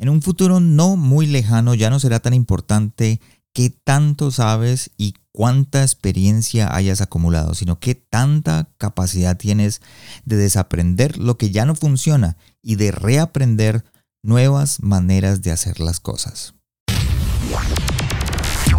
En 0.00 0.08
un 0.08 0.22
futuro 0.22 0.60
no 0.60 0.96
muy 0.96 1.26
lejano 1.26 1.74
ya 1.74 1.90
no 1.90 2.00
será 2.00 2.20
tan 2.20 2.32
importante 2.32 3.20
qué 3.52 3.68
tanto 3.68 4.30
sabes 4.30 4.92
y 4.96 5.12
cuánta 5.30 5.82
experiencia 5.82 6.74
hayas 6.74 7.02
acumulado, 7.02 7.52
sino 7.54 7.78
qué 7.78 7.94
tanta 7.94 8.70
capacidad 8.78 9.36
tienes 9.36 9.82
de 10.24 10.36
desaprender 10.36 11.18
lo 11.18 11.36
que 11.36 11.50
ya 11.50 11.66
no 11.66 11.74
funciona 11.74 12.38
y 12.62 12.76
de 12.76 12.92
reaprender 12.92 13.84
nuevas 14.22 14.82
maneras 14.82 15.42
de 15.42 15.52
hacer 15.52 15.80
las 15.80 16.00
cosas. 16.00 16.54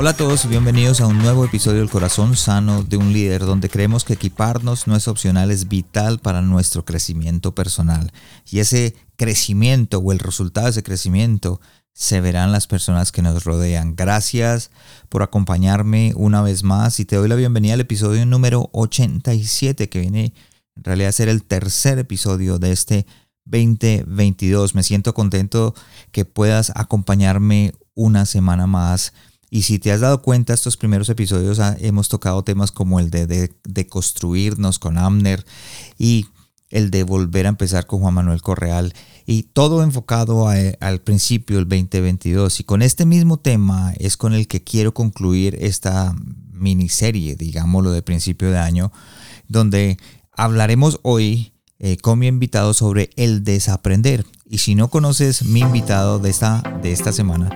Hola 0.00 0.10
a 0.10 0.16
todos 0.16 0.44
y 0.44 0.48
bienvenidos 0.48 1.00
a 1.00 1.08
un 1.08 1.18
nuevo 1.18 1.44
episodio 1.44 1.80
del 1.80 1.90
Corazón 1.90 2.36
Sano 2.36 2.84
de 2.84 2.96
un 2.96 3.12
Líder, 3.12 3.44
donde 3.44 3.68
creemos 3.68 4.04
que 4.04 4.12
equiparnos 4.12 4.86
no 4.86 4.94
es 4.94 5.08
opcional, 5.08 5.50
es 5.50 5.66
vital 5.66 6.20
para 6.20 6.40
nuestro 6.40 6.84
crecimiento 6.84 7.52
personal. 7.52 8.12
Y 8.48 8.60
ese 8.60 8.94
crecimiento 9.16 9.98
o 9.98 10.12
el 10.12 10.20
resultado 10.20 10.66
de 10.66 10.70
ese 10.70 10.84
crecimiento 10.84 11.60
se 11.94 12.20
verán 12.20 12.52
las 12.52 12.68
personas 12.68 13.10
que 13.10 13.22
nos 13.22 13.42
rodean. 13.42 13.96
Gracias 13.96 14.70
por 15.08 15.24
acompañarme 15.24 16.12
una 16.14 16.42
vez 16.42 16.62
más 16.62 17.00
y 17.00 17.04
te 17.04 17.16
doy 17.16 17.28
la 17.28 17.34
bienvenida 17.34 17.74
al 17.74 17.80
episodio 17.80 18.24
número 18.24 18.70
87, 18.74 19.88
que 19.88 19.98
viene 19.98 20.32
en 20.76 20.84
realidad 20.84 21.08
a 21.08 21.12
ser 21.12 21.28
el 21.28 21.42
tercer 21.42 21.98
episodio 21.98 22.60
de 22.60 22.70
este 22.70 23.04
2022. 23.46 24.76
Me 24.76 24.84
siento 24.84 25.12
contento 25.12 25.74
que 26.12 26.24
puedas 26.24 26.70
acompañarme 26.76 27.72
una 27.94 28.26
semana 28.26 28.68
más 28.68 29.12
y 29.50 29.62
si 29.62 29.78
te 29.78 29.92
has 29.92 30.00
dado 30.00 30.22
cuenta, 30.22 30.52
estos 30.52 30.76
primeros 30.76 31.08
episodios 31.08 31.60
hemos 31.80 32.08
tocado 32.08 32.42
temas 32.44 32.70
como 32.70 33.00
el 33.00 33.10
de, 33.10 33.26
de, 33.26 33.86
construirnos 33.86 34.78
con 34.78 34.98
Amner 34.98 35.44
y 35.98 36.26
el 36.70 36.90
de 36.90 37.02
volver 37.02 37.46
a 37.46 37.50
empezar 37.50 37.86
con 37.86 38.00
Juan 38.00 38.14
Manuel 38.14 38.42
Correal 38.42 38.92
y 39.26 39.44
todo 39.44 39.82
enfocado 39.82 40.48
al 40.48 41.00
principio 41.00 41.56
del 41.56 41.68
2022. 41.68 42.60
Y 42.60 42.64
con 42.64 42.82
este 42.82 43.06
mismo 43.06 43.38
tema 43.38 43.94
es 43.98 44.16
con 44.16 44.34
el 44.34 44.46
que 44.46 44.62
quiero 44.62 44.92
concluir 44.92 45.56
esta 45.60 46.14
miniserie, 46.52 47.36
digámoslo, 47.36 47.92
de 47.92 48.02
principio 48.02 48.50
de 48.50 48.58
año, 48.58 48.92
donde 49.48 49.96
hablaremos 50.32 51.00
hoy 51.02 51.52
eh, 51.78 51.96
con 51.96 52.18
mi 52.18 52.26
invitado 52.26 52.74
sobre 52.74 53.10
el 53.16 53.44
desaprender. 53.44 54.26
Y 54.44 54.58
si 54.58 54.74
no 54.74 54.88
conoces 54.88 55.44
mi 55.44 55.60
invitado 55.60 56.18
de 56.18 56.30
esta, 56.30 56.62
de 56.82 56.92
esta 56.92 57.12
semana, 57.12 57.50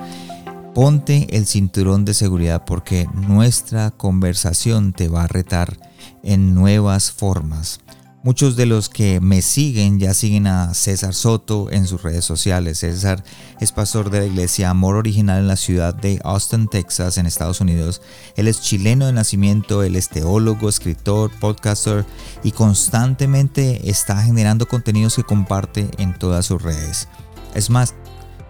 Ponte 0.75 1.37
el 1.37 1.47
cinturón 1.47 2.06
de 2.06 2.15
seguridad 2.15 2.65
porque 2.65 3.06
nuestra 3.12 3.91
conversación 3.91 4.95
te 4.95 5.09
va 5.09 5.25
a 5.25 5.28
retar 5.28 5.77
en 6.23 6.55
nuevas 6.55 7.12
formas. 7.12 7.81
Muchos 8.25 8.56
de 8.56 8.65
los 8.65 8.89
que 8.89 9.20
me 9.20 9.43
siguen 9.43 9.98
ya 9.98 10.15
siguen 10.15 10.47
a 10.47 10.73
César 10.73 11.12
Soto 11.12 11.70
en 11.70 11.87
sus 11.87 12.03
redes 12.03 12.25
sociales. 12.25 12.78
César 12.78 13.23
es 13.61 13.70
pastor 13.70 14.09
de 14.09 14.20
la 14.20 14.27
iglesia 14.27 14.70
Amor 14.70 14.97
Original 14.97 15.41
en 15.41 15.48
la 15.48 15.56
ciudad 15.56 15.93
de 15.93 16.20
Austin, 16.25 16.69
Texas, 16.69 17.19
en 17.19 17.27
Estados 17.27 17.61
Unidos. 17.61 18.00
Él 18.37 18.48
es 18.48 18.62
chileno 18.62 19.06
de 19.06 19.12
nacimiento, 19.12 19.83
él 19.83 19.97
es 19.97 20.09
teólogo, 20.09 20.70
escritor, 20.70 21.31
podcaster 21.39 22.06
y 22.43 22.53
constantemente 22.53 23.91
está 23.91 24.22
generando 24.22 24.66
contenidos 24.66 25.16
que 25.16 25.25
comparte 25.25 25.91
en 25.99 26.16
todas 26.19 26.47
sus 26.47 26.62
redes. 26.62 27.09
Es 27.54 27.69
más, 27.69 27.94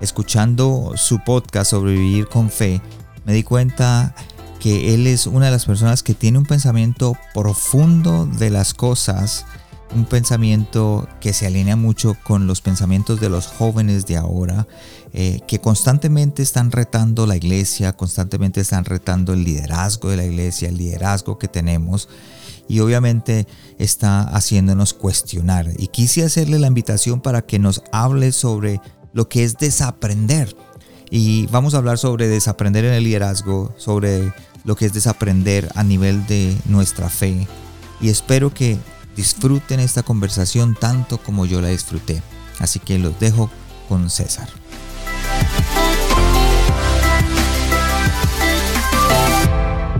escuchando 0.03 0.93
su 0.97 1.21
podcast 1.21 1.71
Sobrevivir 1.71 2.29
con 2.29 2.51
Fe, 2.51 2.83
me 3.25 3.33
di 3.33 3.43
cuenta 3.43 4.15
que 4.61 4.95
él 4.95 5.07
es 5.07 5.27
una 5.27 5.47
de 5.47 5.53
las 5.53 5.65
personas 5.65 6.03
que 6.03 6.15
tiene 6.15 6.39
un 6.39 6.45
pensamiento 6.45 7.17
profundo 7.33 8.27
de 8.27 8.51
las 8.51 8.75
cosas, 8.75 9.47
un 9.95 10.05
pensamiento 10.05 11.09
que 11.21 11.33
se 11.33 11.47
alinea 11.47 11.77
mucho 11.77 12.17
con 12.23 12.47
los 12.47 12.61
pensamientos 12.61 13.21
de 13.21 13.31
los 13.31 13.47
jóvenes 13.47 14.07
de 14.07 14.17
ahora, 14.17 14.67
eh, 15.13 15.41
que 15.47 15.61
constantemente 15.61 16.43
están 16.43 16.73
retando 16.73 17.27
la 17.27 17.37
iglesia, 17.37 17.93
constantemente 17.93 18.61
están 18.61 18.84
retando 18.84 19.33
el 19.33 19.45
liderazgo 19.45 20.11
de 20.11 20.17
la 20.17 20.25
iglesia, 20.25 20.69
el 20.69 20.79
liderazgo 20.79 21.39
que 21.39 21.49
tenemos 21.49 22.09
y 22.69 22.81
obviamente 22.81 23.47
está 23.79 24.23
haciéndonos 24.23 24.95
cuestionar. 24.95 25.69
Y 25.77 25.89
quise 25.89 26.25
hacerle 26.25 26.59
la 26.59 26.69
invitación 26.69 27.21
para 27.21 27.43
que 27.43 27.59
nos 27.59 27.83
hable 27.93 28.33
sobre 28.33 28.81
lo 29.12 29.28
que 29.28 29.45
es 29.45 29.56
desaprender. 29.56 30.56
Y 31.11 31.47
vamos 31.49 31.75
a 31.75 31.78
hablar 31.78 31.99
sobre 31.99 32.28
desaprender 32.28 32.84
en 32.84 32.95
el 32.95 33.05
liderazgo, 33.05 33.75
sobre 33.77 34.33
lo 34.65 34.77
que 34.77 34.87
es 34.87 34.93
desaprender 34.93 35.69
a 35.75 35.84
nivel 35.84 36.27
de 36.27 36.56
nuestra 36.65 37.09
fe. 37.09 37.47
Y 38.01 38.09
espero 38.09 38.53
que 38.53 38.78
disfruten 39.15 39.81
esta 39.81 40.03
conversación 40.03 40.75
tanto 40.78 41.19
como 41.19 41.45
yo 41.45 41.61
la 41.61 41.69
disfruté. 41.69 42.22
Así 42.59 42.78
que 42.78 42.99
los 42.99 43.19
dejo 43.21 43.51
con 43.89 44.09
César. 44.09 44.49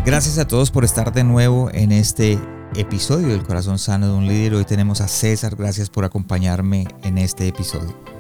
Gracias 0.05 0.39
a 0.39 0.49
todos 0.49 0.71
por 0.71 0.85
estar 0.85 1.13
de 1.13 1.23
nuevo 1.23 1.71
en 1.73 1.93
este 1.93 2.39
episodio 2.75 3.29
del 3.29 3.45
Corazón 3.45 3.79
Sano 3.79 4.09
de 4.09 4.15
un 4.15 4.27
Líder. 4.27 4.55
Hoy 4.55 4.65
tenemos 4.65 5.01
a 5.01 5.09
César. 5.09 5.55
Gracias 5.57 5.91
por 5.91 6.05
acompañarme 6.05 6.89
en 7.03 7.19
este 7.19 7.47
episodio. 7.47 8.12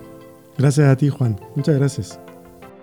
Gracias 0.58 0.88
a 0.88 0.96
ti, 0.96 1.08
Juan. 1.08 1.38
Muchas 1.56 1.76
gracias. 1.76 2.20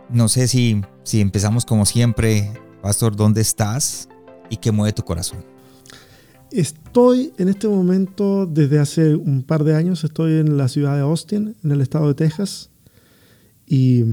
No 0.10 0.28
sé 0.28 0.48
si, 0.48 0.82
si 1.04 1.22
empezamos 1.22 1.66
como 1.66 1.86
siempre. 1.86 2.52
Pastor, 2.82 3.16
¿dónde 3.16 3.42
estás 3.42 4.10
y 4.50 4.58
qué 4.58 4.72
mueve 4.72 4.94
tu 4.94 5.04
corazón? 5.04 5.40
Estoy 6.52 7.32
en 7.38 7.50
este 7.50 7.68
momento, 7.68 8.48
desde 8.48 8.80
hace 8.80 9.16
un 9.16 9.44
par 9.44 9.64
de 9.64 9.76
años, 9.76 10.04
estoy 10.04 10.40
en 10.40 10.58
la 10.58 10.68
ciudad 10.68 10.96
de 10.96 11.02
Austin, 11.02 11.56
en 11.64 11.72
el 11.72 11.82
estado 11.82 12.08
de 12.08 12.16
Texas, 12.16 12.72
y 13.68 14.04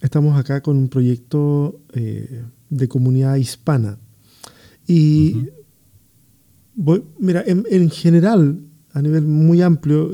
estamos 0.00 0.38
acá 0.38 0.62
con 0.62 0.78
un 0.78 0.88
proyecto 0.88 1.80
eh, 1.92 2.44
de 2.70 2.88
comunidad 2.88 3.36
hispana. 3.36 3.98
Y 4.86 5.48
voy, 6.74 7.04
mira, 7.18 7.44
en, 7.46 7.64
en, 7.70 7.90
general, 7.90 8.64
a 8.94 9.02
nivel 9.02 9.26
muy 9.26 9.60
amplio, 9.60 10.12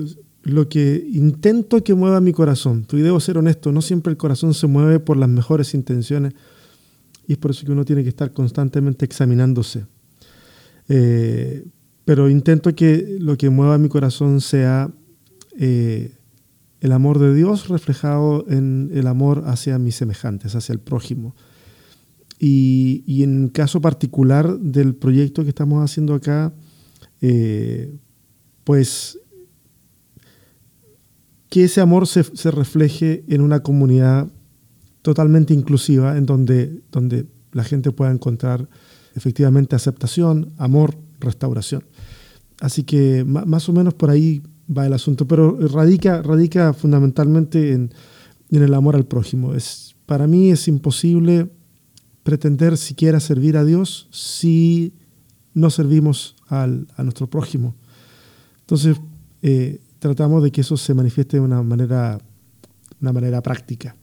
lo 0.48 0.68
que 0.68 1.06
intento 1.12 1.82
que 1.82 1.94
mueva 1.94 2.20
mi 2.20 2.32
corazón. 2.32 2.86
Y 2.92 3.00
debo 3.00 3.20
ser 3.20 3.38
honesto, 3.38 3.72
no 3.72 3.82
siempre 3.82 4.10
el 4.10 4.16
corazón 4.16 4.54
se 4.54 4.66
mueve 4.66 5.00
por 5.00 5.16
las 5.16 5.28
mejores 5.28 5.74
intenciones 5.74 6.34
y 7.26 7.32
es 7.32 7.38
por 7.38 7.50
eso 7.50 7.66
que 7.66 7.72
uno 7.72 7.84
tiene 7.84 8.02
que 8.02 8.08
estar 8.08 8.32
constantemente 8.32 9.04
examinándose. 9.04 9.86
Eh, 10.88 11.66
pero 12.04 12.30
intento 12.30 12.74
que 12.74 13.18
lo 13.20 13.36
que 13.36 13.50
mueva 13.50 13.76
mi 13.76 13.90
corazón 13.90 14.40
sea 14.40 14.90
eh, 15.58 16.16
el 16.80 16.92
amor 16.92 17.18
de 17.18 17.34
Dios 17.34 17.68
reflejado 17.68 18.46
en 18.48 18.90
el 18.94 19.06
amor 19.06 19.44
hacia 19.46 19.78
mis 19.78 19.96
semejantes, 19.96 20.54
hacia 20.54 20.72
el 20.72 20.78
prójimo. 20.78 21.34
Y, 22.38 23.02
y 23.06 23.24
en 23.24 23.48
caso 23.48 23.80
particular 23.82 24.58
del 24.58 24.94
proyecto 24.94 25.42
que 25.42 25.50
estamos 25.50 25.84
haciendo 25.84 26.14
acá, 26.14 26.54
eh, 27.20 27.92
pues 28.64 29.18
que 31.48 31.64
ese 31.64 31.80
amor 31.80 32.06
se, 32.06 32.22
refleje 32.50 33.24
en 33.28 33.40
una 33.40 33.60
comunidad 33.60 34.28
totalmente 35.02 35.54
inclusiva, 35.54 36.16
en 36.18 36.26
donde, 36.26 36.82
donde 36.92 37.26
la 37.52 37.64
gente 37.64 37.90
pueda 37.92 38.10
encontrar 38.10 38.68
efectivamente 39.14 39.74
aceptación, 39.74 40.52
amor, 40.58 40.96
restauración. 41.20 41.84
Así 42.60 42.82
que 42.82 43.24
más 43.24 43.68
o 43.68 43.72
menos 43.72 43.94
por 43.94 44.10
ahí 44.10 44.42
va 44.76 44.86
el 44.86 44.92
asunto, 44.92 45.26
pero 45.26 45.56
radica, 45.68 46.22
radica 46.22 46.72
fundamentalmente 46.72 47.72
en, 47.72 47.90
el 48.50 48.74
amor 48.74 48.96
al 48.96 49.06
prójimo. 49.06 49.54
Es, 49.54 49.94
para 50.06 50.26
mí 50.26 50.50
es 50.50 50.68
imposible 50.68 51.50
pretender 52.22 52.76
siquiera 52.76 53.20
servir 53.20 53.56
a 53.56 53.64
Dios 53.64 54.08
si 54.10 54.92
no 55.54 55.70
servimos 55.70 56.36
al, 56.48 56.88
a 56.96 57.02
nuestro 57.02 57.28
prójimo. 57.28 57.74
Entonces, 58.60 58.98
eh, 59.42 59.80
tratamos 59.98 60.42
de 60.42 60.50
que 60.50 60.60
eso 60.60 60.76
se 60.76 60.94
manifieste 60.94 61.36
de 61.36 61.42
una 61.42 61.62
manera, 61.62 62.18
una 63.00 63.12
manera 63.12 63.42
práctica. 63.42 63.96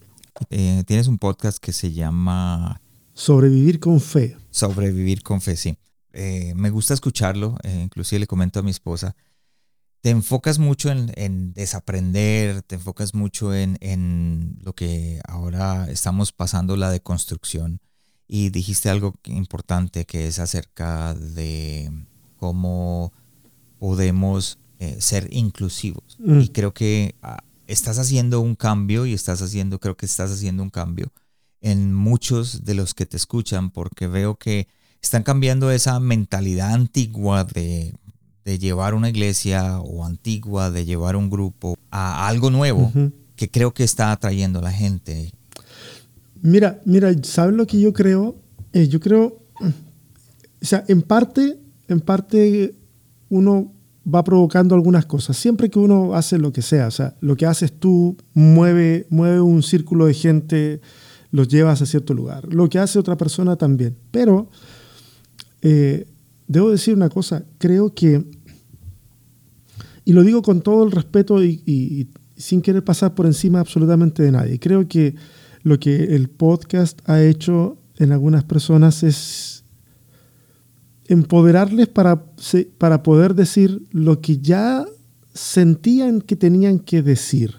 Eh, 0.50 0.84
tienes 0.86 1.08
un 1.08 1.18
podcast 1.18 1.58
que 1.58 1.72
se 1.72 1.92
llama... 1.92 2.80
Sobrevivir 3.14 3.80
con 3.80 4.00
fe. 4.00 4.36
Sobrevivir 4.50 5.22
con 5.22 5.40
fe, 5.40 5.56
sí. 5.56 5.78
Eh, 6.12 6.54
me 6.54 6.70
gusta 6.70 6.94
escucharlo, 6.94 7.56
eh, 7.62 7.80
inclusive 7.82 8.20
le 8.20 8.26
comento 8.26 8.60
a 8.60 8.62
mi 8.62 8.70
esposa. 8.70 9.16
te 10.02 10.10
enfocas 10.10 10.58
mucho 10.58 10.90
en, 10.90 11.52
desaprender, 11.52 12.62
te 12.62 12.76
enfocas 12.76 13.12
mucho 13.14 13.52
en, 13.54 14.58
lo 14.62 14.72
que 14.74 15.20
ahora 15.26 15.90
estamos 15.90 16.32
pasando, 16.32 16.76
la 16.76 16.90
deconstrucción. 16.90 17.80
Y 18.28 18.50
dijiste 18.50 18.88
algo 18.88 19.14
importante 19.24 20.04
que 20.04 20.26
es 20.28 20.38
acerca 20.38 21.14
de 21.14 21.90
cómo 22.36 23.12
podemos 23.78 24.58
eh, 24.78 24.96
ser 25.00 25.28
inclusivos. 25.30 26.16
Mm. 26.18 26.40
Y 26.40 26.48
creo 26.48 26.74
que 26.74 27.14
ah, 27.22 27.42
estás 27.66 27.98
haciendo 27.98 28.40
un 28.40 28.54
cambio 28.54 29.06
y 29.06 29.14
estás 29.14 29.42
haciendo, 29.42 29.78
creo 29.78 29.96
que 29.96 30.06
estás 30.06 30.30
haciendo 30.30 30.62
un 30.62 30.70
cambio 30.70 31.12
en 31.60 31.94
muchos 31.94 32.64
de 32.64 32.74
los 32.74 32.94
que 32.94 33.06
te 33.06 33.16
escuchan 33.16 33.70
porque 33.70 34.06
veo 34.06 34.36
que 34.36 34.68
están 35.02 35.22
cambiando 35.22 35.70
esa 35.70 35.98
mentalidad 36.00 36.74
antigua 36.74 37.44
de, 37.44 37.94
llevar 38.44 38.94
una 38.94 39.08
iglesia 39.08 39.80
o 39.80 40.04
antigua 40.04 40.70
de 40.70 40.84
llevar 40.84 41.16
un 41.16 41.28
grupo 41.28 41.76
a 41.90 42.28
algo 42.28 42.50
nuevo 42.50 42.92
que 43.34 43.50
creo 43.50 43.74
que 43.74 43.82
está 43.82 44.12
atrayendo 44.12 44.60
a 44.60 44.62
la 44.62 44.72
gente. 44.72 45.32
Mira, 46.42 46.80
mira, 46.84 47.12
¿sabes 47.24 47.54
lo 47.56 47.66
que 47.66 47.80
yo 47.80 47.92
creo? 47.92 48.36
Eh, 48.72 48.86
yo 48.86 49.00
creo, 49.00 49.42
o 49.60 50.64
sea, 50.64 50.84
en 50.86 51.02
parte, 51.02 51.58
en 51.88 52.00
parte 52.00 52.74
uno 53.28 53.72
va 54.12 54.22
provocando 54.22 54.74
algunas 54.74 55.06
cosas. 55.06 55.36
Siempre 55.36 55.68
que 55.68 55.78
uno 55.78 56.14
hace 56.14 56.38
lo 56.38 56.52
que 56.52 56.62
sea, 56.62 56.86
o 56.86 56.90
sea, 56.90 57.16
lo 57.20 57.36
que 57.36 57.46
haces 57.46 57.72
tú 57.72 58.16
mueve, 58.34 59.06
mueve 59.10 59.40
un 59.40 59.62
círculo 59.62 60.06
de 60.06 60.14
gente, 60.14 60.80
los 61.30 61.48
llevas 61.48 61.82
a 61.82 61.86
cierto 61.86 62.14
lugar. 62.14 62.52
Lo 62.52 62.68
que 62.68 62.78
hace 62.78 62.98
otra 62.98 63.16
persona 63.16 63.56
también. 63.56 63.96
Pero 64.10 64.48
eh, 65.62 66.06
debo 66.46 66.70
decir 66.70 66.94
una 66.94 67.08
cosa, 67.08 67.44
creo 67.58 67.92
que, 67.94 68.24
y 70.04 70.12
lo 70.12 70.22
digo 70.22 70.42
con 70.42 70.60
todo 70.60 70.84
el 70.84 70.92
respeto 70.92 71.42
y, 71.42 72.08
sin 72.36 72.60
querer 72.60 72.84
pasar 72.84 73.14
por 73.14 73.26
encima 73.26 73.60
absolutamente 73.60 74.22
de 74.22 74.30
nadie, 74.30 74.60
creo 74.60 74.86
que 74.86 75.14
lo 75.62 75.80
que 75.80 76.14
el 76.14 76.28
podcast 76.28 77.00
ha 77.08 77.22
hecho 77.22 77.78
en 77.96 78.12
algunas 78.12 78.44
personas 78.44 79.02
es 79.02 79.55
empoderarles 81.08 81.88
para, 81.88 82.24
para 82.78 83.02
poder 83.02 83.34
decir 83.34 83.82
lo 83.90 84.20
que 84.20 84.38
ya 84.38 84.84
sentían 85.34 86.20
que 86.20 86.36
tenían 86.36 86.78
que 86.78 87.02
decir. 87.02 87.56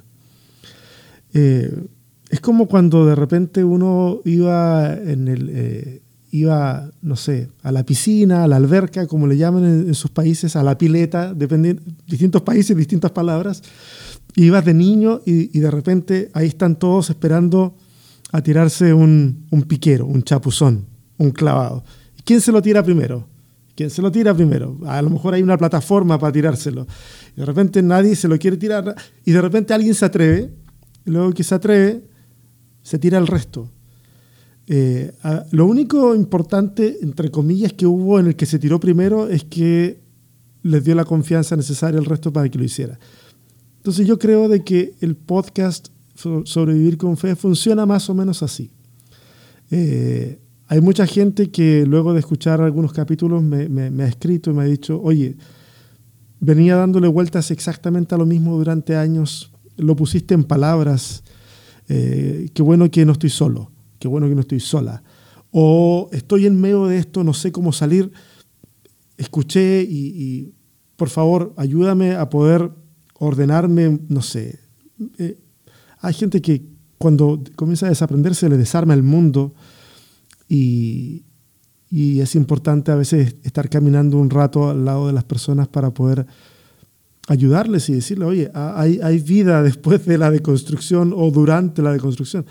Eh, 1.33 1.85
es 2.29 2.39
como 2.41 2.67
cuando 2.67 3.05
de 3.05 3.15
repente 3.15 3.63
uno 3.63 4.21
iba 4.25 4.93
en 4.93 5.27
el 5.27 5.49
eh, 5.53 6.01
iba, 6.31 6.91
no 7.01 7.15
sé, 7.15 7.49
a 7.63 7.71
la 7.71 7.85
piscina, 7.85 8.43
a 8.43 8.47
la 8.47 8.57
alberca, 8.57 9.07
como 9.07 9.27
le 9.27 9.37
llaman 9.37 9.63
en, 9.63 9.93
sus 9.93 10.11
países, 10.11 10.55
a 10.55 10.63
la 10.63 10.77
pileta, 10.77 11.33
distintos 12.05 12.41
países, 12.41 12.75
distintas 12.75 13.11
palabras. 13.11 13.63
Ibas 14.35 14.65
de 14.65 14.73
niño 14.73 15.21
y, 15.25 15.57
de 15.57 15.71
repente 15.71 16.29
ahí 16.33 16.47
están 16.47 16.77
todos 16.77 17.09
esperando 17.09 17.75
a 18.31 18.41
tirarse 18.41 18.93
un, 18.93 19.47
un 19.49 19.63
piquero, 19.63 20.05
un 20.05 20.21
chapuzón, 20.23 20.85
un 21.17 21.31
clavado. 21.31 21.83
¿Quién 22.23 22.41
se 22.41 22.51
lo 22.51 22.61
tira 22.61 22.83
primero? 22.83 23.25
¿Quién 23.77 23.91
se 23.91 24.01
lo 24.01 24.11
tira 24.11 24.33
primero? 24.33 24.79
A 24.87 24.99
lo 25.03 25.11
mejor 25.11 25.35
hay 25.35 25.43
una 25.43 25.55
plataforma 25.55 26.17
para 26.17 26.33
tirárselo. 26.33 26.87
de 27.35 27.45
repente 27.45 27.83
nadie 27.83 28.15
se 28.15 28.27
lo 28.27 28.39
quiere 28.39 28.57
tirar 28.57 28.95
y 29.23 29.31
de 29.31 29.39
repente 29.39 29.71
alguien 29.71 29.93
se 29.93 30.03
atreve. 30.03 30.51
Y 31.05 31.11
luego 31.11 31.31
que 31.31 31.43
se 31.43 31.53
atreve, 31.53 32.03
se 32.81 32.97
tira 32.97 33.19
el 33.19 33.27
resto. 33.27 33.69
Eh, 34.65 35.13
lo 35.51 35.67
único 35.67 36.15
importante, 36.15 36.97
entre 37.03 37.29
comillas, 37.29 37.71
que 37.73 37.85
hubo 37.85 38.19
en 38.19 38.25
el 38.25 38.35
que 38.35 38.47
se 38.47 38.57
tiró 38.57 38.79
primero 38.79 39.29
es 39.29 39.43
que 39.43 40.01
les 40.63 40.83
dio 40.83 40.95
la 40.95 41.05
confianza 41.05 41.55
necesaria 41.55 41.99
al 41.99 42.05
resto 42.05 42.33
para 42.33 42.49
que 42.49 42.57
lo 42.57 42.63
hiciera. 42.63 42.97
Entonces 43.75 44.07
yo 44.07 44.17
creo 44.17 44.49
de 44.49 44.63
que 44.63 44.95
el 45.01 45.15
podcast 45.15 45.89
Sobrevivir 46.15 46.97
con 46.97 47.15
Fe 47.15 47.35
funciona 47.35 47.85
más 47.85 48.09
o 48.09 48.15
menos 48.15 48.41
así. 48.41 48.71
Eh, 49.69 50.39
hay 50.67 50.81
mucha 50.81 51.07
gente 51.07 51.49
que 51.49 51.85
luego 51.85 52.13
de 52.13 52.19
escuchar 52.19 52.61
algunos 52.61 52.91
capítulos 52.91 53.41
me, 53.41 54.03
ha 54.03 54.07
escrito 54.07 54.51
y 54.51 54.53
me 54.53 54.63
ha 54.63 54.65
dicho, 54.65 55.01
oye, 55.01 55.37
venía 56.39 56.75
dándole 56.75 57.07
vueltas 57.07 57.51
exactamente 57.51 58.15
a 58.15 58.17
lo 58.17 58.25
mismo 58.25 58.57
durante 58.57 58.97
años, 58.97 59.53
lo 59.77 59.95
pusiste 59.95 60.33
en 60.33 60.43
palabras, 60.43 61.23
eh, 61.87 62.49
qué 62.53 62.61
bueno 62.61 62.91
que 62.91 63.05
no 63.05 63.13
estoy 63.13 63.29
solo, 63.29 63.71
qué 63.97 64.09
bueno 64.09 64.27
que 64.27 64.35
no 64.35 64.41
estoy 64.41 64.59
sola, 64.59 65.03
o 65.51 66.09
estoy 66.11 66.45
en 66.45 66.59
medio 66.59 66.85
de 66.87 66.97
esto, 66.97 67.23
no 67.23 67.33
sé 67.33 67.53
cómo 67.53 67.71
salir, 67.71 68.11
escuché 69.15 69.83
y, 69.83 70.53
por 70.97 71.09
favor 71.09 71.53
ayúdame 71.57 72.15
a 72.15 72.27
poder 72.27 72.71
ordenarme, 73.13 73.99
no 74.09 74.23
sé. 74.23 74.59
Eh, 75.19 75.37
hay 75.99 76.13
gente 76.15 76.41
que 76.41 76.65
cuando 76.97 77.39
comienza 77.55 77.85
a 77.85 77.89
desaprender 77.89 78.33
se 78.33 78.49
le 78.49 78.57
desarma 78.57 78.95
el 78.95 79.03
mundo 79.03 79.53
y, 80.49 81.23
es 81.89 82.35
importante 82.35 82.91
a 82.91 82.95
veces 82.95 83.35
estar 83.43 83.69
caminando 83.69 84.17
un 84.17 84.29
rato 84.29 84.69
al 84.69 84.83
lado 84.83 85.07
de 85.07 85.13
las 85.13 85.23
personas 85.23 85.67
para 85.69 85.93
poder 85.93 86.25
ayudarles 87.27 87.87
y 87.89 87.93
decirle, 87.93 88.25
oye, 88.25 88.51
hay, 88.53 88.99
hay 89.01 89.19
vida 89.19 89.63
después 89.63 90.05
de 90.05 90.17
la 90.17 90.29
deconstrucción 90.29 91.13
o 91.15 91.31
durante 91.31 91.81
la 91.81 91.93
deconstrucción. 91.93 92.45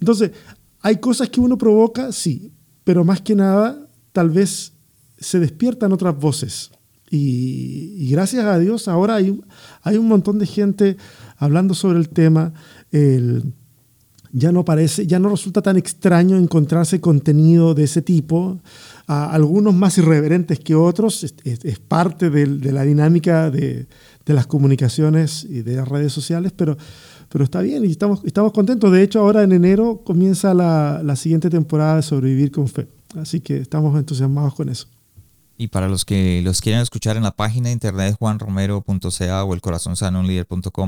Entonces, 0.00 0.32
hay 0.80 0.96
cosas 0.96 1.30
que 1.30 1.40
uno 1.40 1.56
provoca, 1.56 2.10
sí, 2.10 2.52
pero 2.82 3.04
más 3.04 3.20
que 3.20 3.36
nada, 3.36 3.86
tal 4.12 4.30
vez 4.30 4.72
se 5.18 5.38
despiertan 5.38 5.92
otras 5.92 6.18
voces. 6.18 6.72
Y, 7.08 8.08
gracias 8.10 8.44
a 8.44 8.58
Dios 8.58 8.88
ahora 8.88 9.16
hay, 9.16 9.38
hay 9.82 9.96
un 9.96 10.08
montón 10.08 10.38
de 10.38 10.46
gente 10.46 10.96
hablando 11.36 11.74
sobre 11.74 11.98
el 11.98 12.08
tema. 12.08 12.52
El, 12.90 13.52
ya 14.32 14.50
no 14.50 14.64
parece, 14.64 15.06
ya 15.06 15.18
no 15.18 15.28
resulta 15.28 15.60
tan 15.60 15.76
extraño 15.76 16.36
encontrarse 16.36 17.00
contenido 17.00 17.74
de 17.74 17.84
ese 17.84 18.00
tipo, 18.00 18.58
algunos 19.06 19.74
más 19.74 19.98
irreverentes 19.98 20.58
que 20.58 20.74
otros, 20.74 21.22
es, 21.44 21.78
parte 21.80 22.30
de, 22.30 22.72
la 22.72 22.82
dinámica 22.82 23.50
de, 23.50 23.86
las 24.26 24.46
comunicaciones 24.46 25.44
y 25.44 25.60
de 25.60 25.76
las 25.76 25.86
redes 25.86 26.12
sociales, 26.12 26.52
pero, 26.56 26.76
está 27.40 27.60
bien 27.60 27.84
y 27.84 27.90
estamos, 27.90 28.52
contentos. 28.52 28.90
De 28.90 29.02
hecho, 29.02 29.20
ahora 29.20 29.42
en 29.42 29.52
enero 29.52 30.00
comienza 30.02 30.54
la, 30.54 31.16
siguiente 31.16 31.50
temporada 31.50 31.96
de 31.96 32.02
Sobrevivir 32.02 32.50
con 32.50 32.68
Fe, 32.68 32.88
así 33.16 33.40
que 33.40 33.58
estamos 33.58 33.96
entusiasmados 33.98 34.54
con 34.54 34.70
eso. 34.70 34.86
Y 35.58 35.68
para 35.68 35.88
los 35.88 36.06
que 36.06 36.40
los 36.42 36.62
quieren 36.62 36.80
escuchar 36.80 37.18
en 37.18 37.22
la 37.22 37.32
página 37.32 37.66
de 37.66 37.74
internet 37.74 38.16
juanromero.ca 38.18 39.44
o 39.44 39.54
el 39.54 39.60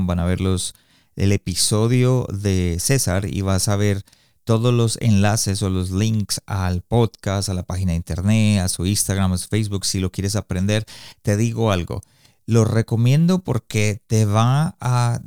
van 0.07 0.19
a 0.19 0.25
ver 0.25 0.41
los 0.41 0.73
el 1.15 1.31
episodio 1.31 2.27
de 2.31 2.77
César 2.79 3.25
y 3.25 3.41
vas 3.41 3.67
a 3.67 3.75
ver 3.75 4.03
todos 4.43 4.73
los 4.73 4.97
enlaces 5.01 5.61
o 5.63 5.69
los 5.69 5.89
links 5.91 6.41
al 6.45 6.81
podcast, 6.81 7.49
a 7.49 7.53
la 7.53 7.63
página 7.63 7.91
de 7.91 7.97
internet, 7.97 8.61
a 8.61 8.67
su 8.67 8.85
Instagram, 8.85 9.33
a 9.33 9.37
su 9.37 9.47
Facebook, 9.47 9.85
si 9.85 9.99
lo 9.99 10.11
quieres 10.11 10.35
aprender. 10.35 10.85
Te 11.23 11.35
digo 11.35 11.71
algo, 11.71 12.01
lo 12.45 12.63
recomiendo 12.63 13.43
porque 13.43 14.01
te 14.07 14.25
va 14.25 14.75
a 14.79 15.19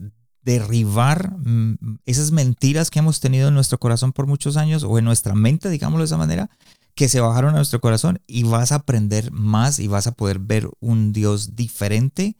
derribar 0.42 1.36
mm, 1.36 1.98
esas 2.06 2.30
mentiras 2.30 2.90
que 2.90 3.00
hemos 3.00 3.20
tenido 3.20 3.48
en 3.48 3.54
nuestro 3.54 3.78
corazón 3.78 4.12
por 4.12 4.26
muchos 4.26 4.56
años 4.56 4.84
o 4.84 4.98
en 4.98 5.04
nuestra 5.04 5.34
mente, 5.34 5.68
digámoslo 5.68 6.04
de 6.04 6.06
esa 6.06 6.16
manera, 6.16 6.48
que 6.94 7.08
se 7.08 7.20
bajaron 7.20 7.50
a 7.50 7.58
nuestro 7.58 7.80
corazón 7.80 8.20
y 8.26 8.44
vas 8.44 8.72
a 8.72 8.76
aprender 8.76 9.30
más 9.30 9.78
y 9.78 9.88
vas 9.88 10.06
a 10.06 10.12
poder 10.12 10.38
ver 10.38 10.70
un 10.80 11.12
Dios 11.12 11.54
diferente 11.54 12.36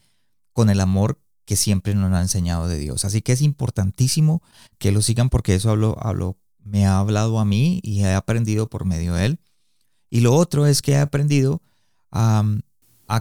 con 0.53 0.71
el 0.71 0.81
amor 0.81 1.21
que 1.49 1.57
siempre 1.57 1.95
nos 1.95 2.13
ha 2.13 2.21
enseñado 2.21 2.69
de 2.69 2.79
Dios. 2.79 3.07
Así 3.07 3.23
que 3.23 3.33
es 3.33 3.41
importantísimo 3.41 4.43
que 4.77 4.93
lo 4.93 5.01
sigan 5.01 5.31
porque 5.31 5.55
eso 5.55 5.71
hablo, 5.71 5.97
hablo, 5.99 6.37
me 6.63 6.87
ha 6.87 6.99
hablado 6.99 7.39
a 7.39 7.47
mí 7.47 7.81
y 7.83 8.03
he 8.03 8.13
aprendido 8.13 8.69
por 8.69 8.85
medio 8.85 9.15
de 9.15 9.25
él. 9.25 9.41
Y 10.11 10.21
lo 10.21 10.35
otro 10.35 10.67
es 10.67 10.83
que 10.83 10.93
he 10.93 10.99
aprendido 10.99 11.63
a, 12.13 12.45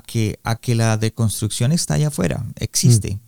que, 0.06 0.42
a 0.44 0.58
que 0.58 0.76
la 0.76 0.98
deconstrucción 0.98 1.72
está 1.72 1.94
allá 1.94 2.10
afuera, 2.10 2.46
existe. 2.58 3.14
Mm. 3.16 3.20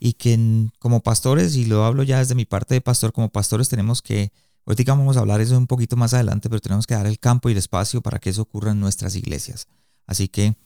Y 0.00 0.12
que 0.14 0.68
como 0.80 0.98
pastores, 0.98 1.54
y 1.54 1.66
lo 1.66 1.84
hablo 1.84 2.02
ya 2.02 2.18
desde 2.18 2.34
mi 2.34 2.44
parte 2.44 2.74
de 2.74 2.80
pastor, 2.80 3.12
como 3.12 3.28
pastores 3.28 3.68
tenemos 3.68 4.02
que, 4.02 4.32
ahorita 4.66 4.94
vamos 4.94 5.16
a 5.16 5.20
hablar 5.20 5.40
eso 5.40 5.56
un 5.56 5.68
poquito 5.68 5.94
más 5.94 6.12
adelante, 6.12 6.50
pero 6.50 6.60
tenemos 6.60 6.88
que 6.88 6.94
dar 6.94 7.06
el 7.06 7.20
campo 7.20 7.48
y 7.48 7.52
el 7.52 7.58
espacio 7.58 8.00
para 8.00 8.18
que 8.18 8.30
eso 8.30 8.42
ocurra 8.42 8.72
en 8.72 8.80
nuestras 8.80 9.14
iglesias. 9.14 9.68
Así 10.08 10.26
que 10.26 10.56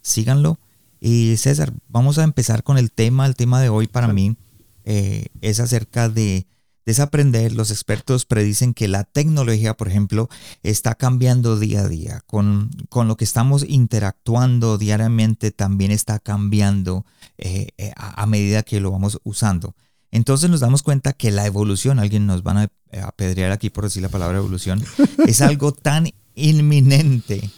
síganlo 0.00 0.58
y 1.00 1.36
César, 1.36 1.72
vamos 1.88 2.18
a 2.18 2.24
empezar 2.24 2.62
con 2.62 2.78
el 2.78 2.90
tema. 2.90 3.26
El 3.26 3.36
tema 3.36 3.60
de 3.60 3.68
hoy 3.68 3.86
para 3.86 4.08
mí 4.08 4.36
eh, 4.84 5.26
es 5.40 5.60
acerca 5.60 6.08
de 6.08 6.46
desaprender. 6.86 7.52
Los 7.52 7.70
expertos 7.70 8.24
predicen 8.24 8.74
que 8.74 8.88
la 8.88 9.04
tecnología, 9.04 9.74
por 9.74 9.88
ejemplo, 9.88 10.28
está 10.62 10.94
cambiando 10.94 11.58
día 11.58 11.80
a 11.80 11.88
día. 11.88 12.22
Con, 12.26 12.70
con 12.88 13.08
lo 13.08 13.16
que 13.16 13.24
estamos 13.24 13.64
interactuando 13.68 14.78
diariamente 14.78 15.50
también 15.50 15.90
está 15.90 16.18
cambiando 16.18 17.04
eh, 17.38 17.68
eh, 17.78 17.92
a, 17.96 18.26
medida 18.26 18.62
que 18.62 18.80
lo 18.80 18.90
vamos 18.90 19.20
usando. 19.24 19.74
Entonces 20.10 20.48
nos 20.48 20.60
damos 20.60 20.82
cuenta 20.82 21.12
que 21.12 21.30
la 21.30 21.44
evolución, 21.46 21.98
alguien 21.98 22.26
nos 22.26 22.44
van 22.44 22.58
a 22.58 22.68
apedrear 23.02 23.50
aquí 23.50 23.68
por 23.70 23.84
decir 23.84 24.02
la 24.02 24.08
palabra 24.08 24.38
evolución, 24.38 24.84
es 25.26 25.40
algo 25.40 25.72
tan 25.72 26.10
inminente 26.36 27.50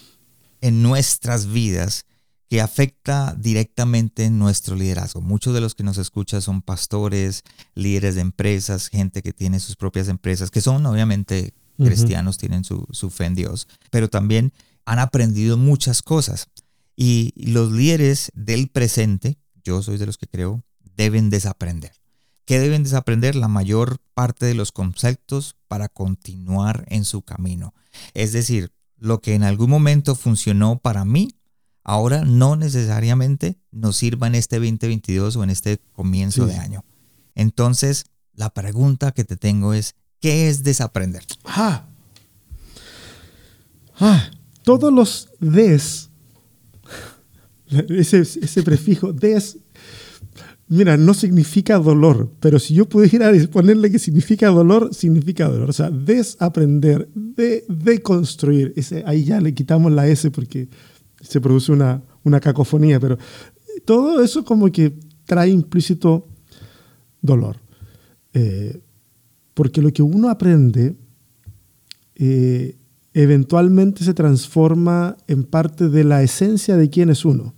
en 0.63 0.83
nuestras 0.83 1.47
vidas 1.47 2.06
que 2.49 2.61
afecta 2.61 3.35
directamente 3.39 4.31
nuestro 4.31 4.77
liderazgo. 4.77 5.21
Muchos 5.21 5.55
de 5.55 5.61
los 5.61 5.75
que 5.75 5.83
nos 5.83 5.99
escuchan 5.99 6.43
son 6.43 6.63
pastores, 6.63 7.43
líderes 7.75 8.15
de 8.15 8.21
empresas, 8.21 8.89
gente 8.89 9.23
que 9.23 9.33
tiene 9.33 9.59
sus 9.59 9.77
propias 9.77 10.09
empresas, 10.09 10.51
que 10.51 10.61
son 10.61 10.87
obviamente 10.87 11.55
cristianos, 11.77 12.39
tienen 12.39 12.65
su, 12.65 12.87
su 12.91 13.11
fe 13.11 13.27
en 13.27 13.35
Dios, 13.35 13.69
pero 13.91 14.09
también 14.09 14.53
han 14.85 14.99
aprendido 14.99 15.57
muchas 15.57 16.03
cosas. 16.03 16.49
Y 16.95 17.33
los 17.37 17.73
líderes 17.73 18.31
del 18.35 18.69
presente, 18.69 19.37
yo 19.65 19.83
soy 19.83 19.99
de 19.99 20.07
los 20.07 20.17
que 20.17 20.27
creo, 20.27 20.63
deben 20.97 21.29
desaprender. 21.29 21.93
¿Qué 22.47 22.61
deben 22.61 22.85
desaprender? 22.85 23.35
La 23.35 23.49
mayor 23.49 23.99
parte 24.15 24.47
de 24.47 24.55
los 24.55 24.71
conceptos 24.71 25.57
para 25.67 25.89
continuar 25.89 26.87
en 26.89 27.05
su 27.05 27.23
camino. 27.23 27.75
Es 28.15 28.33
decir, 28.33 28.71
lo 28.99 29.21
que 29.21 29.35
en 29.35 29.43
algún 29.43 29.69
momento 29.69 30.15
funcionó 30.15 30.79
para 30.79 31.05
mí, 31.05 31.35
ahora 31.89 32.25
no 32.25 32.57
necesariamente 32.57 33.61
nos 33.71 33.97
sirva 33.97 34.27
en 34.27 34.35
este 34.35 34.57
2022 34.57 35.37
o 35.37 35.45
en 35.45 35.51
este 35.51 35.79
comienzo 35.93 36.45
de 36.45 36.57
año. 36.57 36.85
Entonces, 37.37 38.07
la 38.35 38.51
pregunta 38.51 39.13
que 39.13 39.23
te 39.23 39.37
tengo 39.37 39.73
es, 39.73 39.95
¿qué 40.21 40.49
es 40.49 40.65
desaprender? 40.65 41.23
Ah. 41.45 41.87
Ah. 44.01 44.31
Todos 44.65 44.93
los 44.93 45.29
des, 45.39 46.11
ese, 47.89 48.19
ese 48.19 48.63
prefijo 48.65 49.13
des, 49.13 49.59
mira, 50.67 50.97
no 50.97 51.15
significa 51.15 51.79
dolor, 51.79 52.33
pero 52.41 52.59
si 52.59 52.75
yo 52.75 52.89
pudiera 52.89 53.31
ponerle 53.53 53.93
que 53.93 54.01
significa 54.01 54.49
dolor, 54.49 54.93
significa 54.93 55.49
dolor. 55.49 55.71
O 55.71 55.73
sea, 55.73 55.91
desaprender, 55.91 57.09
de, 57.15 57.65
deconstruir. 57.69 58.73
Ese, 58.75 59.05
ahí 59.07 59.23
ya 59.23 59.41
le 59.41 59.55
quitamos 59.55 59.93
la 59.93 60.09
S 60.09 60.33
porque 60.33 60.69
se 61.27 61.41
produce 61.41 61.73
una, 61.73 62.03
una 62.25 62.41
cacofonía, 62.41 63.01
pero 63.01 63.19
todo 63.85 64.23
eso 64.23 64.45
como 64.45 64.71
que 64.71 64.99
trae 65.25 65.51
implícito 65.51 66.27
dolor. 67.21 67.57
Eh, 68.33 68.81
porque 69.55 69.81
lo 69.81 69.93
que 69.93 70.03
uno 70.03 70.29
aprende 70.29 70.95
eh, 72.15 72.77
eventualmente 73.15 74.05
se 74.05 74.15
transforma 74.15 75.17
en 75.27 75.45
parte 75.45 75.89
de 75.89 76.05
la 76.05 76.23
esencia 76.23 76.77
de 76.77 76.91
quién 76.91 77.11
es 77.11 77.25
uno. 77.25 77.55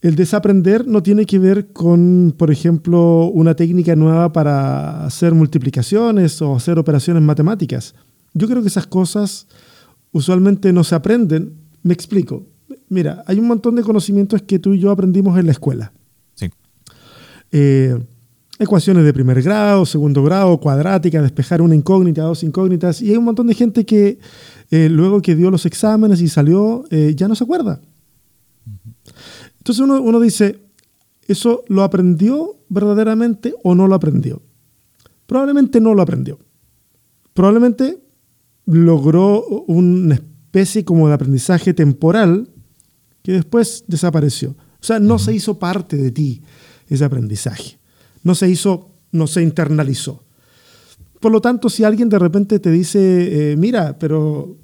El 0.00 0.14
desaprender 0.14 0.86
no 0.86 1.02
tiene 1.02 1.26
que 1.26 1.38
ver 1.38 1.72
con, 1.72 2.34
por 2.36 2.50
ejemplo, 2.50 3.30
una 3.32 3.54
técnica 3.54 3.96
nueva 3.96 4.32
para 4.32 5.04
hacer 5.04 5.34
multiplicaciones 5.34 6.40
o 6.40 6.54
hacer 6.54 6.78
operaciones 6.78 7.22
matemáticas. 7.22 7.94
Yo 8.34 8.46
creo 8.46 8.62
que 8.62 8.68
esas 8.68 8.86
cosas 8.86 9.48
usualmente 10.12 10.72
no 10.72 10.84
se 10.84 10.94
aprenden, 10.94 11.54
me 11.88 11.94
explico. 11.94 12.46
Mira, 12.90 13.24
hay 13.26 13.38
un 13.38 13.46
montón 13.46 13.74
de 13.74 13.82
conocimientos 13.82 14.42
que 14.42 14.58
tú 14.58 14.74
y 14.74 14.78
yo 14.78 14.90
aprendimos 14.90 15.38
en 15.38 15.46
la 15.46 15.52
escuela. 15.52 15.90
Sí. 16.34 16.50
Eh, 17.50 17.98
ecuaciones 18.58 19.04
de 19.04 19.12
primer 19.14 19.40
grado, 19.42 19.86
segundo 19.86 20.22
grado, 20.22 20.60
cuadrática, 20.60 21.22
despejar 21.22 21.62
una 21.62 21.74
incógnita, 21.74 22.22
dos 22.22 22.42
incógnitas. 22.42 23.00
Y 23.00 23.10
hay 23.10 23.16
un 23.16 23.24
montón 23.24 23.46
de 23.46 23.54
gente 23.54 23.86
que 23.86 24.18
eh, 24.70 24.90
luego 24.90 25.22
que 25.22 25.34
dio 25.34 25.50
los 25.50 25.64
exámenes 25.64 26.20
y 26.20 26.28
salió, 26.28 26.84
eh, 26.90 27.14
ya 27.16 27.26
no 27.26 27.34
se 27.34 27.44
acuerda. 27.44 27.80
Entonces 29.56 29.82
uno, 29.82 30.02
uno 30.02 30.20
dice, 30.20 30.60
¿eso 31.26 31.64
lo 31.68 31.84
aprendió 31.84 32.56
verdaderamente 32.68 33.54
o 33.62 33.74
no 33.74 33.88
lo 33.88 33.94
aprendió? 33.94 34.42
Probablemente 35.26 35.80
no 35.80 35.94
lo 35.94 36.02
aprendió. 36.02 36.38
Probablemente 37.32 37.98
logró 38.66 39.42
una 39.66 40.20
especie 40.48 40.82
como 40.82 41.08
de 41.08 41.14
aprendizaje 41.14 41.74
temporal 41.74 42.48
que 43.22 43.32
después 43.32 43.84
desapareció. 43.86 44.56
O 44.80 44.84
sea, 44.84 44.98
no 44.98 45.18
se 45.18 45.34
hizo 45.34 45.58
parte 45.58 45.98
de 45.98 46.10
ti 46.10 46.42
ese 46.88 47.04
aprendizaje. 47.04 47.78
No 48.22 48.34
se 48.34 48.48
hizo, 48.48 48.90
no 49.12 49.26
se 49.26 49.42
internalizó. 49.42 50.24
Por 51.20 51.32
lo 51.32 51.42
tanto, 51.42 51.68
si 51.68 51.84
alguien 51.84 52.08
de 52.08 52.18
repente 52.18 52.58
te 52.60 52.70
dice, 52.70 53.52
eh, 53.52 53.56
mira, 53.56 53.98
pero 53.98 54.56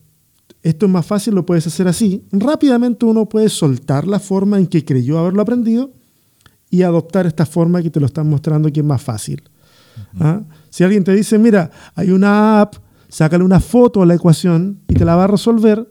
esto 0.62 0.86
es 0.86 0.92
más 0.92 1.04
fácil, 1.04 1.34
lo 1.34 1.44
puedes 1.44 1.66
hacer 1.66 1.86
así, 1.86 2.24
rápidamente 2.32 3.04
uno 3.04 3.28
puede 3.28 3.50
soltar 3.50 4.06
la 4.06 4.20
forma 4.20 4.58
en 4.58 4.66
que 4.66 4.86
creyó 4.86 5.18
haberlo 5.18 5.42
aprendido 5.42 5.92
y 6.70 6.82
adoptar 6.82 7.26
esta 7.26 7.44
forma 7.44 7.82
que 7.82 7.90
te 7.90 8.00
lo 8.00 8.06
están 8.06 8.30
mostrando 8.30 8.72
que 8.72 8.80
es 8.80 8.86
más 8.86 9.02
fácil. 9.02 9.42
¿Ah? 10.18 10.40
Si 10.70 10.82
alguien 10.82 11.04
te 11.04 11.12
dice, 11.12 11.38
mira, 11.38 11.70
hay 11.94 12.10
una 12.10 12.62
app 12.62 12.76
sácale 13.14 13.44
una 13.44 13.60
foto 13.60 14.02
a 14.02 14.06
la 14.06 14.14
ecuación 14.14 14.80
y 14.88 14.94
te 14.94 15.04
la 15.04 15.14
va 15.14 15.24
a 15.24 15.28
resolver. 15.28 15.88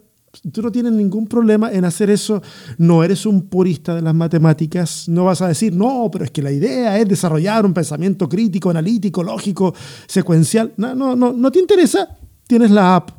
Tú 0.51 0.61
no 0.61 0.69
tienes 0.73 0.91
ningún 0.91 1.25
problema 1.25 1.71
en 1.71 1.85
hacer 1.85 2.09
eso. 2.09 2.41
No 2.77 3.01
eres 3.01 3.25
un 3.25 3.43
purista 3.43 3.95
de 3.95 4.01
las 4.01 4.13
matemáticas. 4.13 5.07
No 5.07 5.23
vas 5.23 5.41
a 5.41 5.47
decir, 5.47 5.73
no, 5.73 6.09
pero 6.11 6.25
es 6.25 6.31
que 6.31 6.41
la 6.41 6.51
idea 6.51 6.99
es 6.99 7.07
desarrollar 7.07 7.65
un 7.65 7.73
pensamiento 7.73 8.27
crítico, 8.27 8.71
analítico, 8.71 9.23
lógico, 9.23 9.73
secuencial. 10.05 10.73
No, 10.75 10.93
no, 10.95 11.15
no, 11.15 11.31
no 11.31 11.49
te 11.49 11.59
interesa. 11.59 12.17
Tienes 12.45 12.71
la 12.71 12.97
app. 12.97 13.11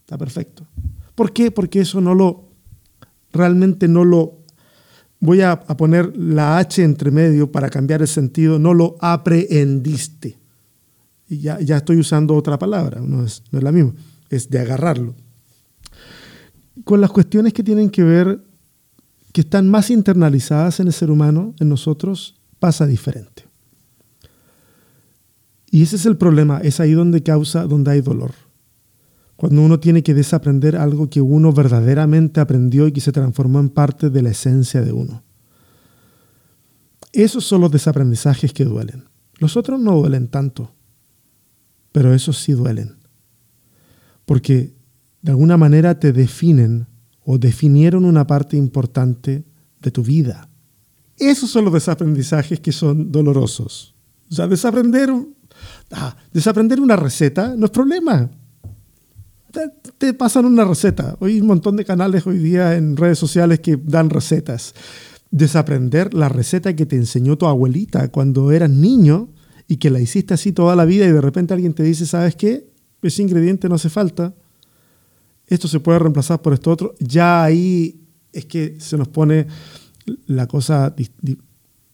Está 0.00 0.16
perfecto. 0.16 0.66
¿Por 1.14 1.34
qué? 1.34 1.50
Porque 1.50 1.80
eso 1.80 2.00
no 2.00 2.14
lo, 2.14 2.48
realmente 3.34 3.86
no 3.86 4.02
lo, 4.06 4.38
voy 5.20 5.42
a, 5.42 5.60
poner 5.60 6.16
la 6.16 6.56
H 6.56 6.82
entre 6.82 7.10
medio 7.10 7.52
para 7.52 7.68
cambiar 7.68 8.00
el 8.00 8.08
sentido, 8.08 8.58
no 8.58 8.72
lo 8.72 8.96
aprehendiste 8.98 10.41
ya, 11.38 11.60
ya 11.60 11.78
estoy 11.78 11.98
usando 11.98 12.34
otra 12.34 12.58
palabra, 12.58 13.00
no 13.00 13.24
es, 13.24 13.42
no 13.50 13.58
es 13.58 13.64
la 13.64 13.72
misma, 13.72 13.94
es 14.28 14.50
de 14.50 14.58
agarrarlo. 14.58 15.14
Con 16.84 17.00
las 17.00 17.10
cuestiones 17.10 17.52
que 17.52 17.62
tienen 17.62 17.90
que 17.90 18.02
ver, 18.02 18.40
que 19.32 19.42
están 19.42 19.70
más 19.70 19.90
internalizadas 19.90 20.80
en 20.80 20.88
el 20.88 20.92
ser 20.92 21.10
humano, 21.10 21.54
en 21.58 21.68
nosotros, 21.68 22.34
pasa 22.58 22.86
diferente. 22.86 23.44
Y 25.70 25.82
ese 25.82 25.96
es 25.96 26.06
el 26.06 26.16
problema, 26.16 26.58
es 26.58 26.80
ahí 26.80 26.92
donde 26.92 27.22
causa, 27.22 27.66
donde 27.66 27.92
hay 27.92 28.00
dolor. 28.00 28.32
Cuando 29.36 29.62
uno 29.62 29.80
tiene 29.80 30.02
que 30.02 30.14
desaprender 30.14 30.76
algo 30.76 31.08
que 31.08 31.20
uno 31.20 31.52
verdaderamente 31.52 32.40
aprendió 32.40 32.86
y 32.86 32.92
que 32.92 33.00
se 33.00 33.10
transformó 33.10 33.58
en 33.58 33.70
parte 33.70 34.10
de 34.10 34.22
la 34.22 34.30
esencia 34.30 34.82
de 34.82 34.92
uno. 34.92 35.22
Esos 37.12 37.44
son 37.44 37.62
los 37.62 37.70
desaprendizajes 37.70 38.52
que 38.52 38.64
duelen. 38.64 39.04
Los 39.38 39.56
otros 39.56 39.80
no 39.80 39.96
duelen 39.96 40.28
tanto 40.28 40.72
pero 41.92 42.14
esos 42.14 42.38
sí 42.38 42.52
duelen. 42.52 42.96
Porque 44.24 44.74
de 45.20 45.30
alguna 45.30 45.56
manera 45.56 45.98
te 46.00 46.12
definen 46.12 46.86
o 47.24 47.38
definieron 47.38 48.04
una 48.04 48.26
parte 48.26 48.56
importante 48.56 49.44
de 49.80 49.90
tu 49.90 50.02
vida. 50.02 50.48
Esos 51.18 51.50
son 51.50 51.64
los 51.66 51.74
desaprendizajes 51.74 52.58
que 52.60 52.72
son 52.72 53.12
dolorosos. 53.12 53.94
O 54.30 54.34
sea, 54.34 54.48
desaprender, 54.48 55.12
ah, 55.92 56.16
desaprender 56.32 56.80
una 56.80 56.96
receta 56.96 57.54
no 57.56 57.66
es 57.66 57.70
problema. 57.70 58.30
Te, 59.98 60.14
pasan 60.14 60.46
una 60.46 60.64
receta. 60.64 61.16
Hay 61.20 61.40
un 61.40 61.46
montón 61.46 61.76
de 61.76 61.84
canales 61.84 62.26
hoy 62.26 62.38
día 62.38 62.74
en 62.74 62.96
redes 62.96 63.18
sociales 63.18 63.60
que 63.60 63.76
dan 63.76 64.08
recetas. 64.08 64.74
Desaprender 65.30 66.14
la 66.14 66.30
receta 66.30 66.74
que 66.74 66.86
te 66.86 66.96
enseñó 66.96 67.36
tu 67.36 67.46
abuelita 67.46 68.08
cuando 68.08 68.50
eras 68.50 68.70
niño 68.70 69.28
y 69.72 69.78
que 69.78 69.88
la 69.88 70.00
hiciste 70.00 70.34
así 70.34 70.52
toda 70.52 70.76
la 70.76 70.84
vida 70.84 71.06
y 71.06 71.12
de 71.12 71.20
repente 71.22 71.54
alguien 71.54 71.72
te 71.72 71.82
dice, 71.82 72.04
¿sabes 72.04 72.36
qué? 72.36 72.66
Ese 73.00 73.22
ingrediente 73.22 73.70
no 73.70 73.76
hace 73.76 73.88
falta, 73.88 74.34
esto 75.46 75.66
se 75.66 75.80
puede 75.80 75.98
reemplazar 75.98 76.42
por 76.42 76.52
esto 76.52 76.70
otro, 76.70 76.94
ya 77.00 77.42
ahí 77.42 78.02
es 78.34 78.44
que 78.44 78.76
se 78.78 78.98
nos 78.98 79.08
pone 79.08 79.46
la 80.26 80.46
cosa 80.46 80.94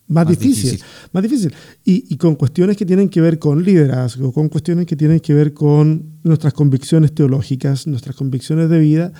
más, 0.09 0.27
difícil, 0.27 0.83
Más 1.13 1.23
difícil. 1.23 1.55
Y, 1.85 2.17
con 2.17 2.35
cuestiones 2.35 2.77
que 2.77 2.85
tienen 2.85 3.09
que 3.09 3.21
ver 3.21 3.39
con 3.39 3.63
liderazgo, 3.63 4.33
con 4.33 4.49
cuestiones 4.49 4.85
que 4.85 4.97
tienen 4.97 5.21
que 5.21 5.33
ver 5.33 5.55
con 5.55 6.19
nuestras 6.25 6.55
convicciones 6.55 7.15
teológicas, 7.15 7.87
nuestras 7.87 8.17
convicciones 8.17 8.69
de 8.71 8.81
vida, 8.81 9.13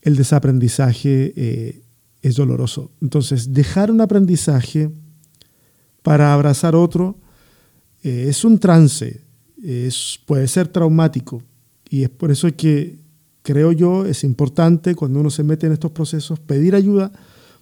el 0.00 0.14
desaprendizaje 0.14 1.32
eh, 1.34 1.82
es 2.22 2.36
doloroso. 2.36 2.92
Entonces, 3.02 3.52
dejar 3.52 3.90
un 3.90 4.00
aprendizaje 4.00 4.92
para 6.04 6.32
abrazar 6.32 6.76
otro 6.76 7.18
eh, 8.06 8.28
es 8.28 8.44
un 8.44 8.60
trance, 8.60 9.20
es, 9.60 10.20
puede 10.26 10.46
ser 10.46 10.68
traumático 10.68 11.42
y 11.90 12.04
es 12.04 12.08
por 12.08 12.30
eso 12.30 12.48
que 12.56 13.00
creo 13.42 13.72
yo 13.72 14.06
es 14.06 14.22
importante 14.22 14.94
cuando 14.94 15.18
uno 15.18 15.28
se 15.28 15.42
mete 15.42 15.66
en 15.66 15.72
estos 15.72 15.90
procesos 15.90 16.38
pedir 16.38 16.76
ayuda 16.76 17.10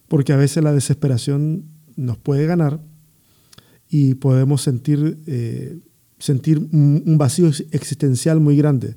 porque 0.06 0.34
a 0.34 0.36
veces 0.36 0.62
la 0.62 0.74
desesperación 0.74 1.64
nos 1.96 2.18
puede 2.18 2.46
ganar 2.46 2.78
y 3.88 4.16
podemos 4.16 4.60
sentir, 4.60 5.18
eh, 5.26 5.78
sentir 6.18 6.58
un 6.58 7.16
vacío 7.16 7.46
existencial 7.70 8.38
muy 8.38 8.56
grande. 8.56 8.96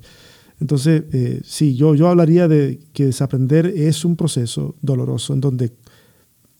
Entonces, 0.60 1.04
eh, 1.12 1.40
sí, 1.44 1.76
yo, 1.76 1.94
yo 1.94 2.08
hablaría 2.08 2.46
de 2.46 2.80
que 2.92 3.06
desaprender 3.06 3.66
es 3.66 4.04
un 4.04 4.16
proceso 4.16 4.74
doloroso 4.82 5.32
en 5.32 5.40
donde, 5.40 5.72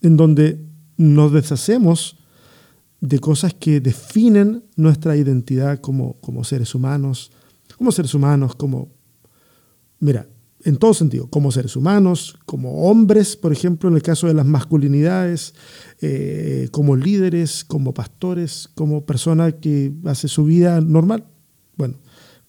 en 0.00 0.16
donde 0.16 0.64
nos 0.97 1.33
deshacemos 1.33 2.17
de 3.00 3.18
cosas 3.18 3.54
que 3.54 3.80
definen 3.80 4.64
nuestra 4.76 5.16
identidad 5.16 5.80
como, 5.80 6.14
como 6.20 6.44
seres 6.44 6.74
humanos, 6.74 7.30
como 7.76 7.92
seres 7.92 8.14
humanos, 8.14 8.54
como... 8.54 8.88
Mira, 10.00 10.28
en 10.64 10.76
todo 10.76 10.94
sentido, 10.94 11.28
como 11.28 11.52
seres 11.52 11.76
humanos, 11.76 12.38
como 12.44 12.88
hombres, 12.88 13.36
por 13.36 13.52
ejemplo, 13.52 13.88
en 13.88 13.96
el 13.96 14.02
caso 14.02 14.26
de 14.26 14.34
las 14.34 14.46
masculinidades, 14.46 15.54
eh, 16.00 16.68
como 16.72 16.96
líderes, 16.96 17.64
como 17.64 17.94
pastores, 17.94 18.68
como 18.74 19.04
persona 19.06 19.52
que 19.52 19.92
hace 20.04 20.28
su 20.28 20.44
vida 20.44 20.80
normal. 20.80 21.26
Bueno, 21.76 21.98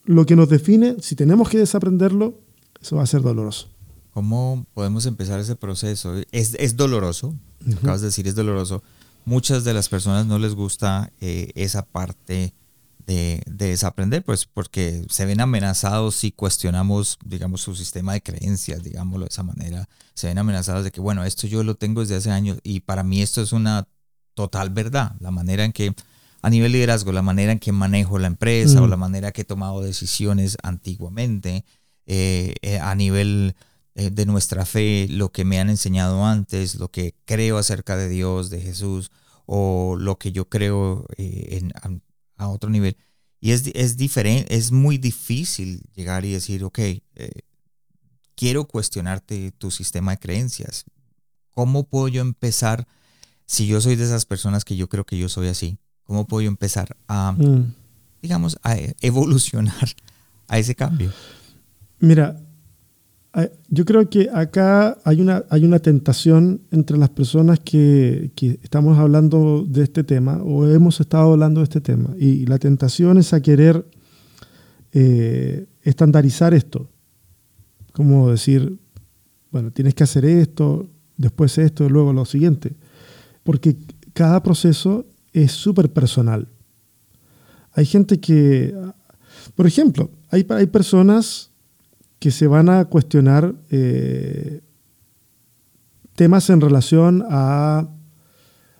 lo 0.05 0.25
que 0.25 0.35
nos 0.35 0.49
define, 0.49 0.95
si 0.99 1.15
tenemos 1.15 1.49
que 1.49 1.59
desaprenderlo, 1.59 2.39
eso 2.81 2.95
va 2.95 3.03
a 3.03 3.07
ser 3.07 3.21
doloroso. 3.21 3.67
¿Cómo 4.11 4.65
podemos 4.73 5.05
empezar 5.05 5.39
ese 5.39 5.55
proceso? 5.55 6.15
Es, 6.31 6.55
es 6.59 6.75
doloroso, 6.75 7.35
acabas 7.77 8.01
de 8.01 8.07
decir, 8.07 8.27
es 8.27 8.35
doloroso. 8.35 8.81
Muchas 9.25 9.63
de 9.63 9.73
las 9.73 9.89
personas 9.89 10.25
no 10.25 10.39
les 10.39 10.55
gusta 10.55 11.11
eh, 11.21 11.51
esa 11.55 11.85
parte 11.85 12.53
de, 13.09 13.41
desaprender, 13.47 14.23
pues 14.23 14.45
porque 14.45 15.03
se 15.09 15.25
ven 15.25 15.41
amenazados 15.41 16.15
si 16.15 16.31
cuestionamos, 16.31 17.17
digamos, 17.25 17.61
su 17.61 17.75
sistema 17.75 18.13
de 18.13 18.21
creencias, 18.21 18.83
digámoslo 18.83 19.25
de 19.25 19.29
esa 19.29 19.43
manera. 19.43 19.89
Se 20.13 20.27
ven 20.27 20.37
amenazados 20.37 20.83
de 20.83 20.91
que, 20.91 21.01
bueno, 21.01 21.23
esto 21.23 21.47
yo 21.47 21.63
lo 21.63 21.75
tengo 21.75 22.01
desde 22.01 22.15
hace 22.15 22.31
años 22.31 22.59
y 22.63 22.81
para 22.81 23.03
mí 23.03 23.21
esto 23.21 23.41
es 23.41 23.51
una 23.51 23.87
total 24.35 24.69
verdad. 24.69 25.15
La 25.19 25.31
manera 25.31 25.65
en 25.65 25.71
que, 25.71 25.95
a 26.41 26.49
nivel 26.49 26.71
liderazgo, 26.71 27.11
la 27.11 27.23
manera 27.23 27.51
en 27.51 27.59
que 27.59 27.71
manejo 27.71 28.19
la 28.19 28.27
empresa 28.27 28.81
o 28.81 28.85
mm. 28.85 28.89
la 28.89 28.97
manera 28.97 29.31
que 29.31 29.41
he 29.41 29.45
tomado 29.45 29.81
decisiones 29.81 30.57
antiguamente, 30.61 31.65
eh, 32.05 32.55
eh, 32.61 32.79
a 32.79 32.93
nivel 32.95 33.55
eh, 33.99 34.11
de 34.11 34.25
nuestra 34.25 34.65
fe, 34.65 35.07
lo 35.09 35.31
que 35.31 35.43
me 35.43 35.59
han 35.59 35.69
enseñado 35.69 36.25
antes, 36.25 36.75
lo 36.75 36.89
que 36.89 37.15
creo 37.25 37.57
acerca 37.57 37.97
de 37.97 38.07
Dios, 38.07 38.49
de 38.49 38.61
Jesús, 38.61 39.11
o 39.45 39.97
lo 39.99 40.17
que 40.17 40.31
yo 40.31 40.47
creo 40.47 41.05
en, 41.17 41.73
a 42.37 42.47
otro 42.47 42.69
nivel. 42.69 42.95
Y 43.41 43.51
es, 43.51 43.69
es 43.73 43.97
diferente, 43.97 44.55
es 44.55 44.71
muy 44.71 44.97
difícil 44.97 45.81
llegar 45.93 46.23
y 46.23 46.31
decir, 46.31 46.63
ok, 46.63 46.79
eh, 46.79 47.01
quiero 48.35 48.65
cuestionarte 48.67 49.51
tu 49.51 49.69
sistema 49.69 50.11
de 50.11 50.19
creencias. 50.19 50.85
¿Cómo 51.51 51.83
puedo 51.83 52.07
yo 52.07 52.21
empezar, 52.21 52.87
si 53.45 53.67
yo 53.67 53.81
soy 53.81 53.97
de 53.97 54.05
esas 54.05 54.25
personas 54.25 54.63
que 54.63 54.77
yo 54.77 54.87
creo 54.87 55.05
que 55.05 55.17
yo 55.17 55.27
soy 55.27 55.49
así, 55.49 55.77
cómo 56.05 56.25
puedo 56.25 56.41
yo 56.43 56.47
empezar 56.47 56.95
a, 57.07 57.33
mm. 57.33 57.75
digamos, 58.21 58.57
a 58.63 58.77
evolucionar 59.01 59.95
a 60.47 60.57
ese 60.57 60.73
cambio? 60.75 61.11
Mira, 61.99 62.41
yo 63.69 63.85
creo 63.85 64.09
que 64.09 64.29
acá 64.33 64.97
hay 65.03 65.21
una, 65.21 65.45
hay 65.49 65.63
una 65.63 65.79
tentación 65.79 66.61
entre 66.71 66.97
las 66.97 67.09
personas 67.09 67.59
que, 67.59 68.31
estamos 68.63 68.97
hablando 68.97 69.65
de 69.67 69.83
este 69.83 70.03
tema 70.03 70.41
o 70.43 70.67
hemos 70.67 70.99
estado 70.99 71.33
hablando 71.33 71.61
de 71.61 71.65
este 71.65 71.81
tema. 71.81 72.09
Y 72.17 72.45
la 72.47 72.57
tentación 72.57 73.17
es 73.17 73.33
a 73.33 73.41
querer 73.41 73.85
eh, 74.93 75.67
estandarizar 75.83 76.53
esto. 76.53 76.89
Como 77.93 78.31
decir, 78.31 78.79
bueno, 79.51 79.71
tienes 79.71 79.93
que 79.93 80.03
hacer 80.03 80.25
esto, 80.25 80.89
después 81.17 81.57
esto, 81.59 81.87
luego 81.87 82.13
lo 82.13 82.25
siguiente. 82.25 82.75
Porque 83.43 83.77
cada 84.13 84.41
proceso 84.41 85.05
es 85.33 85.51
súper 85.51 85.91
personal. 85.91 86.47
Hay 87.73 87.85
gente 87.85 88.19
que, 88.19 88.73
por 89.53 89.67
ejemplo, 89.67 90.09
hay, 90.31 90.45
hay 90.49 90.65
personas 90.65 91.51
que 92.19 92.31
se 92.31 92.47
van 92.47 92.69
a 92.69 92.85
cuestionar 92.85 93.55
eh, 93.69 94.61
temas 96.15 96.49
en 96.49 96.61
relación 96.61 97.23
a 97.29 97.87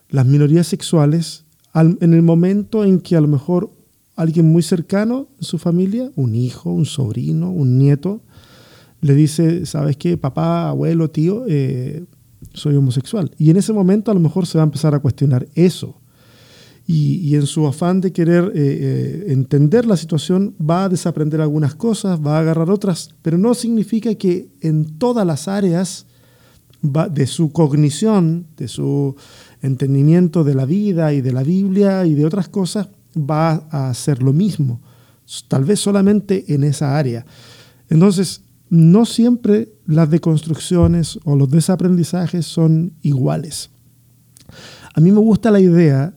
las 0.09 0.25
minorías 0.25 0.67
sexuales 0.67 1.45
en 1.73 2.13
el 2.13 2.21
momento 2.21 2.83
en 2.83 2.99
que 2.99 3.15
a 3.15 3.21
lo 3.21 3.27
mejor 3.27 3.71
alguien 4.15 4.51
muy 4.51 4.61
cercano 4.61 5.27
en 5.37 5.43
su 5.43 5.57
familia, 5.57 6.11
un 6.15 6.35
hijo, 6.35 6.71
un 6.71 6.85
sobrino, 6.85 7.51
un 7.51 7.77
nieto, 7.77 8.21
le 9.01 9.13
dice, 9.13 9.65
¿sabes 9.65 9.95
qué? 9.95 10.17
Papá, 10.17 10.67
abuelo, 10.69 11.09
tío, 11.09 11.45
eh, 11.47 12.03
soy 12.53 12.75
homosexual. 12.75 13.31
Y 13.37 13.49
en 13.49 13.57
ese 13.57 13.71
momento 13.71 14.11
a 14.11 14.13
lo 14.13 14.19
mejor 14.19 14.45
se 14.45 14.57
va 14.57 14.63
a 14.63 14.65
empezar 14.65 14.93
a 14.93 14.99
cuestionar 14.99 15.47
eso 15.55 15.98
y, 16.91 17.35
en 17.35 17.45
su 17.45 17.67
afán 17.67 18.01
de 18.01 18.11
querer 18.11 18.45
eh, 18.45 18.51
eh, 18.55 19.25
entender 19.27 19.85
la 19.85 19.95
situación 19.95 20.55
va 20.59 20.85
a 20.85 20.89
desaprender 20.89 21.39
algunas 21.39 21.75
cosas, 21.75 22.19
va 22.19 22.37
a 22.37 22.39
agarrar 22.39 22.71
otras, 22.71 23.13
pero 23.21 23.37
no 23.37 23.53
significa 23.53 24.15
que 24.15 24.49
en 24.61 24.97
todas 24.97 25.23
las 25.23 25.47
áreas 25.47 26.07
de 26.81 27.27
su 27.27 27.51
cognición, 27.51 28.47
de 28.57 28.67
su 28.67 29.15
entendimiento 29.61 30.43
de 30.43 30.55
la 30.55 30.65
vida 30.65 31.13
y 31.13 31.21
de 31.21 31.31
la 31.31 31.43
Biblia 31.43 32.07
y 32.07 32.15
de 32.15 32.25
otras 32.25 32.49
cosas, 32.49 32.87
va 33.15 33.67
a 33.69 33.91
hacer 33.91 34.23
lo 34.23 34.33
mismo, 34.33 34.81
tal 35.47 35.65
vez 35.65 35.79
solamente 35.79 36.55
en 36.55 36.63
esa 36.63 36.97
área. 36.97 37.23
Entonces, 37.89 38.41
no 38.71 39.05
siempre 39.05 39.73
las 39.85 40.09
deconstrucciones 40.09 41.19
o 41.23 41.35
los 41.35 41.51
desaprendizajes 41.51 42.47
son 42.47 42.93
iguales. 43.03 43.69
A 44.95 45.01
mí 45.01 45.11
me 45.11 45.19
gusta 45.19 45.51
la 45.51 45.59
idea 45.59 46.15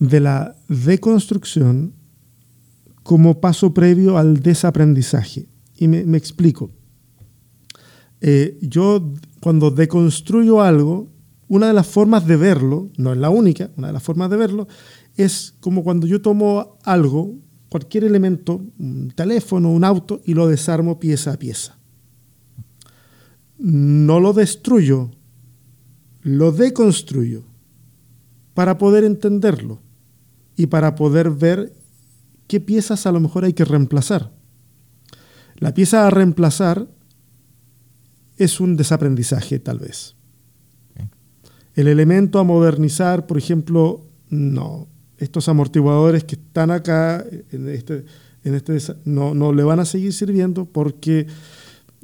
de 0.00 0.18
la 0.18 0.56
deconstrucción 0.66 1.92
como 3.04 3.40
paso 3.40 3.72
previo 3.72 4.18
al 4.18 4.40
desaprendizaje. 4.40 5.46
Y 5.76 5.88
me, 5.88 6.16
explico. 6.16 6.70
Eh, 8.20 8.58
yo 8.60 9.12
cuando 9.40 9.70
deconstruyo 9.70 10.60
algo, 10.60 11.08
una 11.48 11.68
de 11.68 11.72
las 11.72 11.86
formas 11.86 12.26
de 12.26 12.36
verlo, 12.36 12.90
no 12.96 13.12
es 13.12 13.18
la 13.18 13.30
única, 13.30 13.70
una 13.76 13.88
de 13.88 13.92
las 13.92 14.02
formas 14.02 14.30
de 14.30 14.36
verlo, 14.36 14.68
es 15.16 15.54
como 15.60 15.84
cuando 15.84 16.06
yo 16.06 16.20
tomo 16.20 16.78
algo, 16.84 17.34
cualquier 17.68 18.04
elemento, 18.04 18.62
un 18.78 19.10
teléfono, 19.14 19.70
un 19.70 19.84
auto, 19.84 20.20
y 20.24 20.34
lo 20.34 20.48
desarmo 20.48 20.98
pieza 20.98 21.32
a 21.32 21.38
pieza. 21.38 21.78
No 23.58 24.20
lo 24.20 24.32
destruyo, 24.32 25.10
lo 26.22 26.52
deconstruyo 26.52 27.44
para 28.54 28.78
poder 28.78 29.04
entenderlo 29.04 29.80
y 30.60 30.66
para 30.66 30.94
poder 30.94 31.30
ver 31.30 31.72
qué 32.46 32.60
piezas 32.60 33.06
a 33.06 33.12
lo 33.12 33.18
mejor 33.18 33.46
hay 33.46 33.54
que 33.54 33.64
reemplazar. 33.64 34.30
La 35.56 35.72
pieza 35.72 36.06
a 36.06 36.10
reemplazar 36.10 36.86
es 38.36 38.60
un 38.60 38.76
desaprendizaje 38.76 39.58
tal 39.58 39.78
vez. 39.78 40.16
El 41.74 41.88
elemento 41.88 42.38
a 42.38 42.44
modernizar, 42.44 43.26
por 43.26 43.38
ejemplo, 43.38 44.04
no, 44.28 44.86
estos 45.16 45.48
amortiguadores 45.48 46.24
que 46.24 46.34
están 46.34 46.70
acá 46.70 47.24
en 47.52 47.66
este, 47.70 48.04
en 48.44 48.54
este 48.54 48.76
no, 49.06 49.32
no 49.32 49.54
le 49.54 49.62
van 49.62 49.80
a 49.80 49.86
seguir 49.86 50.12
sirviendo 50.12 50.66
porque 50.66 51.26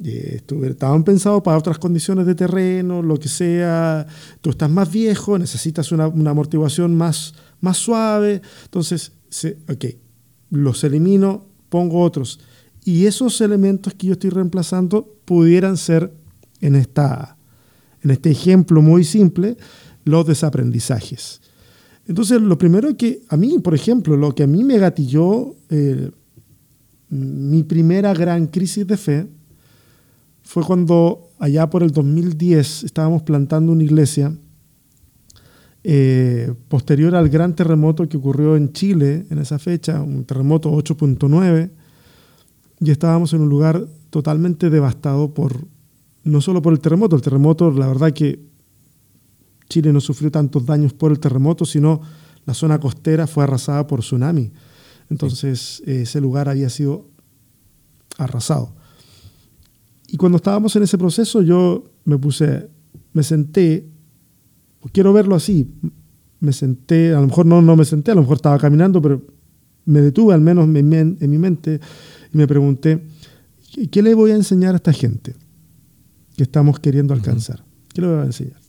eh, 0.03 0.41
estaban 0.63 1.03
pensados 1.03 1.41
para 1.41 1.57
otras 1.57 1.79
condiciones 1.79 2.25
de 2.25 2.35
terreno, 2.35 3.01
lo 3.01 3.19
que 3.19 3.27
sea, 3.27 4.05
tú 4.41 4.51
estás 4.51 4.69
más 4.69 4.91
viejo, 4.91 5.39
necesitas 5.39 5.91
una, 5.91 6.07
una 6.07 6.31
amortiguación 6.31 6.95
más, 6.95 7.33
más 7.61 7.77
suave. 7.77 8.41
Entonces, 8.65 9.11
ok, 9.69 9.85
los 10.51 10.83
elimino, 10.83 11.47
pongo 11.69 12.01
otros. 12.01 12.39
Y 12.83 13.05
esos 13.05 13.41
elementos 13.41 13.93
que 13.95 14.07
yo 14.07 14.13
estoy 14.13 14.29
reemplazando 14.29 15.17
pudieran 15.25 15.77
ser, 15.77 16.13
en, 16.61 16.75
esta, 16.75 17.37
en 18.01 18.11
este 18.11 18.31
ejemplo 18.31 18.81
muy 18.81 19.03
simple, 19.03 19.57
los 20.05 20.25
desaprendizajes. 20.25 21.41
Entonces, 22.07 22.41
lo 22.41 22.57
primero 22.57 22.95
que 22.95 23.23
a 23.27 23.35
mí, 23.35 23.59
por 23.59 23.75
ejemplo, 23.75 24.15
lo 24.15 24.33
que 24.33 24.43
a 24.43 24.47
mí 24.47 24.63
me 24.63 24.77
gatilló 24.77 25.55
eh, 25.69 26.11
mi 27.09 27.63
primera 27.63 28.13
gran 28.13 28.47
crisis 28.47 28.87
de 28.87 28.97
fe 28.97 29.27
fue 30.47 30.63
cuando 30.63 31.31
allá 31.39 31.69
por 31.69 31.83
el 31.83 31.91
2010 31.91 32.85
estábamos 32.85 33.23
plantando 33.23 33.73
una 33.73 33.83
iglesia 33.83 34.33
eh, 35.83 36.53
posterior 36.69 37.15
al 37.15 37.27
gran 37.27 37.53
terremoto 37.53 38.07
que 38.07 38.15
ocurrió 38.15 38.55
en 38.55 38.71
Chile 38.71 39.25
en 39.29 39.39
esa 39.39 39.59
fecha, 39.59 40.01
un 40.01 40.23
terremoto 40.23 40.71
8.9, 40.71 41.69
y 42.79 42.91
estábamos 42.91 43.33
en 43.33 43.41
un 43.41 43.49
lugar 43.49 43.87
totalmente 44.09 44.69
devastado 44.69 45.33
por, 45.33 45.67
no 46.23 46.39
solo 46.39 46.61
por 46.61 46.71
el 46.71 46.79
terremoto, 46.79 47.17
el 47.17 47.21
terremoto, 47.21 47.69
la 47.71 47.87
verdad 47.87 48.13
que 48.13 48.39
Chile 49.67 49.91
no 49.91 49.99
sufrió 49.99 50.31
tantos 50.31 50.65
daños 50.65 50.93
por 50.93 51.11
el 51.11 51.19
terremoto, 51.19 51.65
sino 51.65 51.99
la 52.45 52.53
zona 52.53 52.79
costera 52.79 53.27
fue 53.27 53.43
arrasada 53.43 53.85
por 53.85 53.99
tsunami. 53.99 54.53
Entonces 55.09 55.83
ese 55.85 56.21
lugar 56.21 56.47
había 56.47 56.69
sido 56.69 57.09
arrasado. 58.17 58.76
Y 60.07 60.17
cuando 60.17 60.37
estábamos 60.37 60.75
en 60.75 60.83
ese 60.83 60.97
proceso, 60.97 61.41
yo 61.41 61.91
me 62.05 62.17
puse, 62.17 62.69
me 63.13 63.23
senté 63.23 63.87
quiero 64.91 65.13
verlo 65.13 65.35
así. 65.35 65.67
Me 66.39 66.53
senté, 66.53 67.13
a 67.13 67.19
lo 67.19 67.27
mejor 67.27 67.45
no, 67.45 67.61
no 67.61 67.75
me 67.75 67.85
senté, 67.85 68.11
a 68.11 68.15
lo 68.15 68.21
mejor 68.21 68.37
estaba 68.37 68.57
caminando, 68.59 69.01
pero 69.01 69.25
me 69.85 70.01
detuve 70.01 70.33
al 70.33 70.41
menos 70.41 70.65
en, 70.65 71.17
mi 71.19 71.37
mente 71.37 71.79
y 72.31 72.37
me 72.37 72.45
pregunté, 72.45 73.03
¿qué 73.89 74.01
le 74.03 74.13
voy 74.13 74.31
a 74.31 74.35
enseñar 74.35 74.73
a 74.73 74.77
esta 74.77 74.93
gente 74.93 75.33
que 76.35 76.43
estamos 76.43 76.79
queriendo 76.79 77.13
alcanzar? 77.13 77.63
¿Qué 77.93 78.01
le 78.01 78.07
voy 78.07 78.17
a 78.19 78.25
enseñar? 78.25 78.59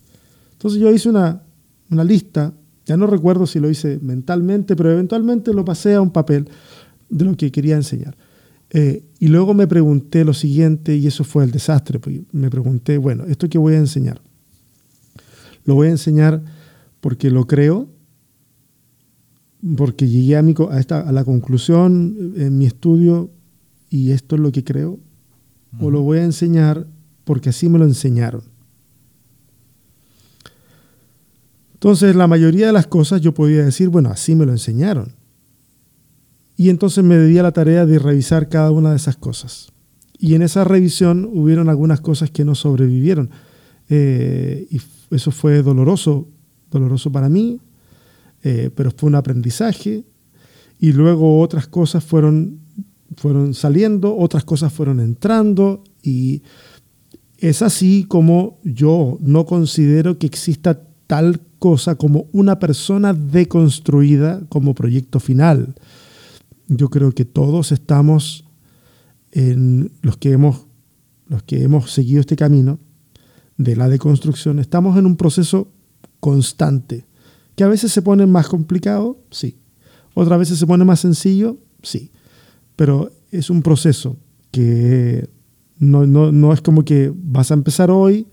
Entonces 0.52 0.80
yo 0.80 0.90
hice 0.90 1.10
una, 1.10 1.42
una 1.90 2.04
lista, 2.04 2.54
ya 2.86 2.96
no 2.96 3.06
recuerdo 3.06 3.46
si 3.46 3.60
lo 3.60 3.68
hice 3.68 3.98
mentalmente, 4.00 4.74
pero 4.74 4.90
eventualmente 4.90 5.52
lo 5.52 5.64
pasé 5.64 5.94
a 5.94 6.00
un 6.00 6.10
papel 6.10 6.48
de 7.10 7.24
lo 7.24 7.36
que 7.36 7.52
quería 7.52 7.76
enseñar. 7.76 8.16
Eh, 8.70 9.02
y 9.18 9.28
luego 9.28 9.54
me 9.54 9.66
pregunté 9.66 10.24
lo 10.24 10.34
siguiente, 10.34 10.96
y 10.96 11.06
eso 11.06 11.24
fue 11.24 11.44
el 11.44 11.50
desastre, 11.50 11.98
porque 11.98 12.24
me 12.32 12.50
pregunté, 12.50 12.98
bueno, 12.98 13.24
¿esto 13.24 13.48
que 13.48 13.58
voy 13.58 13.74
a 13.74 13.78
enseñar? 13.78 14.20
Lo 15.64 15.74
voy 15.74 15.88
a 15.88 15.92
enseñar 15.92 16.42
porque 17.00 17.30
lo 17.30 17.46
creo, 17.46 17.88
porque 19.76 20.08
llegué 20.08 20.36
a, 20.36 20.42
mi, 20.42 20.54
a, 20.70 20.78
esta, 20.78 21.00
a 21.00 21.12
la 21.12 21.24
conclusión 21.24 22.34
en 22.36 22.58
mi 22.58 22.66
estudio 22.66 23.30
y 23.90 24.12
esto 24.12 24.36
es 24.36 24.40
lo 24.40 24.52
que 24.52 24.64
creo, 24.64 24.98
o 25.80 25.90
lo 25.90 26.02
voy 26.02 26.18
a 26.18 26.24
enseñar 26.24 26.86
porque 27.24 27.50
así 27.50 27.68
me 27.68 27.78
lo 27.78 27.84
enseñaron. 27.84 28.42
Entonces, 31.74 32.16
la 32.16 32.26
mayoría 32.26 32.66
de 32.66 32.72
las 32.72 32.86
cosas 32.86 33.20
yo 33.20 33.34
podía 33.34 33.64
decir, 33.64 33.88
bueno, 33.88 34.10
así 34.10 34.34
me 34.34 34.44
lo 34.44 34.52
enseñaron. 34.52 35.17
Y 36.58 36.70
entonces 36.70 37.04
me 37.04 37.16
di 37.20 37.34
la 37.34 37.52
tarea 37.52 37.86
de 37.86 38.00
revisar 38.00 38.48
cada 38.48 38.72
una 38.72 38.90
de 38.90 38.96
esas 38.96 39.16
cosas. 39.16 39.70
Y 40.18 40.34
en 40.34 40.42
esa 40.42 40.64
revisión 40.64 41.30
hubieron 41.32 41.68
algunas 41.68 42.00
cosas 42.00 42.32
que 42.32 42.44
no 42.44 42.56
sobrevivieron. 42.56 43.30
Eh, 43.88 44.66
y 44.68 44.80
eso 45.14 45.30
fue 45.30 45.62
doloroso, 45.62 46.26
doloroso 46.68 47.12
para 47.12 47.28
mí, 47.28 47.60
eh, 48.42 48.70
pero 48.74 48.90
fue 48.90 49.08
un 49.08 49.14
aprendizaje. 49.14 50.02
Y 50.80 50.90
luego 50.90 51.38
otras 51.40 51.68
cosas 51.68 52.02
fueron, 52.02 52.58
fueron 53.16 53.54
saliendo, 53.54 54.16
otras 54.16 54.44
cosas 54.44 54.72
fueron 54.72 54.98
entrando. 54.98 55.84
Y 56.02 56.42
es 57.36 57.62
así 57.62 58.04
como 58.08 58.58
yo 58.64 59.16
no 59.20 59.46
considero 59.46 60.18
que 60.18 60.26
exista 60.26 60.82
tal 61.06 61.40
cosa 61.60 61.94
como 61.94 62.26
una 62.32 62.58
persona 62.58 63.14
deconstruida 63.14 64.42
como 64.48 64.74
proyecto 64.74 65.20
final 65.20 65.76
yo 66.68 66.90
creo 66.90 67.12
que 67.12 67.24
todos 67.24 67.72
estamos 67.72 68.44
en 69.32 69.90
los 70.02 70.16
que 70.16 70.32
hemos, 70.32 70.66
los 71.26 71.42
que 71.42 71.62
hemos 71.62 71.90
seguido 71.90 72.20
este 72.20 72.36
camino 72.36 72.78
de 73.56 73.74
la 73.74 73.88
deconstrucción, 73.88 74.58
estamos 74.58 74.96
en 74.96 75.06
un 75.06 75.16
proceso 75.16 75.72
constante, 76.20 77.06
que 77.56 77.64
a 77.64 77.68
veces 77.68 77.90
se 77.90 78.02
pone 78.02 78.26
más 78.26 78.48
complicado, 78.48 79.18
sí, 79.30 79.58
otras 80.14 80.38
veces 80.38 80.58
se 80.58 80.66
pone 80.66 80.84
más 80.84 81.00
sencillo, 81.00 81.58
sí, 81.82 82.12
pero 82.76 83.10
es 83.30 83.50
un 83.50 83.62
proceso 83.62 84.16
que 84.50 85.28
no, 85.78 86.06
no, 86.06 86.52
es 86.52 86.60
como 86.60 86.84
que 86.84 87.12
vas 87.14 87.50
a 87.50 87.54
empezar 87.54 87.90
hoy, 87.90 88.26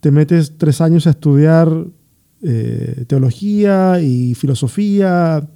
te 0.00 0.10
metes 0.10 0.58
tres 0.58 0.80
años 0.80 1.06
a 1.06 1.10
estudiar 1.10 1.86
eh, 2.42 3.04
teología 3.08 4.00
y 4.00 4.34
filosofía 4.34 5.48